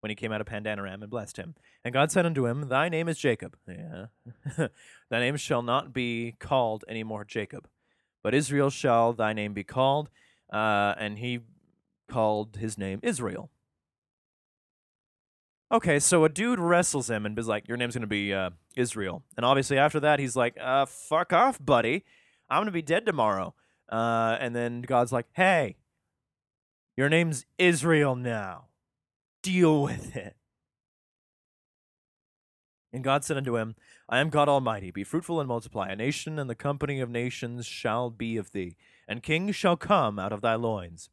when 0.00 0.10
he 0.10 0.16
came 0.16 0.32
out 0.32 0.40
of 0.40 0.46
Pandanaram 0.46 1.02
and 1.02 1.10
blessed 1.10 1.36
him. 1.36 1.54
And 1.84 1.92
God 1.92 2.10
said 2.10 2.26
unto 2.26 2.46
him, 2.46 2.68
Thy 2.68 2.88
name 2.88 3.08
is 3.08 3.18
Jacob. 3.18 3.56
Yeah. 3.68 4.06
thy 5.10 5.20
name 5.20 5.36
shall 5.36 5.62
not 5.62 5.92
be 5.92 6.34
called 6.38 6.84
any 6.88 7.04
more 7.04 7.24
Jacob, 7.24 7.68
but 8.22 8.34
Israel 8.34 8.70
shall 8.70 9.12
thy 9.12 9.32
name 9.32 9.54
be 9.54 9.64
called. 9.64 10.10
Uh, 10.52 10.94
and 10.98 11.18
he 11.18 11.40
called 12.08 12.56
his 12.56 12.78
name 12.78 13.00
Israel. 13.02 13.50
Okay, 15.70 15.98
so 15.98 16.24
a 16.24 16.30
dude 16.30 16.58
wrestles 16.58 17.10
him 17.10 17.26
and 17.26 17.38
is 17.38 17.46
like, 17.46 17.68
Your 17.68 17.76
name's 17.76 17.94
going 17.94 18.02
to 18.02 18.06
be 18.06 18.32
uh, 18.32 18.50
Israel. 18.76 19.22
And 19.36 19.44
obviously, 19.44 19.76
after 19.76 20.00
that, 20.00 20.18
he's 20.18 20.34
like, 20.34 20.56
uh, 20.60 20.86
Fuck 20.86 21.32
off, 21.32 21.58
buddy. 21.62 22.04
I'm 22.48 22.58
going 22.58 22.66
to 22.66 22.72
be 22.72 22.82
dead 22.82 23.04
tomorrow. 23.04 23.54
Uh, 23.90 24.36
and 24.40 24.56
then 24.56 24.80
God's 24.82 25.12
like, 25.12 25.26
Hey, 25.32 25.76
your 26.96 27.08
name's 27.10 27.44
Israel 27.58 28.16
now 28.16 28.67
deal 29.42 29.82
with 29.82 30.16
it. 30.16 30.36
And 32.92 33.04
God 33.04 33.24
said 33.24 33.36
unto 33.36 33.56
him, 33.56 33.74
I 34.08 34.18
am 34.18 34.30
God 34.30 34.48
Almighty. 34.48 34.90
Be 34.90 35.04
fruitful 35.04 35.40
and 35.40 35.48
multiply. 35.48 35.88
A 35.88 35.96
nation 35.96 36.38
and 36.38 36.48
the 36.48 36.54
company 36.54 37.00
of 37.00 37.10
nations 37.10 37.66
shall 37.66 38.08
be 38.08 38.36
of 38.38 38.52
thee, 38.52 38.76
and 39.06 39.22
kings 39.22 39.54
shall 39.54 39.76
come 39.76 40.18
out 40.18 40.32
of 40.32 40.40
thy 40.40 40.54
loins. 40.54 41.10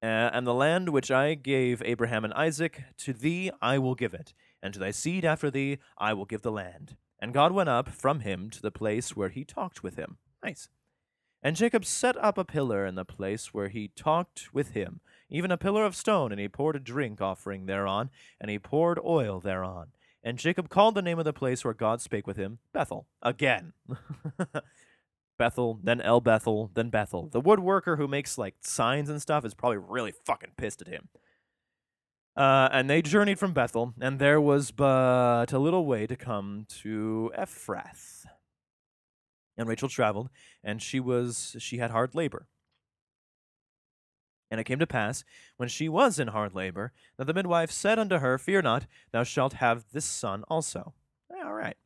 And 0.00 0.46
the 0.46 0.54
land 0.54 0.90
which 0.90 1.10
I 1.10 1.34
gave 1.34 1.82
Abraham 1.82 2.24
and 2.24 2.34
Isaac, 2.34 2.84
to 2.98 3.12
thee 3.12 3.50
I 3.60 3.78
will 3.78 3.94
give 3.94 4.14
it, 4.14 4.32
and 4.62 4.72
to 4.74 4.78
thy 4.78 4.90
seed 4.90 5.24
after 5.24 5.50
thee 5.50 5.78
I 5.98 6.12
will 6.12 6.26
give 6.26 6.42
the 6.42 6.52
land. 6.52 6.96
And 7.18 7.32
God 7.32 7.52
went 7.52 7.70
up 7.70 7.88
from 7.88 8.20
him 8.20 8.50
to 8.50 8.62
the 8.62 8.70
place 8.70 9.16
where 9.16 9.30
he 9.30 9.44
talked 9.44 9.82
with 9.82 9.96
him. 9.96 10.18
Nice. 10.42 10.68
And 11.42 11.56
Jacob 11.56 11.84
set 11.84 12.16
up 12.18 12.38
a 12.38 12.44
pillar 12.44 12.86
in 12.86 12.94
the 12.94 13.04
place 13.04 13.52
where 13.52 13.68
he 13.68 13.88
talked 13.88 14.54
with 14.54 14.70
him, 14.70 15.00
even 15.28 15.50
a 15.50 15.56
pillar 15.56 15.84
of 15.84 15.96
stone, 15.96 16.32
and 16.32 16.40
he 16.40 16.48
poured 16.48 16.76
a 16.76 16.80
drink 16.80 17.20
offering 17.20 17.66
thereon, 17.66 18.10
and 18.40 18.50
he 18.50 18.58
poured 18.58 18.98
oil 19.04 19.40
thereon. 19.40 19.88
And 20.22 20.38
Jacob 20.38 20.68
called 20.68 20.94
the 20.94 21.02
name 21.02 21.18
of 21.18 21.24
the 21.24 21.32
place 21.32 21.64
where 21.64 21.74
God 21.74 22.00
spake 22.00 22.26
with 22.26 22.36
him 22.36 22.58
Bethel. 22.72 23.06
Again. 23.22 23.72
Bethel, 25.38 25.80
then 25.82 26.00
El 26.00 26.20
Bethel, 26.20 26.70
then 26.74 26.90
Bethel. 26.90 27.28
The 27.28 27.42
woodworker 27.42 27.98
who 27.98 28.06
makes 28.06 28.38
like 28.38 28.54
signs 28.60 29.10
and 29.10 29.20
stuff 29.20 29.44
is 29.44 29.52
probably 29.52 29.78
really 29.78 30.12
fucking 30.24 30.52
pissed 30.56 30.80
at 30.80 30.88
him. 30.88 31.08
Uh, 32.36 32.68
and 32.72 32.90
they 32.90 33.00
journeyed 33.00 33.38
from 33.38 33.52
Bethel, 33.52 33.94
and 34.00 34.18
there 34.18 34.40
was 34.40 34.70
but 34.72 35.52
a 35.52 35.58
little 35.58 35.86
way 35.86 36.06
to 36.06 36.16
come 36.16 36.66
to 36.82 37.30
Ephrath. 37.38 38.24
And 39.56 39.68
Rachel 39.68 39.88
traveled, 39.88 40.30
and 40.62 40.82
she 40.82 40.98
was 40.98 41.54
she 41.60 41.78
had 41.78 41.92
hard 41.92 42.14
labor. 42.14 42.48
And 44.50 44.60
it 44.60 44.64
came 44.64 44.78
to 44.78 44.86
pass, 44.86 45.24
when 45.56 45.68
she 45.68 45.88
was 45.88 46.18
in 46.18 46.28
hard 46.28 46.54
labor, 46.54 46.92
that 47.16 47.26
the 47.26 47.34
midwife 47.34 47.70
said 47.70 47.98
unto 47.98 48.18
her, 48.18 48.38
Fear 48.38 48.62
not, 48.62 48.86
thou 49.10 49.22
shalt 49.22 49.54
have 49.54 49.86
this 49.92 50.04
son 50.04 50.44
also. 50.48 50.94
Eh, 51.32 51.42
all 51.44 51.54
right. 51.54 51.76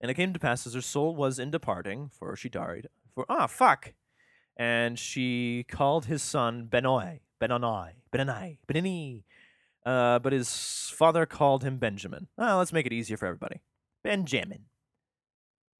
And 0.00 0.10
it 0.10 0.14
came 0.14 0.32
to 0.32 0.38
pass 0.38 0.66
as 0.66 0.74
her 0.74 0.80
soul 0.80 1.14
was 1.14 1.38
in 1.38 1.50
departing, 1.50 2.10
for 2.12 2.34
she 2.36 2.48
died, 2.48 2.88
for 3.14 3.26
ah 3.28 3.46
fuck, 3.46 3.94
and 4.56 4.98
she 4.98 5.64
called 5.68 6.06
his 6.06 6.22
son 6.22 6.66
Benoi, 6.70 7.20
Benoni, 7.38 7.92
Benoni, 8.10 8.58
Benini. 8.66 9.24
Uh, 9.84 10.18
but 10.18 10.32
his 10.32 10.92
father 10.94 11.26
called 11.26 11.64
him 11.64 11.76
Benjamin. 11.78 12.28
Ah, 12.38 12.56
let's 12.56 12.72
make 12.72 12.86
it 12.86 12.92
easier 12.92 13.16
for 13.16 13.26
everybody. 13.26 13.60
Benjamin. 14.04 14.66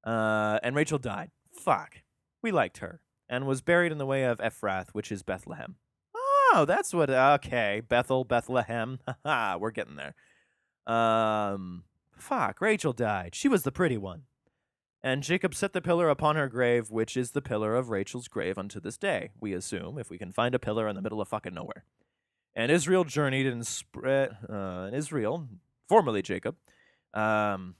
Uh, 0.05 0.59
and 0.61 0.75
Rachel 0.75 0.99
died. 0.99 1.31
Fuck. 1.53 2.01
We 2.41 2.51
liked 2.51 2.79
her 2.79 2.99
and 3.29 3.47
was 3.47 3.61
buried 3.61 3.91
in 3.91 3.97
the 3.97 4.05
way 4.05 4.23
of 4.23 4.39
Ephrath, 4.39 4.89
which 4.91 5.11
is 5.11 5.23
Bethlehem. 5.23 5.75
Oh, 6.15 6.65
that's 6.67 6.93
what. 6.93 7.09
Okay, 7.09 7.81
Bethel, 7.87 8.23
Bethlehem. 8.23 8.99
Haha, 9.25 9.57
we're 9.57 9.71
getting 9.71 9.95
there. 9.95 10.13
Um, 10.85 11.83
fuck. 12.15 12.61
Rachel 12.61 12.93
died. 12.93 13.35
She 13.35 13.47
was 13.47 13.63
the 13.63 13.71
pretty 13.71 13.97
one. 13.97 14.23
And 15.01 15.21
Jacob 15.21 15.53
set 15.53 15.73
the 15.73 15.81
pillar 15.81 16.09
upon 16.09 16.37
her 16.37 16.47
grave, 16.47 16.89
which 16.89 17.17
is 17.17 17.31
the 17.31 17.41
pillar 17.41 17.75
of 17.75 17.89
Rachel's 17.89 18.29
grave 18.29 18.57
unto 18.57 18.79
this 18.79 18.97
day. 18.97 19.31
We 19.39 19.53
assume 19.53 19.97
if 19.97 20.09
we 20.09 20.17
can 20.17 20.31
find 20.31 20.55
a 20.55 20.59
pillar 20.59 20.87
in 20.87 20.95
the 20.95 21.01
middle 21.01 21.19
of 21.19 21.27
fucking 21.27 21.53
nowhere. 21.53 21.83
And 22.55 22.71
Israel 22.71 23.03
journeyed 23.03 23.47
and 23.47 23.67
spread. 23.67 24.37
Uh, 24.47 24.85
and 24.87 24.95
Israel, 24.95 25.49
formerly 25.89 26.21
Jacob, 26.21 26.55
um, 27.13 27.75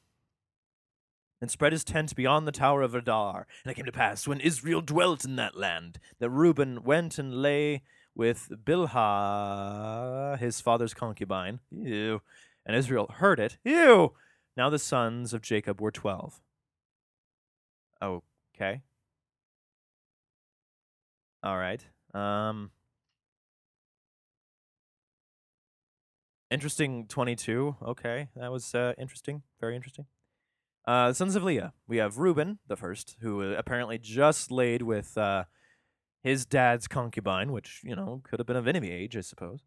and 1.43 1.51
spread 1.51 1.73
his 1.73 1.83
tent 1.83 2.15
beyond 2.15 2.47
the 2.47 2.53
tower 2.53 2.81
of 2.81 2.95
Adar. 2.95 3.45
And 3.65 3.71
it 3.71 3.75
came 3.75 3.83
to 3.83 3.91
pass, 3.91 4.25
when 4.25 4.39
Israel 4.39 4.79
dwelt 4.79 5.25
in 5.25 5.35
that 5.35 5.57
land, 5.57 5.99
that 6.19 6.29
Reuben 6.29 6.85
went 6.85 7.19
and 7.19 7.41
lay 7.41 7.81
with 8.15 8.49
Bilhah, 8.63 10.39
his 10.39 10.61
father's 10.61 10.93
concubine. 10.93 11.59
Ew. 11.69 12.21
And 12.65 12.77
Israel 12.77 13.13
heard 13.15 13.41
it. 13.41 13.57
Ew. 13.65 14.13
Now 14.55 14.69
the 14.69 14.79
sons 14.79 15.33
of 15.33 15.41
Jacob 15.41 15.81
were 15.81 15.91
twelve. 15.91 16.39
Okay. 18.01 18.81
All 21.43 21.57
right. 21.57 21.85
Um. 22.13 22.71
Interesting 26.49 27.05
22. 27.07 27.75
Okay. 27.83 28.29
That 28.37 28.49
was 28.49 28.73
uh, 28.73 28.93
interesting. 28.97 29.41
Very 29.59 29.75
interesting. 29.75 30.05
Uh, 30.85 31.13
sons 31.13 31.35
of 31.35 31.43
Leah. 31.43 31.73
We 31.87 31.97
have 31.97 32.17
Reuben, 32.17 32.59
the 32.67 32.75
first, 32.75 33.15
who 33.21 33.41
uh, 33.41 33.55
apparently 33.57 33.97
just 33.97 34.51
laid 34.51 34.81
with 34.81 35.17
uh, 35.17 35.45
his 36.23 36.45
dad's 36.45 36.87
concubine, 36.87 37.51
which, 37.51 37.81
you 37.83 37.95
know, 37.95 38.21
could 38.23 38.39
have 38.39 38.47
been 38.47 38.57
of 38.57 38.67
any 38.67 38.91
age, 38.91 39.15
I 39.15 39.21
suppose. 39.21 39.61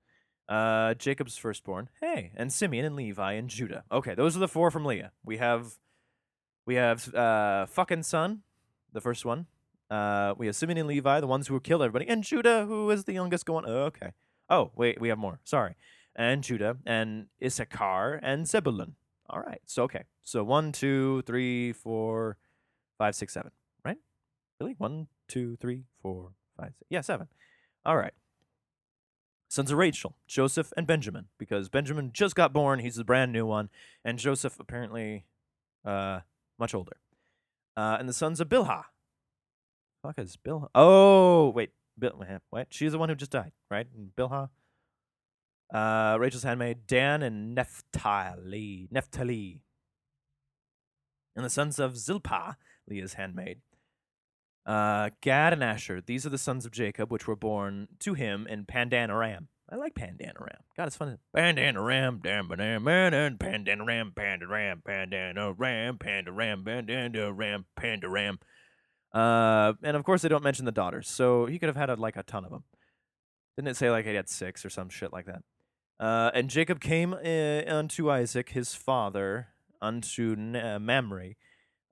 Uh, 0.48 0.94
Jacob's 0.94 1.36
firstborn. 1.36 1.88
Hey, 2.00 2.32
and 2.36 2.52
Simeon 2.52 2.84
and 2.84 2.96
Levi 2.96 3.32
and 3.32 3.48
Judah. 3.48 3.84
Okay, 3.90 4.14
those 4.14 4.36
are 4.36 4.40
the 4.40 4.48
four 4.48 4.70
from 4.70 4.84
Leah. 4.84 5.12
We 5.24 5.38
have 5.38 5.78
we 6.66 6.74
have 6.74 7.12
uh, 7.14 7.66
fucking 7.66 8.02
son, 8.02 8.42
the 8.92 9.00
first 9.00 9.24
one. 9.24 9.46
Uh, 9.90 10.34
we 10.36 10.46
have 10.46 10.56
Simeon 10.56 10.78
and 10.78 10.88
Levi, 10.88 11.20
the 11.20 11.26
ones 11.26 11.48
who 11.48 11.58
killed 11.60 11.82
everybody, 11.82 12.08
and 12.08 12.22
Judah, 12.22 12.66
who 12.66 12.90
is 12.90 13.04
the 13.04 13.12
youngest 13.12 13.46
going. 13.46 13.64
Oh, 13.66 13.84
okay. 13.84 14.12
Oh, 14.50 14.70
wait, 14.76 15.00
we 15.00 15.08
have 15.08 15.18
more. 15.18 15.40
Sorry. 15.44 15.74
And 16.14 16.42
Judah, 16.42 16.76
and 16.86 17.26
Issachar, 17.44 18.20
and 18.22 18.48
Zebulun. 18.48 18.96
All 19.28 19.40
right. 19.40 19.60
So 19.66 19.84
okay. 19.84 20.04
So 20.22 20.44
one, 20.44 20.72
two, 20.72 21.22
three, 21.22 21.72
four, 21.72 22.36
five, 22.98 23.14
six, 23.14 23.32
seven. 23.32 23.50
Right? 23.84 23.98
Really? 24.60 24.74
One, 24.78 25.08
two, 25.28 25.56
three, 25.56 25.84
four, 26.02 26.32
five, 26.58 26.72
six. 26.76 26.86
Yeah, 26.90 27.00
seven. 27.00 27.28
All 27.84 27.96
right. 27.96 28.12
Sons 29.48 29.70
of 29.70 29.78
Rachel, 29.78 30.16
Joseph 30.26 30.72
and 30.76 30.86
Benjamin, 30.86 31.26
because 31.38 31.68
Benjamin 31.68 32.10
just 32.12 32.34
got 32.34 32.52
born. 32.52 32.80
He's 32.80 32.96
the 32.96 33.04
brand 33.04 33.32
new 33.32 33.46
one, 33.46 33.70
and 34.04 34.18
Joseph 34.18 34.58
apparently 34.58 35.24
uh, 35.84 36.20
much 36.58 36.74
older. 36.74 36.96
Uh, 37.76 37.96
and 38.00 38.08
the 38.08 38.12
sons 38.12 38.40
of 38.40 38.48
Bilhah. 38.48 38.84
Fuck 40.02 40.18
is 40.18 40.36
Bilhah? 40.36 40.68
Oh, 40.74 41.50
wait. 41.50 41.70
Bil- 41.98 42.22
what? 42.50 42.66
She's 42.70 42.92
the 42.92 42.98
one 42.98 43.08
who 43.08 43.14
just 43.14 43.30
died, 43.30 43.52
right? 43.70 43.86
And 43.96 44.10
Bilhah. 44.16 44.50
Uh, 45.72 46.16
Rachel's 46.18 46.44
handmaid, 46.44 46.86
Dan 46.86 47.22
and 47.22 47.54
Naphtali. 47.54 48.88
Naphtali. 48.90 49.62
And 51.34 51.44
the 51.44 51.50
sons 51.50 51.78
of 51.78 51.96
Zilpah, 51.98 52.56
Leah's 52.88 53.14
handmaid. 53.14 53.60
Uh, 54.64 55.10
Gad 55.20 55.52
and 55.52 55.62
Asher. 55.62 56.00
These 56.00 56.26
are 56.26 56.30
the 56.30 56.38
sons 56.38 56.66
of 56.66 56.72
Jacob, 56.72 57.12
which 57.12 57.28
were 57.28 57.36
born 57.36 57.88
to 58.00 58.14
him 58.14 58.46
in 58.48 58.64
Pandan 58.64 59.10
Aram. 59.10 59.48
I 59.70 59.76
like 59.76 59.94
Pandan 59.94 60.32
Aram. 60.40 60.62
God, 60.76 60.86
it's 60.86 60.96
fun. 60.96 61.18
Pandan 61.36 61.74
Aram, 61.74 62.20
Dan 62.22 62.48
Banam, 62.48 62.84
Pandan, 62.84 63.36
Pandan 63.38 63.80
Aram, 63.80 64.12
Pandan 64.16 64.50
Aram, 64.50 64.82
Pandan 64.86 65.36
Aram, 65.36 65.98
Pandan 65.98 66.28
Aram, 66.28 66.64
Pandan 66.64 67.16
Aram, 67.16 67.66
Pandan 67.78 68.04
Aram. 68.04 68.38
Uh, 69.12 69.72
and 69.82 69.96
of 69.96 70.04
course, 70.04 70.22
they 70.22 70.28
don't 70.28 70.44
mention 70.44 70.64
the 70.64 70.72
daughters, 70.72 71.08
so 71.08 71.46
he 71.46 71.58
could 71.58 71.68
have 71.68 71.76
had 71.76 71.90
a, 71.90 71.96
like 71.96 72.16
a 72.16 72.22
ton 72.22 72.44
of 72.44 72.50
them. 72.50 72.64
Didn't 73.56 73.68
it 73.68 73.76
say 73.76 73.90
like 73.90 74.04
he 74.04 74.14
had 74.14 74.28
six 74.28 74.64
or 74.64 74.70
some 74.70 74.88
shit 74.88 75.12
like 75.12 75.26
that? 75.26 75.42
Uh, 75.98 76.30
and 76.34 76.50
Jacob 76.50 76.80
came 76.80 77.14
uh, 77.14 77.62
unto 77.66 78.10
Isaac 78.10 78.50
his 78.50 78.74
father, 78.74 79.48
unto 79.80 80.36
uh, 80.54 80.78
Mamre, 80.78 81.34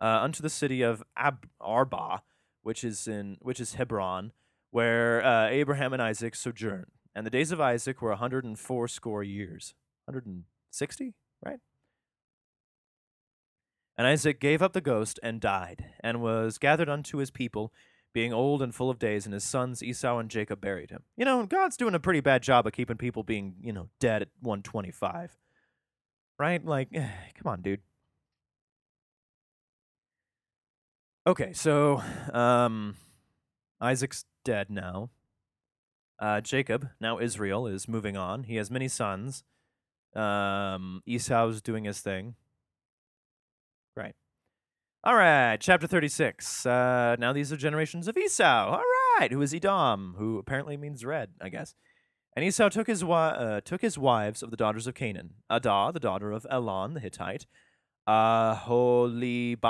uh, 0.01 0.21
unto 0.23 0.43
the 0.43 0.51
city 0.51 0.83
of 0.83 1.03
Ab- 1.17 1.49
Arba, 1.61 2.23
which 2.63 2.85
is 2.85 3.09
in 3.09 3.39
which 3.41 3.61
is 3.61 3.75
Hebron, 3.75 4.33
where 4.71 5.25
uh, 5.25 5.49
Abraham 5.49 5.93
and 5.93 6.03
Isaac 6.03 6.35
sojourned. 6.35 6.91
And 7.15 7.25
the 7.25 7.31
days 7.31 7.53
of 7.53 7.61
Isaac 7.61 8.03
were 8.03 8.11
a 8.11 8.17
hundred 8.17 8.45
and 8.45 8.59
four 8.59 8.89
score 8.89 9.23
years, 9.23 9.75
hundred 10.07 10.27
and 10.27 10.45
sixty, 10.71 11.15
right? 11.45 11.61
And 13.97 14.07
Isaac 14.07 14.41
gave 14.41 14.61
up 14.61 14.73
the 14.73 14.81
ghost 14.81 15.21
and 15.23 15.41
died, 15.41 15.93
and 16.01 16.21
was 16.21 16.59
gathered 16.59 16.89
unto 16.89 17.19
his 17.19 17.31
people, 17.31 17.73
being 18.15 18.33
old 18.33 18.62
and 18.62 18.75
full 18.75 18.89
of 18.89 18.99
days, 18.99 19.27
and 19.27 19.35
his 19.35 19.45
sons 19.45 19.83
Esau 19.83 20.19
and 20.19 20.31
Jacob 20.31 20.61
buried 20.61 20.91
him. 20.91 21.03
You 21.17 21.27
know, 21.27 21.45
God's 21.45 21.77
doing 21.77 21.95
a 21.95 22.01
pretty 22.01 22.21
bad 22.21 22.43
job 22.43 22.67
of 22.67 22.73
keeping 22.73 22.97
people 22.97 23.25
being, 23.25 23.57
you 23.61 23.73
know, 23.73 23.91
dead 24.01 24.23
at 24.23 24.29
125. 24.41 25.37
Right? 26.39 26.65
Like, 26.65 26.91
come 26.93 27.47
on, 27.47 27.61
dude. 27.61 27.81
Okay, 31.27 31.53
so 31.53 32.03
um 32.33 32.97
Isaac's 33.81 34.25
dead 34.45 34.71
now. 34.71 35.11
Uh 36.19 36.41
Jacob, 36.41 36.91
now 37.01 37.19
Israel, 37.19 37.67
is 37.67 37.89
moving 37.89 38.17
on. 38.17 38.45
He 38.45 38.57
has 38.57 38.71
many 38.71 38.89
sons. 38.89 39.43
Um 40.15 41.03
Esau's 41.07 41.61
doing 41.61 41.85
his 41.85 42.01
thing. 42.01 42.37
Right. 43.97 44.15
All 45.07 45.17
right, 45.17 45.59
chapter 45.61 45.87
36. 45.87 46.65
Uh, 46.65 47.17
now 47.19 47.35
these 47.35 47.53
are 47.53 47.59
generations 47.59 48.09
of 48.09 48.17
Esau. 48.17 48.71
All 48.71 48.83
right, 49.21 49.31
who 49.31 49.43
is 49.43 49.53
Edom, 49.53 50.15
who 50.17 50.39
apparently 50.39 50.79
means 50.79 51.05
red, 51.05 51.29
I 51.43 51.51
guess. 51.51 51.75
And 52.35 52.43
Esau 52.43 52.71
took 52.71 52.87
his, 52.87 53.01
wi- 53.01 53.33
uh, 53.33 53.61
took 53.61 53.83
his 53.83 53.99
wives 53.99 54.43
of 54.43 54.51
the 54.51 54.57
daughters 54.57 54.87
of 54.87 54.95
Canaan 54.95 55.35
Adah, 55.51 55.93
the 55.93 56.01
daughter 56.01 56.33
of 56.33 56.47
Elon 56.51 56.95
the 56.95 57.01
Hittite, 57.01 57.45
Aholibama, 58.09 59.61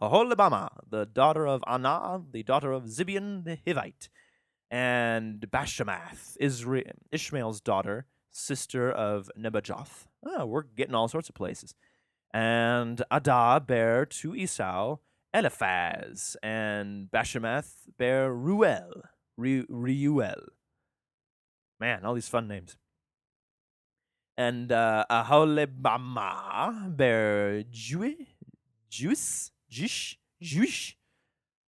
Aholibama, 0.00 0.70
the 0.90 1.06
daughter 1.06 1.46
of 1.46 1.62
Anah, 1.68 2.22
the 2.32 2.42
daughter 2.42 2.72
of 2.72 2.86
Zibeon 2.86 3.44
the 3.44 3.58
Hivite, 3.64 4.08
and 4.72 5.40
Bashemath, 5.52 6.36
Isra- 6.42 6.90
Ishmael's 7.12 7.60
daughter, 7.60 8.06
sister 8.32 8.90
of 8.90 9.30
Nebajoth. 9.38 10.08
Oh, 10.26 10.46
we're 10.46 10.62
getting 10.64 10.96
all 10.96 11.06
sorts 11.06 11.28
of 11.28 11.36
places. 11.36 11.76
And 12.32 13.02
Adah 13.10 13.58
bare 13.60 14.06
to 14.06 14.34
Esau 14.34 14.98
Eliphaz, 15.32 16.36
and 16.42 17.10
Bashemath 17.10 17.72
bare 17.98 18.32
Ruel, 18.32 19.02
Re- 19.36 19.66
Reuel. 19.68 20.48
Man, 21.78 22.04
all 22.04 22.14
these 22.14 22.28
fun 22.28 22.48
names. 22.48 22.76
And 24.36 24.72
uh, 24.72 25.04
Aholibama 25.10 26.96
bare 26.96 27.64
Jui, 27.72 28.26
Juice, 28.90 29.50
Jish, 29.70 30.18
Juish, 30.42 30.94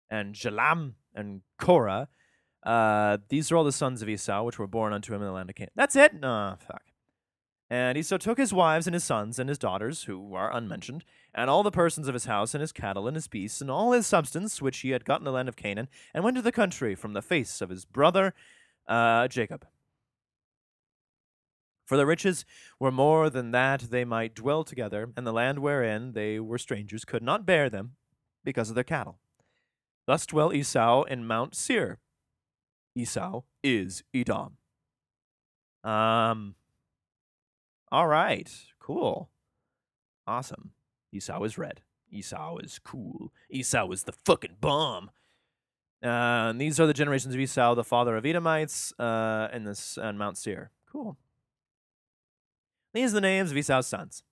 and 0.09 0.33
Jalam 0.33 0.93
and 1.13 1.41
Korah. 1.59 2.07
Uh, 2.63 3.17
these 3.29 3.51
are 3.51 3.57
all 3.57 3.63
the 3.63 3.71
sons 3.71 4.01
of 4.01 4.09
Esau, 4.09 4.43
which 4.43 4.59
were 4.59 4.67
born 4.67 4.93
unto 4.93 5.13
him 5.13 5.21
in 5.21 5.27
the 5.27 5.33
land 5.33 5.49
of 5.49 5.55
Canaan. 5.55 5.71
That's 5.75 5.95
it? 5.95 6.13
No, 6.13 6.55
fuck. 6.59 6.83
And 7.71 7.97
Esau 7.97 8.17
took 8.17 8.39
his 8.39 8.51
wives 8.51 8.87
and 8.87 8.95
his 8.95 9.03
sons 9.03 9.37
and 9.37 9.47
his 9.47 9.59
daughters, 9.59 10.03
who 10.03 10.33
are 10.33 10.51
unmentioned, 10.51 11.05
and 11.35 11.49
all 11.49 11.61
the 11.61 11.69
persons 11.69 12.07
of 12.07 12.15
his 12.15 12.25
house 12.25 12.55
and 12.55 12.61
his 12.61 12.71
cattle 12.71 13.07
and 13.07 13.15
his 13.15 13.27
beasts 13.27 13.61
and 13.61 13.69
all 13.69 13.91
his 13.91 14.07
substance 14.07 14.61
which 14.61 14.79
he 14.79 14.89
had 14.89 15.05
got 15.05 15.21
in 15.21 15.25
the 15.25 15.31
land 15.31 15.47
of 15.47 15.55
Canaan, 15.55 15.87
and 16.13 16.23
went 16.23 16.35
to 16.35 16.41
the 16.41 16.51
country 16.51 16.95
from 16.95 17.13
the 17.13 17.21
face 17.21 17.61
of 17.61 17.69
his 17.69 17.85
brother 17.85 18.33
uh, 18.87 19.27
Jacob. 19.27 19.67
For 21.85 21.95
the 21.95 22.07
riches 22.07 22.43
were 22.79 22.91
more 22.91 23.29
than 23.29 23.51
that 23.51 23.91
they 23.91 24.05
might 24.05 24.35
dwell 24.35 24.63
together, 24.63 25.11
and 25.15 25.25
the 25.25 25.33
land 25.33 25.59
wherein 25.59 26.13
they 26.13 26.39
were 26.39 26.57
strangers 26.57 27.05
could 27.05 27.23
not 27.23 27.45
bear 27.45 27.69
them 27.69 27.95
because 28.43 28.69
of 28.69 28.75
their 28.75 28.83
cattle. 28.83 29.19
Thus 30.07 30.25
dwelt 30.25 30.55
Esau 30.55 31.03
in 31.03 31.25
Mount 31.25 31.55
Seir, 31.55 31.99
Esau 32.95 33.41
is 33.63 34.03
Edom. 34.13 34.57
Um. 35.83 36.55
All 37.91 38.07
right. 38.07 38.49
Cool. 38.79 39.29
Awesome. 40.27 40.71
Esau 41.11 41.43
is 41.43 41.57
red. 41.57 41.81
Esau 42.11 42.57
is 42.57 42.79
cool. 42.79 43.31
Esau 43.49 43.89
is 43.91 44.03
the 44.03 44.11
fucking 44.11 44.57
bomb. 44.61 45.11
Uh, 46.03 46.49
and 46.49 46.61
these 46.61 46.79
are 46.79 46.87
the 46.87 46.93
generations 46.93 47.33
of 47.33 47.39
Esau, 47.39 47.75
the 47.75 47.83
father 47.83 48.15
of 48.15 48.25
Edomites, 48.25 48.93
uh, 48.99 49.49
and 49.51 49.67
this 49.67 49.97
and 50.01 50.17
Mount 50.17 50.37
Seir. 50.37 50.71
Cool. 50.89 51.17
These 52.93 53.11
are 53.11 53.15
the 53.15 53.21
names 53.21 53.51
of 53.51 53.57
Esau's 53.57 53.87
sons. 53.87 54.23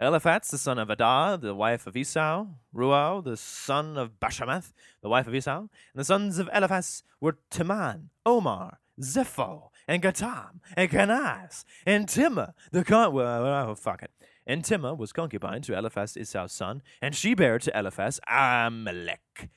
Eliphaz, 0.00 0.48
the 0.48 0.58
son 0.58 0.78
of 0.78 0.90
Adah, 0.90 1.36
the 1.40 1.54
wife 1.54 1.86
of 1.86 1.96
Esau, 1.96 2.46
Ruel, 2.72 3.22
the 3.22 3.36
son 3.36 3.96
of 3.96 4.18
Bashemath, 4.18 4.72
the 5.00 5.08
wife 5.08 5.28
of 5.28 5.34
Esau, 5.34 5.58
and 5.60 5.68
the 5.94 6.04
sons 6.04 6.38
of 6.38 6.50
Eliphaz 6.52 7.04
were 7.20 7.38
Teman, 7.52 8.08
Omar, 8.26 8.80
Zepho, 9.00 9.68
and 9.86 10.02
Gatam, 10.02 10.60
and 10.76 10.90
Kenaz, 10.90 11.64
and 11.86 12.06
Timah, 12.06 12.54
the 12.70 12.84
con- 12.84 13.12
well, 13.12 13.46
oh, 13.46 13.74
fuck 13.74 14.02
it. 14.02 14.10
And 14.46 14.62
Timah 14.62 14.96
was 14.96 15.12
concubine 15.12 15.62
to 15.62 15.76
Eliphaz, 15.76 16.16
Esau's 16.16 16.52
son, 16.52 16.82
and 17.00 17.14
she 17.14 17.34
bare 17.34 17.58
to 17.60 17.78
Eliphaz 17.78 18.18
Amalek. 18.26 19.50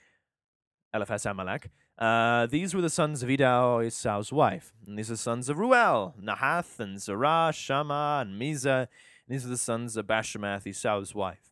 Eliphaz 0.94 1.26
Amalek. 1.26 1.70
Uh, 1.98 2.46
these 2.46 2.76
were 2.76 2.82
the 2.82 2.90
sons 2.90 3.24
of 3.24 3.30
Edah, 3.30 3.86
Esau's 3.86 4.32
wife. 4.32 4.74
And 4.86 4.98
these 4.98 5.10
are 5.10 5.14
the 5.14 5.18
sons 5.18 5.50
of 5.50 5.58
Ruel, 5.58 6.14
Nahath, 6.22 6.80
and 6.80 7.00
Zerah, 7.00 7.52
Shammah, 7.54 8.20
and 8.22 8.40
Mizah. 8.40 8.88
And 9.28 9.36
these 9.36 9.46
are 9.46 9.50
the 9.50 9.58
sons 9.58 9.96
of 9.98 10.06
Bashemath, 10.06 10.68
Esau's 10.68 11.16
wife. 11.16 11.52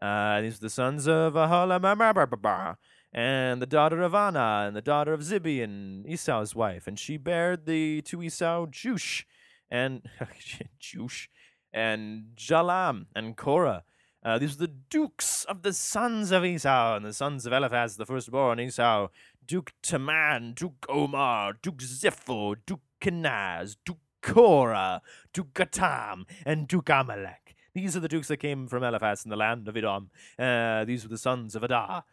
Uh, 0.00 0.40
these 0.40 0.56
are 0.56 0.62
the 0.62 0.70
sons 0.70 1.06
of 1.06 1.34
Ahalamabarbarbah, 1.34 2.76
and 3.12 3.60
the 3.60 3.66
daughter 3.66 4.02
of 4.02 4.14
Anna, 4.14 4.64
and 4.66 4.74
the 4.74 4.82
daughter 4.82 5.12
of 5.12 5.20
Zibeon, 5.20 6.06
Esau's 6.06 6.54
wife. 6.54 6.86
And 6.86 6.98
she 6.98 7.16
bare 7.16 7.56
the 7.56 8.02
to 8.02 8.22
Esau 8.22 8.66
Jush, 8.66 9.24
and 9.70 10.02
Jush, 10.80 11.28
and 11.72 12.32
Jalam, 12.36 13.06
and 13.14 13.36
Korah. 13.36 13.84
Uh, 14.24 14.38
these 14.38 14.54
are 14.54 14.60
the 14.60 14.68
dukes 14.68 15.44
of 15.44 15.62
the 15.62 15.72
sons 15.72 16.30
of 16.30 16.44
Esau, 16.44 16.96
and 16.96 17.04
the 17.04 17.12
sons 17.12 17.44
of 17.44 17.52
Eliphaz, 17.52 17.96
the 17.96 18.06
firstborn 18.06 18.60
Esau, 18.60 19.08
Duke 19.44 19.72
Taman, 19.82 20.54
Duke 20.54 20.86
Omar, 20.88 21.54
Duke 21.60 21.78
Zepho, 21.78 22.56
Duke 22.64 22.80
Kenaz, 23.00 23.76
Duke 23.84 23.98
Korah, 24.22 25.02
Duke 25.32 25.52
Gatam, 25.52 26.24
and 26.46 26.68
Duke 26.68 26.88
Amalek. 26.88 27.56
These 27.74 27.96
are 27.96 28.00
the 28.00 28.08
dukes 28.08 28.28
that 28.28 28.36
came 28.36 28.68
from 28.68 28.84
Eliphaz 28.84 29.24
in 29.24 29.30
the 29.30 29.36
land 29.36 29.66
of 29.66 29.76
Edom. 29.76 30.10
Uh, 30.38 30.84
these 30.84 31.02
were 31.02 31.08
the 31.08 31.18
sons 31.18 31.56
of 31.56 31.64
Adah. 31.64 32.04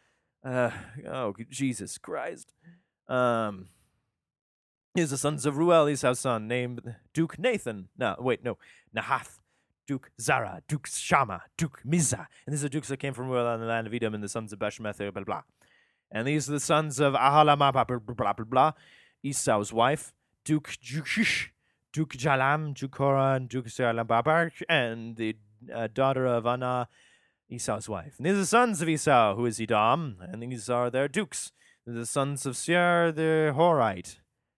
Uh, 0.44 0.72
oh, 1.08 1.36
Jesus 1.50 1.98
Christ. 1.98 2.54
Um, 3.08 3.68
here's 4.96 5.10
the 5.10 5.18
sons 5.18 5.46
of 5.46 5.58
Ruel, 5.58 5.90
Esau's 5.90 6.20
son, 6.20 6.48
named 6.48 6.96
Duke 7.14 7.38
Nathan. 7.40 7.90
No, 7.98 8.16
wait, 8.20 8.44
no, 8.44 8.58
Nahath. 8.96 9.40
Duke 9.90 10.12
Zara, 10.22 10.62
Duke 10.68 10.86
Shama, 10.86 11.42
Duke 11.58 11.82
Mizah. 11.84 12.28
And 12.46 12.54
these 12.54 12.64
are 12.64 12.70
dukes 12.70 12.90
that 12.90 12.98
came 12.98 13.16
from 13.16 13.28
Ruel 13.28 13.58
the 13.58 13.66
land 13.66 13.88
of 13.88 13.94
Edom 13.96 14.14
and 14.14 14.24
the 14.24 14.30
sons 14.30 14.54
of 14.54 14.60
Beshemeth, 14.60 14.98
blah, 14.98 15.10
blah, 15.10 15.24
blah. 15.24 15.42
And 16.12 16.28
these 16.28 16.48
are 16.48 16.52
the 16.52 16.60
sons 16.60 17.00
of 17.00 17.16
Ahalama, 17.16 17.74
blah, 17.74 17.84
blah, 17.86 17.98
blah, 17.98 18.34
blah, 18.34 18.46
blah. 18.46 18.72
Esau's 19.24 19.74
wife, 19.74 20.14
Duke 20.46 20.70
Jukish, 20.80 21.48
Duke 21.92 22.14
Jalam, 22.14 22.76
Duke 22.76 22.92
Korah, 22.92 23.34
and 23.34 23.50
Duke 23.50 23.66
Babar, 24.08 24.52
and 24.70 25.16
the 25.16 25.36
uh, 25.74 25.88
daughter 25.92 26.28
of 26.28 26.46
Anna, 26.46 26.88
Esau's 27.50 27.90
wife. 27.90 28.16
And 28.18 28.26
these 28.26 28.36
are 28.36 28.38
the 28.38 28.46
sons 28.46 28.82
of 28.82 28.90
Esau, 28.90 29.36
who 29.36 29.46
is 29.46 29.60
Edom, 29.60 30.18
and 30.22 30.44
these 30.44 30.70
are 30.70 30.90
their 30.90 31.08
dukes. 31.08 31.52
The 31.86 32.06
sons 32.06 32.46
of 32.46 32.56
Seir 32.56 33.12
the 33.12 33.54
Horite, 33.56 34.18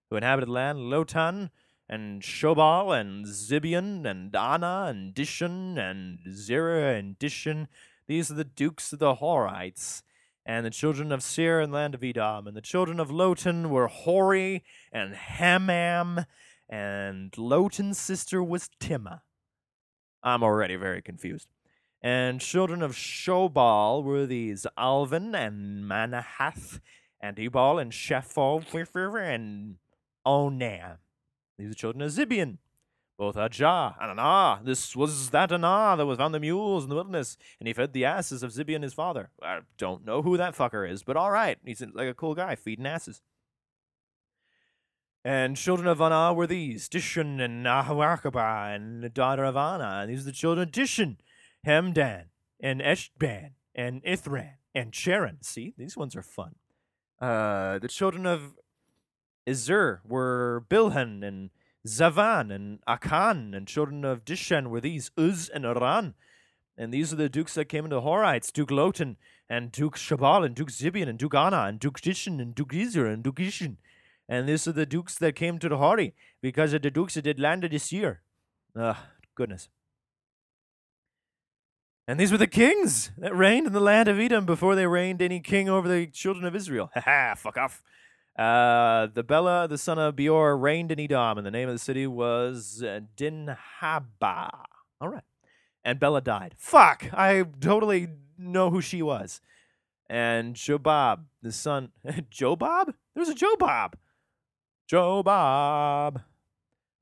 who 0.09 0.17
inhabited 0.17 0.49
the 0.49 0.53
land, 0.53 0.79
Lotan, 0.79 1.49
and 1.87 2.21
Shobal, 2.21 2.99
and 2.99 3.25
Zibeon, 3.25 4.05
and 4.05 4.35
Anna, 4.35 4.87
and 4.89 5.15
Dishon, 5.15 5.77
and 5.77 6.19
Zerah, 6.29 6.97
and 6.97 7.17
Dishon. 7.17 7.67
These 8.07 8.29
are 8.31 8.35
the 8.35 8.43
dukes 8.43 8.91
of 8.91 8.99
the 8.99 9.15
Horites. 9.15 10.03
And 10.43 10.65
the 10.65 10.71
children 10.71 11.11
of 11.11 11.21
Seir 11.21 11.59
and 11.59 11.71
the 11.71 11.75
land 11.75 11.93
of 11.93 12.03
Edom. 12.03 12.47
And 12.47 12.57
the 12.57 12.61
children 12.61 12.99
of 12.99 13.09
Lotan 13.09 13.69
were 13.69 13.87
Hori 13.87 14.63
and 14.91 15.13
Hamam. 15.13 16.25
And 16.67 17.31
Lotan's 17.33 17.99
sister 17.99 18.43
was 18.43 18.67
Timah. 18.79 19.21
I'm 20.23 20.41
already 20.41 20.75
very 20.75 21.01
confused. 21.01 21.47
And 22.03 22.41
children 22.41 22.81
of 22.81 22.93
Shobal 22.93 24.03
were 24.03 24.25
these 24.25 24.65
Alvan 24.75 25.35
and 25.35 25.83
Manahath 25.83 26.79
and 27.21 27.37
Ebal 27.37 27.77
and 27.77 27.93
Shephol 27.93 28.63
and 28.73 29.75
Onam. 30.25 30.97
These 31.57 31.67
are 31.67 31.69
the 31.69 31.75
children 31.75 32.01
of 32.01 32.11
Zibeon, 32.11 32.57
both 33.19 33.35
Ajah 33.35 33.95
and 34.01 34.19
Anah. 34.19 34.61
This 34.63 34.95
was 34.95 35.29
that 35.29 35.51
Anah 35.51 35.95
that 35.97 36.07
was 36.07 36.17
found 36.17 36.33
the 36.33 36.39
mules 36.39 36.83
in 36.83 36.89
the 36.89 36.95
wilderness, 36.95 37.37
and 37.59 37.67
he 37.67 37.73
fed 37.73 37.93
the 37.93 38.05
asses 38.05 38.41
of 38.41 38.51
Zibeon 38.51 38.81
his 38.81 38.95
father. 38.95 39.29
I 39.43 39.59
don't 39.77 40.03
know 40.03 40.23
who 40.23 40.37
that 40.37 40.55
fucker 40.55 40.89
is, 40.89 41.03
but 41.03 41.15
all 41.15 41.29
right, 41.29 41.59
he's 41.63 41.83
like 41.93 42.07
a 42.07 42.15
cool 42.15 42.33
guy 42.33 42.55
feeding 42.55 42.87
asses. 42.87 43.21
And 45.23 45.55
children 45.55 45.87
of 45.87 46.01
Anah 46.01 46.33
were 46.33 46.47
these 46.47 46.89
Dishon 46.89 47.39
and 47.39 47.63
Ahawarkabah 47.67 48.75
and 48.75 49.03
the 49.03 49.09
daughter 49.09 49.43
of 49.43 49.55
Anah. 49.55 49.99
And 50.01 50.09
these 50.09 50.21
are 50.21 50.25
the 50.25 50.31
children 50.31 50.67
of 50.67 50.73
Dishon, 50.73 51.17
Hemdan, 51.65 52.25
and 52.59 52.81
Eshban, 52.81 53.51
and 53.75 54.03
Ithran, 54.03 54.53
and 54.73 54.91
Cheran. 54.91 55.43
See, 55.43 55.73
these 55.77 55.95
ones 55.95 56.15
are 56.15 56.23
fun. 56.23 56.55
Uh, 57.19 57.79
the 57.79 57.87
children 57.87 58.25
of 58.25 58.55
Izur 59.47 59.99
were 60.07 60.65
Bilhan 60.69 61.23
and 61.23 61.49
Zavan 61.87 62.53
and 62.53 62.79
Akan, 62.87 63.55
and 63.55 63.67
children 63.67 64.05
of 64.05 64.23
Dishan 64.25 64.67
were 64.67 64.81
these 64.81 65.11
Uz 65.17 65.49
and 65.49 65.65
Aran. 65.65 66.13
And 66.77 66.93
these 66.93 67.11
are 67.11 67.17
the 67.17 67.29
dukes 67.29 67.53
that 67.55 67.65
came 67.65 67.85
into 67.85 67.97
the 67.97 68.01
Horites 68.01 68.51
Duke 68.51 68.69
Lotan, 68.69 69.17
and 69.49 69.71
Duke 69.71 69.97
Shabal, 69.97 70.45
and 70.45 70.55
Duke 70.55 70.69
Zibeon, 70.69 71.09
and 71.09 71.19
Duke 71.19 71.35
Anna, 71.35 71.63
and 71.63 71.79
Duke 71.79 71.99
Dishan, 71.99 72.41
and 72.41 72.55
Duke 72.55 72.71
Izur, 72.71 73.11
and 73.11 73.23
Duke 73.23 73.37
Ishin. 73.37 73.77
And 74.29 74.47
these 74.47 74.67
are 74.67 74.71
the 74.71 74.85
dukes 74.85 75.17
that 75.17 75.35
came 75.35 75.59
to 75.59 75.67
the 75.67 75.77
Hori 75.77 76.13
because 76.41 76.73
of 76.73 76.81
the 76.81 76.89
dukes 76.89 77.15
that 77.15 77.23
did 77.23 77.39
land 77.39 77.63
this 77.63 77.91
year. 77.91 78.21
Ah, 78.75 79.09
goodness. 79.35 79.69
And 82.07 82.19
these 82.19 82.31
were 82.31 82.37
the 82.37 82.47
kings 82.47 83.11
that 83.17 83.35
reigned 83.35 83.67
in 83.67 83.73
the 83.73 83.79
land 83.79 84.07
of 84.07 84.19
Edom 84.19 84.45
before 84.45 84.75
they 84.75 84.87
reigned 84.87 85.21
any 85.21 85.39
king 85.39 85.69
over 85.69 85.87
the 85.87 86.07
children 86.07 86.45
of 86.45 86.55
Israel. 86.55 86.89
Ha 86.95 87.01
ha, 87.01 87.35
fuck 87.35 87.57
off. 87.57 87.83
Uh, 88.37 89.07
the 89.13 89.23
Bela, 89.23 89.67
the 89.67 89.77
son 89.77 89.99
of 89.99 90.15
Beor, 90.15 90.57
reigned 90.57 90.91
in 90.91 90.99
Edom, 90.99 91.37
and 91.37 91.45
the 91.45 91.51
name 91.51 91.69
of 91.69 91.75
the 91.75 91.79
city 91.79 92.07
was 92.07 92.83
uh, 92.83 93.01
Dinhabah. 93.15 94.49
All 94.99 95.09
right. 95.09 95.23
And 95.83 95.99
Bela 95.99 96.21
died. 96.21 96.55
Fuck! 96.57 97.05
I 97.13 97.43
totally 97.59 98.07
know 98.37 98.69
who 98.69 98.81
she 98.81 99.01
was. 99.01 99.41
And 100.09 100.55
Jobab, 100.55 101.21
the 101.41 101.51
son. 101.51 101.91
Jobab? 102.05 102.93
There's 103.15 103.29
a 103.29 103.35
Jobab. 103.35 103.93
Jobab. 104.91 106.23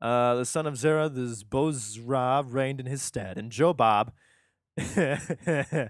Uh, 0.02 0.36
the 0.36 0.45
son 0.45 0.66
of 0.66 0.78
Zerah, 0.78 1.10
the 1.10 1.43
Bozrah, 1.50 2.43
reigned 2.47 2.80
in 2.80 2.86
his 2.86 3.02
stead. 3.02 3.38
And 3.38 3.52
Jobab. 3.52 4.10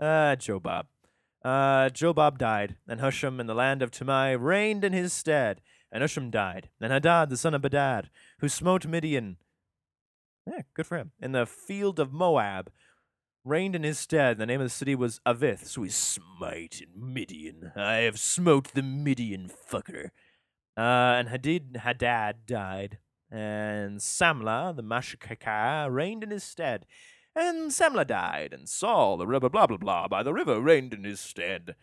uh, 0.00 0.36
Jobab. 0.36 0.84
Uh, 1.44 1.88
Jobab 1.90 2.38
died, 2.38 2.76
and 2.88 3.00
Husham 3.00 3.40
in 3.40 3.46
the 3.46 3.54
land 3.54 3.82
of 3.82 3.90
Tamai 3.90 4.36
reigned 4.38 4.84
in 4.84 4.92
his 4.92 5.12
stead. 5.12 5.60
And 5.92 6.02
Husham 6.02 6.30
died. 6.30 6.70
And 6.80 6.92
Hadad, 6.92 7.30
the 7.30 7.36
son 7.36 7.54
of 7.54 7.62
Bedad, 7.62 8.06
who 8.40 8.48
smote 8.48 8.86
Midian, 8.86 9.36
yeah, 10.46 10.62
good 10.74 10.86
for 10.86 10.98
him, 10.98 11.12
in 11.20 11.32
the 11.32 11.46
field 11.46 11.98
of 11.98 12.12
Moab, 12.12 12.70
reigned 13.44 13.76
in 13.76 13.82
his 13.82 13.98
stead. 13.98 14.38
The 14.38 14.46
name 14.46 14.60
of 14.60 14.66
the 14.66 14.70
city 14.70 14.94
was 14.94 15.20
Avith. 15.26 15.66
So 15.66 15.82
he 15.82 15.90
smite 15.90 16.82
Midian. 16.94 17.72
I 17.76 17.98
have 17.98 18.18
smote 18.18 18.72
the 18.74 18.82
Midian 18.82 19.48
fucker. 19.48 20.10
Uh, 20.76 21.16
and 21.18 21.28
Hadid 21.28 21.76
Hadad 21.78 22.46
died. 22.46 22.98
And 23.30 23.98
Samla 23.98 24.74
the 24.76 24.82
Mashkaka, 24.82 25.92
reigned 25.92 26.22
in 26.22 26.30
his 26.30 26.44
stead. 26.44 26.86
And 27.38 27.70
Samlah 27.70 28.06
died, 28.06 28.54
and 28.54 28.66
Saul, 28.66 29.18
the 29.18 29.26
river 29.26 29.50
blah 29.50 29.66
blah 29.66 29.76
blah, 29.76 30.08
by 30.08 30.22
the 30.22 30.32
river 30.32 30.58
reigned 30.58 30.94
in 30.94 31.04
his 31.04 31.20
stead. 31.20 31.74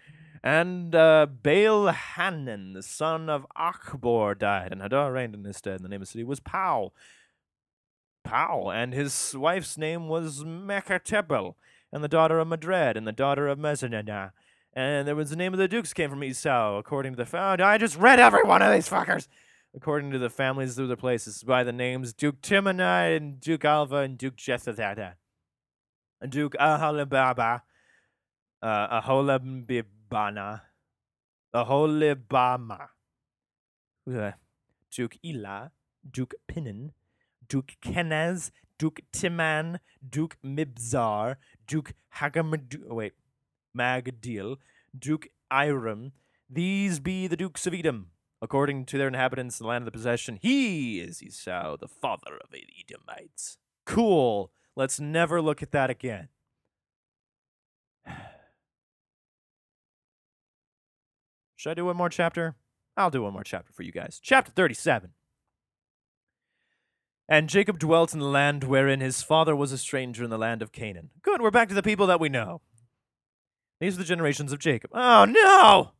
And 0.43 0.95
uh, 0.95 1.27
Baal 1.27 1.91
Hanan, 1.91 2.73
the 2.73 2.81
son 2.81 3.29
of 3.29 3.45
Achbor, 3.55 4.37
died, 4.37 4.71
and 4.71 4.81
Hadar 4.81 5.13
reigned 5.13 5.35
in 5.35 5.43
his 5.43 5.57
stead. 5.57 5.75
And 5.75 5.85
the 5.85 5.89
name 5.89 6.01
of 6.01 6.07
the 6.07 6.11
city 6.11 6.23
was 6.23 6.39
Pau. 6.39 6.91
Pau, 8.23 8.71
and 8.71 8.95
his 8.95 9.35
wife's 9.37 9.77
name 9.77 10.07
was 10.07 10.43
Mechatebel, 10.43 11.53
and 11.91 12.03
the 12.03 12.07
daughter 12.07 12.39
of 12.39 12.47
Madred, 12.47 12.97
and 12.97 13.05
the 13.05 13.11
daughter 13.11 13.47
of 13.47 13.59
Mezanah. 13.59 14.31
And 14.73 15.07
there 15.07 15.15
was 15.15 15.29
the 15.29 15.35
name 15.35 15.53
of 15.53 15.59
the 15.59 15.67
dukes 15.67 15.93
came 15.93 16.09
from 16.09 16.23
Esau, 16.23 16.79
according 16.79 17.13
to 17.13 17.17
the 17.17 17.27
found. 17.27 17.61
I 17.61 17.77
just 17.77 17.95
read 17.95 18.19
every 18.19 18.41
one 18.41 18.63
of 18.63 18.73
these 18.73 18.89
fuckers. 18.89 19.27
According 19.75 20.09
to 20.11 20.19
the 20.19 20.31
families 20.31 20.79
of 20.79 20.87
the 20.87 20.97
places, 20.97 21.43
by 21.43 21.63
the 21.63 21.71
names 21.71 22.11
Duke 22.11 22.41
Timonah 22.41 23.15
and 23.15 23.39
Duke 23.39 23.65
Alva 23.65 23.97
and 23.97 24.17
Duke 24.17 24.35
Jethathata. 24.35 25.13
Duke 26.27 26.55
Aholibaba, 26.59 27.61
uh, 28.61 29.01
Aholibana, 29.01 30.61
Aholibama. 31.53 32.87
Duke 34.91 35.17
Ila, 35.25 35.71
Duke 36.09 36.35
Pinnen, 36.47 36.91
Duke 37.47 37.75
Kenaz, 37.81 38.51
Duke 38.77 39.01
Timan, 39.11 39.79
Duke 40.07 40.37
Mibzar, 40.45 41.37
Duke 41.67 41.93
Hagamad. 42.17 42.81
Oh, 42.89 42.95
wait, 42.95 43.13
Magdil, 43.77 44.57
Duke 44.97 45.29
Iram. 45.51 46.11
These 46.49 46.99
be 46.99 47.27
the 47.27 47.37
dukes 47.37 47.65
of 47.65 47.73
Edom, 47.73 48.11
according 48.41 48.85
to 48.85 48.97
their 48.97 49.07
inhabitants 49.07 49.59
in 49.59 49.63
the 49.63 49.69
land 49.69 49.83
of 49.83 49.85
the 49.85 49.91
possession. 49.91 50.37
He 50.41 50.99
is 50.99 51.23
Esau, 51.23 51.77
the 51.77 51.87
father 51.87 52.37
of 52.43 52.51
the 52.51 52.63
Edomites. 52.79 53.57
Cool. 53.85 54.51
Let's 54.75 54.99
never 54.99 55.41
look 55.41 55.61
at 55.63 55.71
that 55.71 55.89
again. 55.89 56.29
Should 61.55 61.71
I 61.71 61.75
do 61.75 61.85
one 61.85 61.97
more 61.97 62.09
chapter? 62.09 62.55
I'll 62.97 63.09
do 63.09 63.23
one 63.23 63.33
more 63.33 63.43
chapter 63.43 63.71
for 63.73 63.83
you 63.83 63.91
guys. 63.91 64.19
Chapter 64.21 64.51
37. 64.51 65.11
And 67.29 67.49
Jacob 67.49 67.79
dwelt 67.79 68.13
in 68.13 68.19
the 68.19 68.25
land 68.25 68.63
wherein 68.65 68.99
his 68.99 69.23
father 69.23 69.55
was 69.55 69.71
a 69.71 69.77
stranger 69.77 70.23
in 70.23 70.29
the 70.29 70.37
land 70.37 70.61
of 70.61 70.71
Canaan. 70.71 71.09
Good, 71.21 71.41
we're 71.41 71.51
back 71.51 71.69
to 71.69 71.75
the 71.75 71.81
people 71.81 72.05
that 72.07 72.19
we 72.19 72.29
know. 72.29 72.61
These 73.79 73.95
are 73.95 73.99
the 73.99 74.03
generations 74.03 74.51
of 74.51 74.59
Jacob. 74.59 74.91
Oh 74.93 75.25
no! 75.25 75.91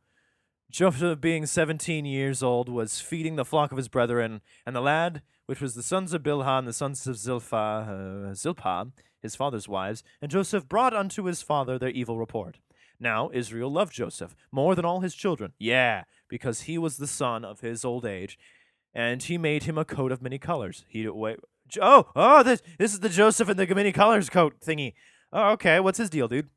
Joseph, 0.70 1.20
being 1.20 1.46
seventeen 1.46 2.04
years 2.04 2.42
old, 2.42 2.68
was 2.68 3.00
feeding 3.00 3.36
the 3.36 3.44
flock 3.44 3.70
of 3.70 3.76
his 3.76 3.88
brethren, 3.88 4.40
and 4.66 4.74
the 4.74 4.80
lad, 4.80 5.22
which 5.46 5.60
was 5.60 5.74
the 5.74 5.82
sons 5.82 6.12
of 6.12 6.22
Bilhah 6.22 6.58
and 6.58 6.66
the 6.66 6.72
sons 6.72 7.06
of 7.06 7.16
Zilpah, 7.16 8.30
uh, 8.30 8.34
Zilpah, 8.34 8.86
his 9.20 9.36
father's 9.36 9.68
wives, 9.68 10.02
and 10.20 10.30
Joseph 10.30 10.68
brought 10.68 10.94
unto 10.94 11.24
his 11.24 11.42
father 11.42 11.78
their 11.78 11.90
evil 11.90 12.18
report. 12.18 12.58
Now 12.98 13.30
Israel 13.32 13.70
loved 13.70 13.92
Joseph 13.92 14.34
more 14.50 14.74
than 14.74 14.84
all 14.84 15.00
his 15.00 15.14
children. 15.14 15.52
Yeah, 15.58 16.04
because 16.28 16.62
he 16.62 16.78
was 16.78 16.96
the 16.96 17.06
son 17.06 17.44
of 17.44 17.60
his 17.60 17.84
old 17.84 18.04
age, 18.04 18.38
and 18.92 19.22
he 19.22 19.38
made 19.38 19.64
him 19.64 19.78
a 19.78 19.84
coat 19.84 20.12
of 20.12 20.22
many 20.22 20.38
colors. 20.38 20.84
He 20.88 21.08
wait. 21.08 21.38
Oh, 21.80 22.10
oh, 22.14 22.42
this 22.42 22.62
this 22.78 22.92
is 22.92 23.00
the 23.00 23.08
Joseph 23.08 23.48
in 23.48 23.56
the 23.56 23.74
many 23.74 23.92
colors 23.92 24.28
coat 24.28 24.60
thingy. 24.60 24.94
Oh, 25.32 25.52
okay. 25.52 25.80
What's 25.80 25.98
his 25.98 26.10
deal, 26.10 26.28
dude? 26.28 26.50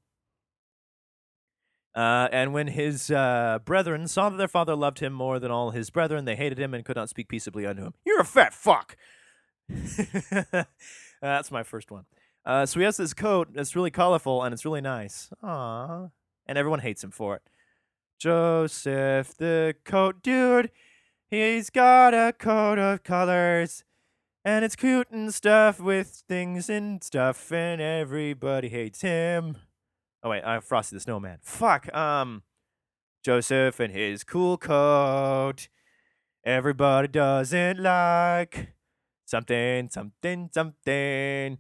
Uh, 1.98 2.30
and 2.32 2.54
when 2.54 2.68
his 2.68 3.10
uh, 3.10 3.58
brethren 3.66 4.08
saw 4.08 4.30
that 4.30 4.38
their 4.38 4.48
father 4.48 4.76
loved 4.76 5.00
him 5.00 5.12
more 5.12 5.40
than 5.40 5.50
all 5.50 5.72
his 5.72 5.90
brethren, 5.90 6.26
they 6.26 6.36
hated 6.36 6.60
him 6.60 6.76
and 6.76 6.86
could 6.86 6.96
not 6.96 7.10
speak 7.10 7.28
peaceably 7.28 7.66
unto 7.66 7.82
him. 7.82 7.94
You're 8.06 8.22
a 8.22 8.24
fat 8.24 8.54
fuck. 8.54 8.96
that's 11.20 11.52
my 11.52 11.64
first 11.64 11.90
one. 11.90 12.06
Uh, 12.46 12.68
so 12.68 12.80
he 12.80 12.86
has 12.86 12.98
this 12.98 13.16
coat 13.16 13.48
that's 13.52 13.76
really 13.76 13.90
colorful 13.90 14.44
and 14.44 14.54
it's 14.54 14.64
really 14.64 14.80
nice. 14.80 15.32
Aww. 15.44 16.12
And 16.46 16.56
everyone 16.56 16.82
hates 16.82 17.04
him 17.04 17.10
for 17.10 17.36
it. 17.36 17.42
Joseph, 18.20 19.36
the 19.36 19.74
coat 19.84 20.22
dude, 20.22 20.70
he's 21.32 21.72
got 21.72 22.14
a 22.14 22.32
coat 22.32 22.78
of 22.78 23.02
colors. 23.02 23.84
And 24.46 24.64
it's 24.64 24.76
cute 24.76 25.10
and 25.10 25.34
stuff 25.34 25.80
with 25.80 26.24
things 26.28 26.70
and 26.70 27.04
stuff, 27.04 27.52
and 27.52 27.82
everybody 27.82 28.70
hates 28.70 29.02
him. 29.02 29.58
Oh 30.24 30.30
wait, 30.30 30.44
I 30.44 30.54
have 30.54 30.66
Frosty 30.66 30.96
the 30.96 31.00
Snowman. 31.00 31.40
Fuck. 31.42 31.94
Um, 31.96 32.44
Joseph 33.24 33.80
and 33.80 33.94
his 33.94 34.24
cool 34.24 34.58
coat. 34.58 35.68
Everybody 36.44 37.10
doesn't 37.10 37.80
like 37.80 38.74
something, 39.26 39.90
something, 39.90 40.50
something. 40.54 41.58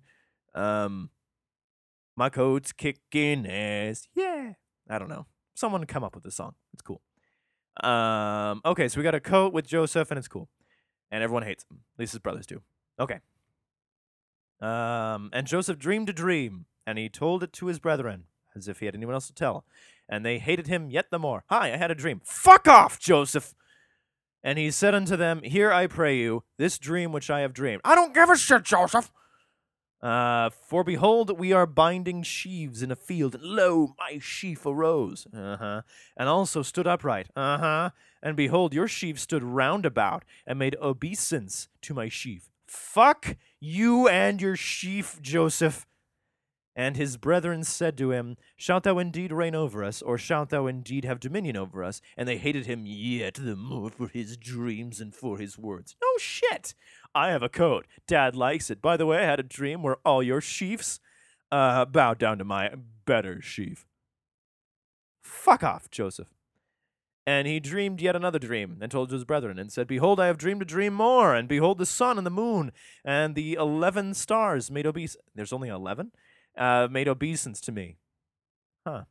Um, 0.55 1.09
my 2.15 2.29
coat's 2.29 2.71
kicking 2.71 3.45
ass. 3.45 4.07
Yeah. 4.15 4.53
I 4.89 4.97
don't 4.97 5.09
know. 5.09 5.27
Someone 5.55 5.85
come 5.85 6.03
up 6.03 6.15
with 6.15 6.23
this 6.23 6.35
song. 6.35 6.55
It's 6.73 6.81
cool. 6.81 7.01
Um, 7.83 8.61
okay, 8.65 8.87
so 8.87 8.97
we 8.97 9.03
got 9.03 9.13
a 9.13 9.19
coat 9.19 9.53
with 9.53 9.67
Joseph, 9.67 10.09
and 10.09 10.17
it's 10.17 10.27
cool, 10.27 10.49
and 11.11 11.23
everyone 11.23 11.43
hates 11.43 11.63
him. 11.69 11.81
At 11.95 11.99
least 11.99 12.13
his 12.13 12.19
brothers 12.19 12.47
do. 12.47 12.61
Okay. 12.99 13.19
Um, 14.61 15.29
and 15.33 15.45
Joseph 15.45 15.77
dreamed 15.77 16.09
a 16.09 16.13
dream, 16.13 16.65
and 16.87 16.97
he 16.97 17.09
told 17.09 17.43
it 17.43 17.53
to 17.53 17.67
his 17.67 17.77
brethren 17.77 18.23
as 18.57 18.67
if 18.67 18.79
he 18.79 18.85
had 18.85 18.95
anyone 18.95 19.13
else 19.13 19.27
to 19.27 19.33
tell. 19.33 19.65
And 20.09 20.25
they 20.25 20.39
hated 20.39 20.67
him 20.67 20.89
yet 20.89 21.11
the 21.11 21.19
more. 21.19 21.43
Hi, 21.49 21.73
I 21.73 21.77
had 21.77 21.91
a 21.91 21.95
dream. 21.95 22.21
Fuck 22.23 22.67
off, 22.67 22.99
Joseph! 22.99 23.53
And 24.43 24.57
he 24.57 24.71
said 24.71 24.95
unto 24.95 25.17
them, 25.17 25.41
Hear 25.43 25.71
I 25.71 25.87
pray 25.87 26.17
you, 26.17 26.43
this 26.57 26.77
dream 26.77 27.11
which 27.11 27.29
I 27.29 27.41
have 27.41 27.53
dreamed. 27.53 27.81
I 27.83 27.95
don't 27.95 28.13
give 28.13 28.29
a 28.29 28.37
shit, 28.37 28.63
Joseph! 28.63 29.11
Uh, 30.01 30.49
for 30.51 30.83
behold, 30.83 31.39
we 31.39 31.51
are 31.51 31.65
binding 31.65 32.21
sheaves 32.21 32.83
in 32.83 32.91
a 32.91 32.95
field, 32.95 33.33
and 33.33 33.43
lo, 33.43 33.95
my 33.97 34.19
sheaf 34.19 34.65
arose. 34.65 35.25
Uh 35.35 35.57
huh. 35.57 35.81
And 36.15 36.29
also 36.29 36.61
stood 36.61 36.87
upright. 36.87 37.29
Uh 37.35 37.57
huh. 37.57 37.89
And 38.21 38.37
behold, 38.37 38.73
your 38.73 38.87
sheaf 38.87 39.19
stood 39.19 39.43
round 39.43 39.85
about, 39.85 40.23
and 40.45 40.59
made 40.59 40.75
obeisance 40.81 41.67
to 41.81 41.93
my 41.93 42.09
sheaf. 42.09 42.51
Fuck 42.67 43.37
you 43.59 44.07
and 44.07 44.41
your 44.41 44.55
sheaf, 44.55 45.19
Joseph. 45.21 45.86
And 46.77 46.95
his 46.95 47.17
brethren 47.17 47.63
said 47.63 47.97
to 47.97 48.11
him, 48.11 48.37
Shalt 48.55 48.83
thou 48.83 48.99
indeed 48.99 49.31
reign 49.31 49.55
over 49.55 49.83
us, 49.83 50.03
or 50.03 50.19
shalt 50.19 50.51
thou 50.51 50.67
indeed 50.67 51.05
have 51.05 51.19
dominion 51.19 51.57
over 51.57 51.83
us? 51.83 52.01
And 52.15 52.29
they 52.29 52.37
hated 52.37 52.67
him 52.67 52.83
yet 52.85 53.33
the 53.33 53.55
more 53.55 53.89
for 53.89 54.07
his 54.07 54.37
dreams 54.37 55.01
and 55.01 55.13
for 55.13 55.39
his 55.39 55.57
words. 55.57 55.95
No 55.99 56.07
shit! 56.19 56.75
I 57.15 57.31
have 57.31 57.41
a 57.41 57.49
coat. 57.49 57.87
Dad 58.05 58.35
likes 58.35 58.69
it. 58.69 58.79
By 58.79 58.95
the 58.95 59.07
way, 59.07 59.17
I 59.17 59.25
had 59.25 59.39
a 59.39 59.43
dream 59.43 59.81
where 59.81 59.97
all 60.05 60.21
your 60.21 60.39
sheafs 60.39 60.99
uh, 61.51 61.85
bowed 61.85 62.19
down 62.19 62.37
to 62.37 62.43
my 62.43 62.69
better 63.05 63.41
sheaf. 63.41 63.87
Fuck 65.23 65.63
off, 65.63 65.89
Joseph. 65.89 66.29
And 67.25 67.47
he 67.47 67.59
dreamed 67.59 68.01
yet 68.01 68.15
another 68.15 68.39
dream, 68.39 68.77
and 68.81 68.91
told 68.91 69.11
his 69.11 69.25
brethren, 69.25 69.57
and 69.57 69.71
said, 69.71 69.87
Behold, 69.87 70.19
I 70.19 70.27
have 70.27 70.37
dreamed 70.37 70.61
a 70.61 70.65
dream 70.65 70.93
more, 70.93 71.33
and 71.33 71.47
behold, 71.47 71.79
the 71.79 71.87
sun 71.87 72.19
and 72.19 72.25
the 72.25 72.31
moon 72.31 72.71
and 73.03 73.33
the 73.33 73.55
eleven 73.55 74.13
stars 74.13 74.69
made 74.69 74.85
obese. 74.85 75.17
There's 75.33 75.51
only 75.51 75.69
eleven? 75.69 76.11
Uh, 76.57 76.87
made 76.89 77.07
obeisance 77.07 77.61
to 77.61 77.71
me. 77.71 77.97
Huh. 78.85 79.03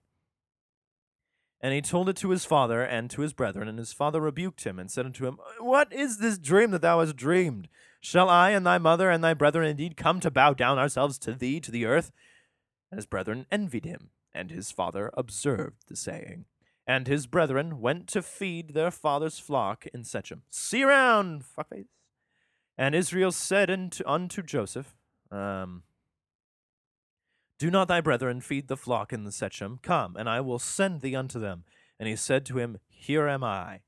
And 1.60 1.72
he 1.72 1.80
told 1.80 2.08
it 2.08 2.16
to 2.16 2.30
his 2.30 2.44
father 2.44 2.82
and 2.82 3.10
to 3.10 3.22
his 3.22 3.32
brethren, 3.32 3.66
and 3.66 3.78
his 3.78 3.92
father 3.92 4.20
rebuked 4.20 4.64
him 4.64 4.78
and 4.78 4.90
said 4.90 5.06
unto 5.06 5.26
him, 5.26 5.38
What 5.58 5.92
is 5.92 6.18
this 6.18 6.38
dream 6.38 6.70
that 6.70 6.82
thou 6.82 7.00
hast 7.00 7.16
dreamed? 7.16 7.68
Shall 8.00 8.28
I 8.28 8.50
and 8.50 8.64
thy 8.64 8.78
mother 8.78 9.10
and 9.10 9.24
thy 9.24 9.34
brethren 9.34 9.66
indeed 9.66 9.96
come 9.96 10.20
to 10.20 10.30
bow 10.30 10.52
down 10.52 10.78
ourselves 10.78 11.18
to 11.20 11.32
thee 11.32 11.60
to 11.60 11.70
the 11.70 11.86
earth? 11.86 12.12
And 12.90 12.98
his 12.98 13.06
brethren 13.06 13.46
envied 13.50 13.84
him, 13.84 14.10
and 14.32 14.50
his 14.50 14.70
father 14.70 15.10
observed 15.14 15.88
the 15.88 15.96
saying. 15.96 16.44
And 16.86 17.08
his 17.08 17.26
brethren 17.26 17.80
went 17.80 18.06
to 18.08 18.22
feed 18.22 18.74
their 18.74 18.92
father's 18.92 19.40
flock 19.40 19.86
in 19.92 20.04
Shechem. 20.04 20.42
See 20.50 20.84
around, 20.84 21.42
fuckface. 21.42 21.88
And 22.78 22.94
Israel 22.94 23.32
said 23.32 23.70
unto, 23.70 24.04
unto 24.06 24.42
Joseph, 24.42 24.94
um, 25.32 25.82
do 27.58 27.70
not 27.70 27.88
thy 27.88 28.00
brethren 28.00 28.40
feed 28.40 28.68
the 28.68 28.76
flock 28.76 29.12
in 29.12 29.24
the 29.24 29.32
Shechem? 29.32 29.78
Come, 29.82 30.16
and 30.16 30.28
I 30.28 30.40
will 30.40 30.58
send 30.58 31.00
thee 31.00 31.16
unto 31.16 31.38
them. 31.38 31.64
And 31.98 32.08
he 32.08 32.16
said 32.16 32.44
to 32.46 32.58
him, 32.58 32.78
Here 32.88 33.26
am 33.26 33.42
I. 33.42 33.80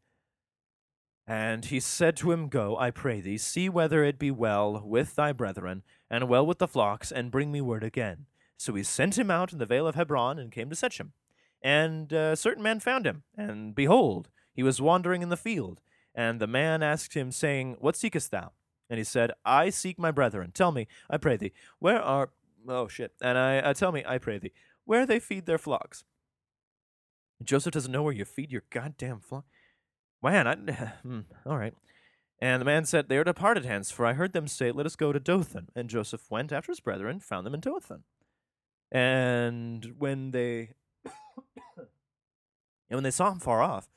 And 1.26 1.66
he 1.66 1.78
said 1.78 2.16
to 2.18 2.32
him, 2.32 2.48
Go, 2.48 2.78
I 2.78 2.90
pray 2.90 3.20
thee, 3.20 3.36
see 3.36 3.68
whether 3.68 4.02
it 4.02 4.18
be 4.18 4.30
well 4.30 4.82
with 4.82 5.14
thy 5.14 5.32
brethren, 5.32 5.82
and 6.10 6.28
well 6.28 6.46
with 6.46 6.58
the 6.58 6.66
flocks, 6.66 7.12
and 7.12 7.30
bring 7.30 7.52
me 7.52 7.60
word 7.60 7.84
again. 7.84 8.24
So 8.56 8.74
he 8.74 8.82
sent 8.82 9.18
him 9.18 9.30
out 9.30 9.52
in 9.52 9.58
the 9.58 9.66
vale 9.66 9.86
of 9.86 9.94
Hebron, 9.94 10.38
and 10.38 10.50
came 10.50 10.70
to 10.70 10.76
Shechem. 10.76 11.12
And 11.60 12.10
a 12.12 12.34
certain 12.34 12.62
man 12.62 12.80
found 12.80 13.06
him, 13.06 13.24
and 13.36 13.74
behold, 13.74 14.30
he 14.54 14.62
was 14.62 14.80
wandering 14.80 15.20
in 15.20 15.28
the 15.28 15.36
field. 15.36 15.82
And 16.14 16.40
the 16.40 16.46
man 16.46 16.82
asked 16.82 17.14
him, 17.14 17.30
saying, 17.30 17.76
What 17.78 17.96
seekest 17.96 18.30
thou? 18.30 18.52
And 18.88 18.96
he 18.96 19.04
said, 19.04 19.32
I 19.44 19.68
seek 19.68 19.98
my 19.98 20.10
brethren. 20.10 20.50
Tell 20.52 20.72
me, 20.72 20.88
I 21.10 21.18
pray 21.18 21.36
thee, 21.36 21.52
where 21.78 22.00
are 22.00 22.30
Oh 22.66 22.88
shit! 22.88 23.12
And 23.22 23.36
I 23.36 23.58
uh, 23.58 23.74
tell 23.74 23.92
me, 23.92 24.04
I 24.06 24.18
pray 24.18 24.38
thee, 24.38 24.52
where 24.84 25.06
they 25.06 25.20
feed 25.20 25.46
their 25.46 25.58
flocks. 25.58 26.04
Joseph 27.42 27.72
doesn't 27.72 27.92
know 27.92 28.02
where 28.02 28.12
you 28.12 28.24
feed 28.24 28.50
your 28.50 28.64
goddamn 28.70 29.20
flock. 29.20 29.44
Man, 30.22 30.46
I, 30.46 30.54
hmm, 31.02 31.20
all 31.46 31.58
right. 31.58 31.74
And 32.40 32.60
the 32.60 32.66
man 32.66 32.84
said, 32.84 33.08
They 33.08 33.16
are 33.16 33.24
departed 33.24 33.64
hence, 33.64 33.90
for 33.90 34.06
I 34.06 34.12
heard 34.12 34.32
them 34.32 34.48
say, 34.48 34.70
Let 34.70 34.86
us 34.86 34.96
go 34.96 35.12
to 35.12 35.20
Dothan. 35.20 35.68
And 35.74 35.90
Joseph 35.90 36.30
went 36.30 36.52
after 36.52 36.72
his 36.72 36.80
brethren, 36.80 37.20
found 37.20 37.46
them 37.46 37.54
in 37.54 37.60
Dothan. 37.60 38.04
And 38.90 39.94
when 39.98 40.30
they 40.30 40.70
and 41.04 41.86
when 42.88 43.02
they 43.02 43.10
saw 43.10 43.30
him 43.30 43.38
far 43.38 43.60
off, 43.60 43.88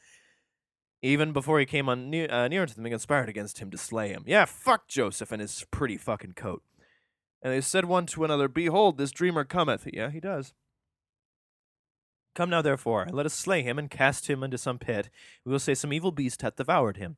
even 1.01 1.33
before 1.33 1.59
he 1.59 1.65
came 1.65 1.89
on 1.89 2.09
near, 2.09 2.29
uh, 2.31 2.47
near 2.47 2.65
to 2.65 2.75
them, 2.75 2.83
they 2.83 2.89
conspired 2.89 3.29
against 3.29 3.59
him 3.59 3.71
to 3.71 3.77
slay 3.77 4.09
him. 4.09 4.23
Yeah, 4.27 4.45
fuck 4.45 4.87
Joseph 4.87 5.31
and 5.31 5.41
his 5.41 5.65
pretty 5.71 5.97
fucking 5.97 6.33
coat. 6.33 6.63
And 7.41 7.53
they 7.53 7.61
said 7.61 7.85
one 7.85 8.05
to 8.07 8.23
another, 8.23 8.47
Behold, 8.47 8.97
this 8.97 9.11
dreamer 9.11 9.43
cometh. 9.43 9.87
Yeah, 9.91 10.11
he 10.11 10.19
does. 10.19 10.53
Come 12.33 12.49
now, 12.49 12.61
therefore, 12.61 13.07
let 13.11 13.25
us 13.25 13.33
slay 13.33 13.61
him 13.61 13.77
and 13.77 13.89
cast 13.89 14.29
him 14.29 14.41
into 14.43 14.57
some 14.57 14.79
pit. 14.79 15.09
We 15.45 15.51
will 15.51 15.59
say 15.59 15.73
some 15.73 15.91
evil 15.91 16.11
beast 16.11 16.41
hath 16.41 16.55
devoured 16.55 16.97
him, 16.97 17.17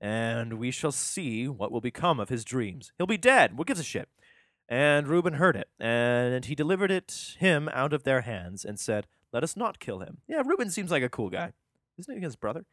and 0.00 0.54
we 0.54 0.72
shall 0.72 0.90
see 0.90 1.46
what 1.46 1.70
will 1.70 1.80
become 1.80 2.18
of 2.18 2.28
his 2.28 2.44
dreams. 2.44 2.92
He'll 2.98 3.06
be 3.06 3.18
dead. 3.18 3.56
What 3.56 3.68
gives 3.68 3.78
a 3.78 3.84
shit? 3.84 4.08
And 4.68 5.06
Reuben 5.06 5.34
heard 5.34 5.54
it, 5.54 5.68
and 5.78 6.44
he 6.44 6.54
delivered 6.56 6.90
it 6.90 7.36
him 7.38 7.68
out 7.72 7.92
of 7.92 8.02
their 8.02 8.22
hands, 8.22 8.64
and 8.64 8.80
said, 8.80 9.06
Let 9.32 9.44
us 9.44 9.56
not 9.56 9.78
kill 9.78 10.00
him. 10.00 10.18
Yeah, 10.26 10.42
Reuben 10.44 10.70
seems 10.70 10.90
like 10.90 11.04
a 11.04 11.08
cool 11.08 11.30
guy. 11.30 11.52
Isn't 11.96 12.16
he 12.16 12.20
his 12.20 12.36
brother? 12.36 12.64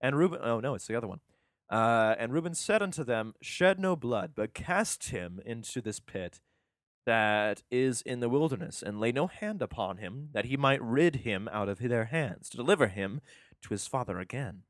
And 0.00 0.16
Reuben, 0.16 0.40
oh 0.42 0.60
no, 0.60 0.74
it's 0.74 0.86
the 0.86 0.96
other 0.96 1.08
one. 1.08 1.20
Uh, 1.70 2.14
and 2.18 2.32
Reuben 2.32 2.54
said 2.54 2.82
unto 2.82 3.04
them, 3.04 3.34
Shed 3.40 3.80
no 3.80 3.96
blood, 3.96 4.32
but 4.34 4.54
cast 4.54 5.08
him 5.08 5.40
into 5.44 5.80
this 5.80 6.00
pit 6.00 6.40
that 7.06 7.62
is 7.70 8.02
in 8.02 8.20
the 8.20 8.28
wilderness, 8.28 8.82
and 8.82 9.00
lay 9.00 9.12
no 9.12 9.26
hand 9.26 9.60
upon 9.60 9.98
him, 9.98 10.30
that 10.32 10.46
he 10.46 10.56
might 10.56 10.82
rid 10.82 11.16
him 11.16 11.48
out 11.52 11.68
of 11.68 11.78
their 11.78 12.06
hands, 12.06 12.48
to 12.48 12.56
deliver 12.56 12.88
him 12.88 13.20
to 13.62 13.70
his 13.70 13.86
father 13.86 14.18
again. 14.18 14.62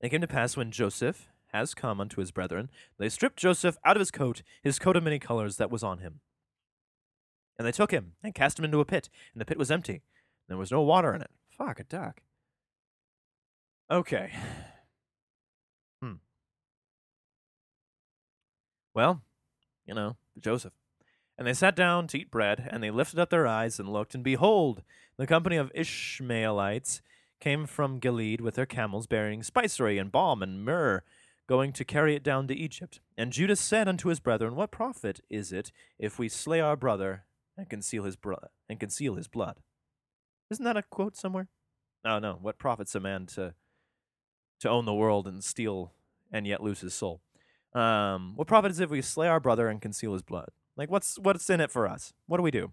And 0.00 0.06
it 0.06 0.10
came 0.10 0.22
to 0.22 0.26
pass 0.26 0.56
when 0.56 0.70
Joseph 0.70 1.28
has 1.52 1.74
come 1.74 2.00
unto 2.00 2.20
his 2.20 2.30
brethren, 2.30 2.70
they 2.98 3.08
stripped 3.08 3.38
Joseph 3.38 3.76
out 3.84 3.96
of 3.96 4.00
his 4.00 4.10
coat, 4.10 4.42
his 4.62 4.78
coat 4.78 4.96
of 4.96 5.02
many 5.02 5.18
colors 5.18 5.56
that 5.56 5.70
was 5.70 5.82
on 5.82 5.98
him. 5.98 6.20
And 7.58 7.66
they 7.66 7.72
took 7.72 7.90
him 7.90 8.12
and 8.22 8.34
cast 8.34 8.58
him 8.58 8.64
into 8.64 8.80
a 8.80 8.84
pit, 8.84 9.10
and 9.34 9.40
the 9.40 9.44
pit 9.44 9.58
was 9.58 9.70
empty. 9.70 10.02
There 10.48 10.56
was 10.56 10.72
no 10.72 10.82
water 10.82 11.14
in 11.14 11.20
it. 11.20 11.30
Fuck 11.50 11.80
a 11.80 11.84
duck. 11.84 12.22
Okay. 13.90 14.32
Well, 18.94 19.22
you 19.86 19.94
know, 19.94 20.16
Joseph. 20.38 20.72
And 21.38 21.46
they 21.46 21.54
sat 21.54 21.74
down 21.74 22.06
to 22.08 22.18
eat 22.18 22.30
bread, 22.30 22.68
and 22.70 22.82
they 22.82 22.90
lifted 22.90 23.18
up 23.18 23.30
their 23.30 23.46
eyes 23.46 23.80
and 23.80 23.92
looked, 23.92 24.14
and 24.14 24.22
behold, 24.22 24.82
the 25.16 25.26
company 25.26 25.56
of 25.56 25.72
Ishmaelites 25.74 27.00
came 27.40 27.66
from 27.66 27.98
Gilead 27.98 28.40
with 28.40 28.54
their 28.54 28.66
camels 28.66 29.06
bearing 29.06 29.42
spicery 29.42 29.96
and 29.96 30.12
balm 30.12 30.42
and 30.42 30.64
myrrh, 30.64 31.02
going 31.46 31.72
to 31.72 31.84
carry 31.84 32.14
it 32.14 32.22
down 32.22 32.46
to 32.48 32.54
Egypt. 32.54 33.00
And 33.16 33.32
Judas 33.32 33.60
said 33.60 33.88
unto 33.88 34.08
his 34.08 34.20
brethren, 34.20 34.54
What 34.54 34.70
profit 34.70 35.20
is 35.30 35.50
it 35.52 35.72
if 35.98 36.18
we 36.18 36.28
slay 36.28 36.60
our 36.60 36.76
brother 36.76 37.24
and 37.56 37.68
conceal 37.68 38.04
his 38.04 38.16
and 38.68 38.78
conceal 38.78 39.14
his 39.14 39.28
blood? 39.28 39.56
Isn't 40.50 40.64
that 40.64 40.76
a 40.76 40.82
quote 40.82 41.16
somewhere? 41.16 41.48
Oh 42.04 42.18
no, 42.18 42.38
what 42.40 42.58
profits 42.58 42.94
a 42.94 43.00
man 43.00 43.26
to 43.26 43.54
to 44.60 44.68
own 44.68 44.84
the 44.84 44.94
world 44.94 45.26
and 45.26 45.42
steal 45.42 45.92
and 46.30 46.46
yet 46.46 46.62
lose 46.62 46.80
his 46.80 46.94
soul? 46.94 47.20
Um, 47.72 48.32
what 48.36 48.48
profit 48.48 48.70
is 48.70 48.80
it 48.80 48.84
if 48.84 48.90
we 48.90 49.02
slay 49.02 49.28
our 49.28 49.40
brother 49.40 49.68
and 49.68 49.80
conceal 49.80 50.12
his 50.12 50.22
blood? 50.22 50.50
Like 50.76 50.90
what's 50.90 51.18
what's 51.18 51.48
in 51.50 51.60
it 51.60 51.70
for 51.70 51.86
us? 51.86 52.12
What 52.26 52.38
do 52.38 52.42
we 52.42 52.50
do? 52.50 52.72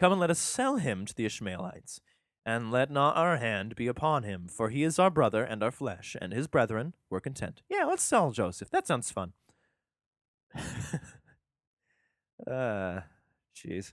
Come 0.00 0.12
and 0.12 0.20
let 0.20 0.30
us 0.30 0.38
sell 0.38 0.76
him 0.76 1.06
to 1.06 1.14
the 1.14 1.24
Ishmaelites, 1.24 2.00
and 2.44 2.72
let 2.72 2.90
not 2.90 3.16
our 3.16 3.36
hand 3.36 3.76
be 3.76 3.86
upon 3.86 4.24
him, 4.24 4.48
for 4.48 4.68
he 4.68 4.82
is 4.82 4.98
our 4.98 5.10
brother 5.10 5.44
and 5.44 5.62
our 5.62 5.70
flesh, 5.70 6.16
and 6.20 6.32
his 6.32 6.48
brethren 6.48 6.94
were 7.08 7.20
content. 7.20 7.62
Yeah, 7.68 7.84
let's 7.84 8.02
sell 8.02 8.32
Joseph. 8.32 8.70
That 8.70 8.86
sounds 8.86 9.12
fun. 9.12 9.34
uh, 12.50 13.00
jeez. 13.56 13.92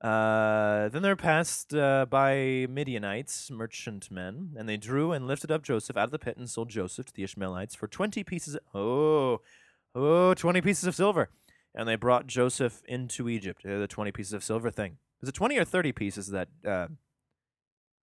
Uh, 0.00 0.88
then 0.90 1.02
there 1.02 1.16
passed 1.16 1.74
uh, 1.74 2.06
by 2.08 2.66
Midianites, 2.70 3.50
merchantmen, 3.50 4.54
and 4.56 4.68
they 4.68 4.76
drew 4.76 5.10
and 5.12 5.26
lifted 5.26 5.50
up 5.50 5.62
Joseph 5.62 5.96
out 5.96 6.04
of 6.04 6.10
the 6.12 6.18
pit 6.20 6.36
and 6.36 6.48
sold 6.48 6.68
Joseph 6.68 7.06
to 7.06 7.12
the 7.12 7.24
Ishmaelites 7.24 7.74
for 7.74 7.88
20 7.88 8.22
pieces. 8.22 8.56
oh, 8.74 9.40
oh, 9.94 10.34
20 10.34 10.60
pieces 10.60 10.84
of 10.84 10.94
silver. 10.94 11.30
And 11.74 11.88
they 11.88 11.96
brought 11.96 12.26
Joseph 12.26 12.82
into 12.86 13.28
Egypt. 13.28 13.64
Uh, 13.66 13.78
the 13.78 13.88
20 13.88 14.12
pieces 14.12 14.32
of 14.32 14.44
silver 14.44 14.70
thing. 14.70 14.98
Is 15.20 15.28
it 15.28 15.34
20 15.34 15.58
or 15.58 15.64
30 15.64 15.92
pieces 15.92 16.28
that, 16.28 16.48
uh, 16.66 16.86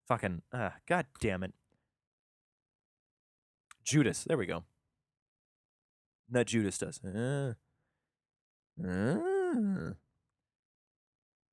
fucking, 0.08 0.42
uh, 0.52 0.72
god 0.88 1.06
damn 1.22 1.44
it. 1.44 1.54
Judas. 3.86 4.26
There 4.26 4.38
we 4.38 4.46
go. 4.46 4.64
That 6.30 6.48
Judas 6.48 6.78
does. 6.78 7.00
Uh, 7.04 7.54
uh. 8.84 9.94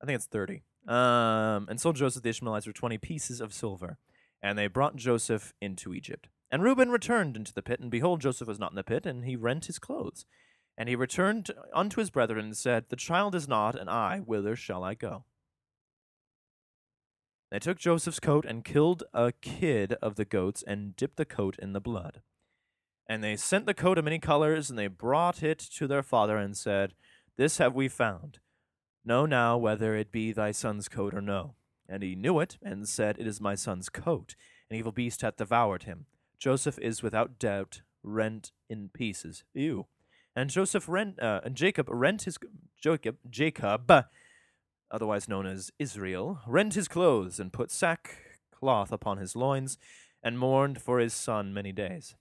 I 0.03 0.05
think 0.05 0.17
it's 0.17 0.25
30. 0.25 0.63
Um, 0.85 1.67
and 1.69 1.79
sold 1.79 1.95
Joseph 1.95 2.23
the 2.23 2.29
Ishmaelites 2.29 2.65
for 2.65 2.73
20 2.73 2.97
pieces 2.97 3.39
of 3.39 3.53
silver. 3.53 3.97
And 4.41 4.57
they 4.57 4.67
brought 4.67 4.97
Joseph 4.97 5.53
into 5.61 5.93
Egypt. 5.93 6.27
And 6.51 6.61
Reuben 6.61 6.91
returned 6.91 7.37
into 7.37 7.53
the 7.53 7.63
pit, 7.63 7.79
and 7.79 7.89
behold, 7.89 8.19
Joseph 8.19 8.47
was 8.47 8.59
not 8.59 8.71
in 8.71 8.75
the 8.75 8.83
pit, 8.83 9.05
and 9.05 9.23
he 9.23 9.37
rent 9.37 9.65
his 9.65 9.79
clothes. 9.79 10.25
And 10.77 10.89
he 10.89 10.95
returned 10.95 11.51
unto 11.73 12.01
his 12.01 12.09
brethren 12.09 12.45
and 12.45 12.57
said, 12.57 12.85
The 12.89 12.97
child 12.97 13.33
is 13.33 13.47
not, 13.47 13.79
and 13.79 13.89
I, 13.89 14.19
whither 14.19 14.57
shall 14.57 14.83
I 14.83 14.93
go? 14.93 15.23
They 17.49 17.59
took 17.59 17.79
Joseph's 17.79 18.19
coat 18.19 18.45
and 18.45 18.65
killed 18.65 19.03
a 19.13 19.31
kid 19.31 19.93
of 20.01 20.15
the 20.15 20.25
goats 20.25 20.63
and 20.67 20.95
dipped 20.95 21.17
the 21.17 21.25
coat 21.25 21.55
in 21.59 21.71
the 21.71 21.79
blood. 21.79 22.21
And 23.07 23.23
they 23.23 23.35
sent 23.37 23.65
the 23.65 23.73
coat 23.73 23.97
of 23.97 24.05
many 24.05 24.19
colors, 24.19 24.69
and 24.69 24.77
they 24.77 24.87
brought 24.87 25.41
it 25.41 25.59
to 25.77 25.87
their 25.87 26.03
father 26.03 26.35
and 26.35 26.57
said, 26.57 26.93
This 27.37 27.59
have 27.59 27.73
we 27.73 27.87
found. 27.87 28.39
Know 29.05 29.25
now 29.25 29.57
whether 29.57 29.95
it 29.95 30.11
be 30.11 30.31
thy 30.31 30.51
son's 30.51 30.87
coat 30.87 31.13
or 31.13 31.21
no. 31.21 31.55
And 31.87 32.01
he 32.01 32.15
knew 32.15 32.39
it, 32.39 32.57
and 32.61 32.87
said, 32.87 33.17
It 33.19 33.27
is 33.27 33.41
my 33.41 33.55
son's 33.55 33.89
coat. 33.89 34.35
An 34.69 34.77
evil 34.77 34.93
beast 34.93 35.21
hath 35.21 35.37
devoured 35.37 35.83
him. 35.83 36.05
Joseph 36.39 36.79
is 36.79 37.03
without 37.03 37.37
doubt 37.37 37.81
rent 38.03 38.51
in 38.69 38.89
pieces. 38.89 39.43
Ew. 39.53 39.87
And 40.35 40.49
Joseph 40.49 40.87
rent, 40.87 41.21
uh, 41.21 41.41
and 41.43 41.55
Jacob 41.55 41.87
rent 41.89 42.23
his 42.23 42.37
Jacob 42.81 43.17
Jacob, 43.29 43.91
otherwise 44.89 45.29
known 45.29 45.45
as 45.45 45.71
Israel, 45.77 46.39
rent 46.47 46.73
his 46.73 46.87
clothes 46.87 47.39
and 47.39 47.53
put 47.53 47.71
sackcloth 47.71 48.91
upon 48.91 49.17
his 49.17 49.35
loins, 49.35 49.77
and 50.23 50.39
mourned 50.39 50.81
for 50.81 50.99
his 50.99 51.13
son 51.13 51.53
many 51.53 51.71
days. 51.71 52.15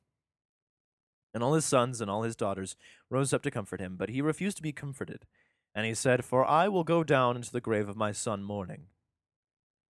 And 1.32 1.42
all 1.42 1.54
his 1.54 1.64
sons 1.64 2.00
and 2.00 2.10
all 2.10 2.22
his 2.22 2.36
daughters 2.36 2.76
rose 3.08 3.32
up 3.32 3.42
to 3.42 3.50
comfort 3.50 3.80
him, 3.80 3.96
but 3.96 4.10
he 4.10 4.20
refused 4.20 4.58
to 4.58 4.62
be 4.62 4.72
comforted. 4.72 5.24
And 5.74 5.86
he 5.86 5.94
said, 5.94 6.24
For 6.24 6.44
I 6.44 6.68
will 6.68 6.84
go 6.84 7.02
down 7.02 7.36
into 7.36 7.52
the 7.52 7.60
grave 7.60 7.88
of 7.88 7.96
my 7.96 8.12
son 8.12 8.42
mourning. 8.42 8.86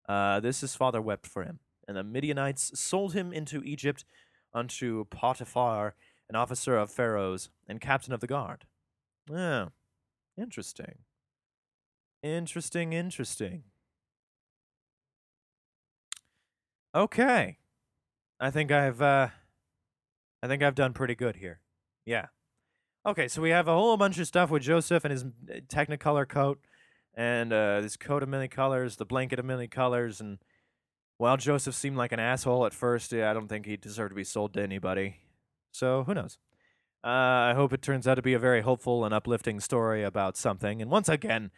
Uh, 0.08 0.40
this 0.40 0.60
his 0.60 0.74
father 0.74 1.00
wept 1.00 1.26
for 1.26 1.42
him. 1.42 1.60
And 1.88 1.96
the 1.96 2.04
Midianites 2.04 2.78
sold 2.78 3.14
him 3.14 3.32
into 3.32 3.62
Egypt 3.62 4.04
unto 4.54 5.04
Potiphar, 5.06 5.94
an 6.28 6.36
officer 6.36 6.76
of 6.76 6.90
Pharaoh's 6.90 7.50
and 7.66 7.80
captain 7.80 8.12
of 8.12 8.20
the 8.20 8.26
guard. 8.26 8.66
Yeah, 9.30 9.68
interesting. 10.36 10.98
Interesting, 12.22 12.92
interesting. 12.92 13.64
Okay. 16.94 17.58
I 18.38 18.50
think 18.50 18.70
I've 18.70 19.00
uh 19.00 19.28
I 20.42 20.48
think 20.48 20.62
I've 20.62 20.74
done 20.74 20.92
pretty 20.92 21.14
good 21.14 21.36
here. 21.36 21.60
Yeah. 22.04 22.26
Okay, 23.04 23.26
so 23.26 23.42
we 23.42 23.50
have 23.50 23.66
a 23.66 23.74
whole 23.74 23.96
bunch 23.96 24.16
of 24.20 24.28
stuff 24.28 24.48
with 24.48 24.62
Joseph 24.62 25.04
and 25.04 25.10
his 25.10 25.24
uh, 25.24 25.58
Technicolor 25.66 26.28
coat, 26.28 26.60
and 27.14 27.52
uh, 27.52 27.80
this 27.80 27.96
coat 27.96 28.22
of 28.22 28.28
many 28.28 28.46
colors, 28.46 28.94
the 28.94 29.04
blanket 29.04 29.40
of 29.40 29.44
many 29.44 29.66
colors, 29.66 30.20
and 30.20 30.38
while 31.18 31.36
Joseph 31.36 31.74
seemed 31.74 31.96
like 31.96 32.12
an 32.12 32.20
asshole 32.20 32.64
at 32.64 32.72
first, 32.72 33.10
yeah, 33.10 33.28
I 33.28 33.34
don't 33.34 33.48
think 33.48 33.66
he 33.66 33.76
deserved 33.76 34.12
to 34.12 34.14
be 34.14 34.22
sold 34.22 34.54
to 34.54 34.62
anybody. 34.62 35.16
So 35.72 36.04
who 36.04 36.14
knows? 36.14 36.38
Uh, 37.02 37.08
I 37.50 37.54
hope 37.56 37.72
it 37.72 37.82
turns 37.82 38.06
out 38.06 38.14
to 38.14 38.22
be 38.22 38.34
a 38.34 38.38
very 38.38 38.60
hopeful 38.60 39.04
and 39.04 39.12
uplifting 39.12 39.58
story 39.58 40.04
about 40.04 40.36
something. 40.36 40.80
And 40.80 40.88
once 40.88 41.08
again, 41.08 41.50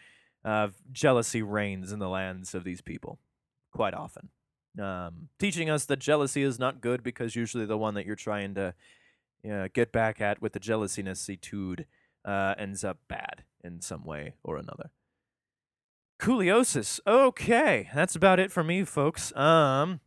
uh, 0.46 0.68
jealousy 0.92 1.42
reigns 1.42 1.92
in 1.92 1.98
the 1.98 2.08
lands 2.08 2.54
of 2.54 2.64
these 2.64 2.80
people 2.80 3.18
quite 3.70 3.92
often, 3.92 4.30
um, 4.80 5.28
teaching 5.38 5.68
us 5.68 5.84
that 5.86 5.98
jealousy 5.98 6.42
is 6.42 6.58
not 6.58 6.80
good 6.80 7.02
because 7.02 7.36
usually 7.36 7.66
the 7.66 7.76
one 7.76 7.92
that 7.94 8.06
you're 8.06 8.16
trying 8.16 8.54
to 8.54 8.74
yeah, 9.44 9.68
get 9.68 9.92
back 9.92 10.20
at 10.20 10.40
with 10.40 10.52
the 10.54 10.58
jealousiness 10.58 11.28
etude 11.28 11.86
uh, 12.24 12.54
ends 12.58 12.82
up 12.82 12.98
bad 13.08 13.44
in 13.62 13.80
some 13.80 14.04
way 14.04 14.34
or 14.42 14.56
another. 14.56 14.90
Cooliosis. 16.20 17.00
Okay, 17.06 17.90
that's 17.94 18.16
about 18.16 18.40
it 18.40 18.50
for 18.50 18.64
me, 18.64 18.84
folks. 18.84 19.34
Um, 19.36 20.00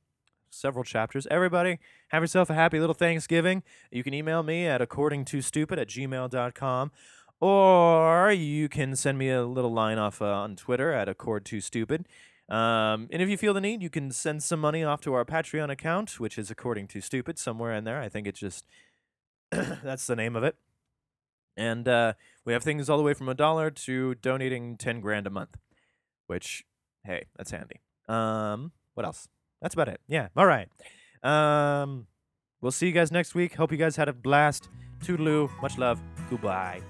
several 0.49 0.83
chapters. 0.83 1.27
Everybody, 1.29 1.79
have 2.09 2.23
yourself 2.23 2.49
a 2.49 2.53
happy 2.53 2.79
little 2.79 2.95
Thanksgiving. 2.95 3.61
You 3.91 4.03
can 4.03 4.13
email 4.13 4.41
me 4.41 4.65
at 4.65 4.81
accordingtostupid 4.81 5.77
at 5.77 5.87
gmail.com. 5.87 6.91
Or 7.39 8.31
you 8.31 8.67
can 8.67 8.95
send 8.95 9.19
me 9.19 9.29
a 9.29 9.45
little 9.45 9.71
line 9.71 9.99
off 9.99 10.21
uh, 10.21 10.25
on 10.25 10.55
Twitter 10.55 10.91
at 10.91 11.07
accord2stupid. 11.07 12.05
Um, 12.49 13.09
and 13.11 13.21
if 13.21 13.29
you 13.29 13.37
feel 13.37 13.53
the 13.53 13.61
need, 13.61 13.83
you 13.83 13.89
can 13.89 14.09
send 14.09 14.41
some 14.41 14.59
money 14.59 14.83
off 14.83 15.01
to 15.01 15.13
our 15.13 15.25
Patreon 15.25 15.69
account, 15.69 16.19
which 16.19 16.39
is 16.39 16.49
according 16.49 16.87
to 16.87 17.01
stupid 17.01 17.37
somewhere 17.37 17.73
in 17.73 17.83
there. 17.83 18.01
I 18.01 18.09
think 18.09 18.25
it's 18.25 18.39
just 18.39 18.65
That's 19.51 20.07
the 20.07 20.15
name 20.15 20.35
of 20.35 20.43
it. 20.43 20.55
And 21.55 21.87
uh, 21.87 22.13
we 22.45 22.53
have 22.53 22.63
things 22.63 22.89
all 22.89 22.97
the 22.97 23.03
way 23.03 23.13
from 23.13 23.29
a 23.29 23.33
dollar 23.33 23.71
to 23.71 24.15
donating 24.15 24.77
10 24.77 25.01
grand 25.01 25.25
a 25.25 25.31
month, 25.31 25.57
which, 26.27 26.63
hey, 27.03 27.25
that's 27.35 27.49
handy. 27.49 27.81
Um, 28.07 28.73
what 28.93 29.05
else? 29.05 29.27
That's 29.61 29.73
about 29.73 29.87
it. 29.87 29.99
Yeah. 30.07 30.27
All 30.37 30.45
right. 30.45 30.69
Um, 31.23 32.05
we'll 32.61 32.71
see 32.71 32.85
you 32.85 32.93
guys 32.93 33.11
next 33.11 33.33
week. 33.33 33.55
Hope 33.55 33.71
you 33.71 33.77
guys 33.77 33.95
had 33.95 34.07
a 34.07 34.13
blast. 34.13 34.69
Toodaloo. 35.03 35.49
Much 35.61 35.79
love. 35.79 35.99
Goodbye. 36.29 36.81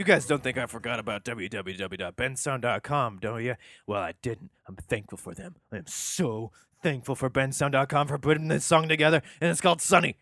You 0.00 0.06
guys 0.06 0.24
don't 0.24 0.42
think 0.42 0.56
I 0.56 0.64
forgot 0.64 0.98
about 0.98 1.26
www.bensound.com, 1.26 3.18
don't 3.18 3.44
you? 3.44 3.56
Well, 3.86 4.00
I 4.00 4.14
didn't. 4.22 4.50
I'm 4.66 4.76
thankful 4.76 5.18
for 5.18 5.34
them. 5.34 5.56
I 5.70 5.76
am 5.76 5.86
so 5.86 6.52
thankful 6.82 7.14
for 7.14 7.28
bensound.com 7.28 8.08
for 8.08 8.16
putting 8.16 8.48
this 8.48 8.64
song 8.64 8.88
together, 8.88 9.20
and 9.42 9.50
it's 9.50 9.60
called 9.60 9.82
Sunny. 9.82 10.16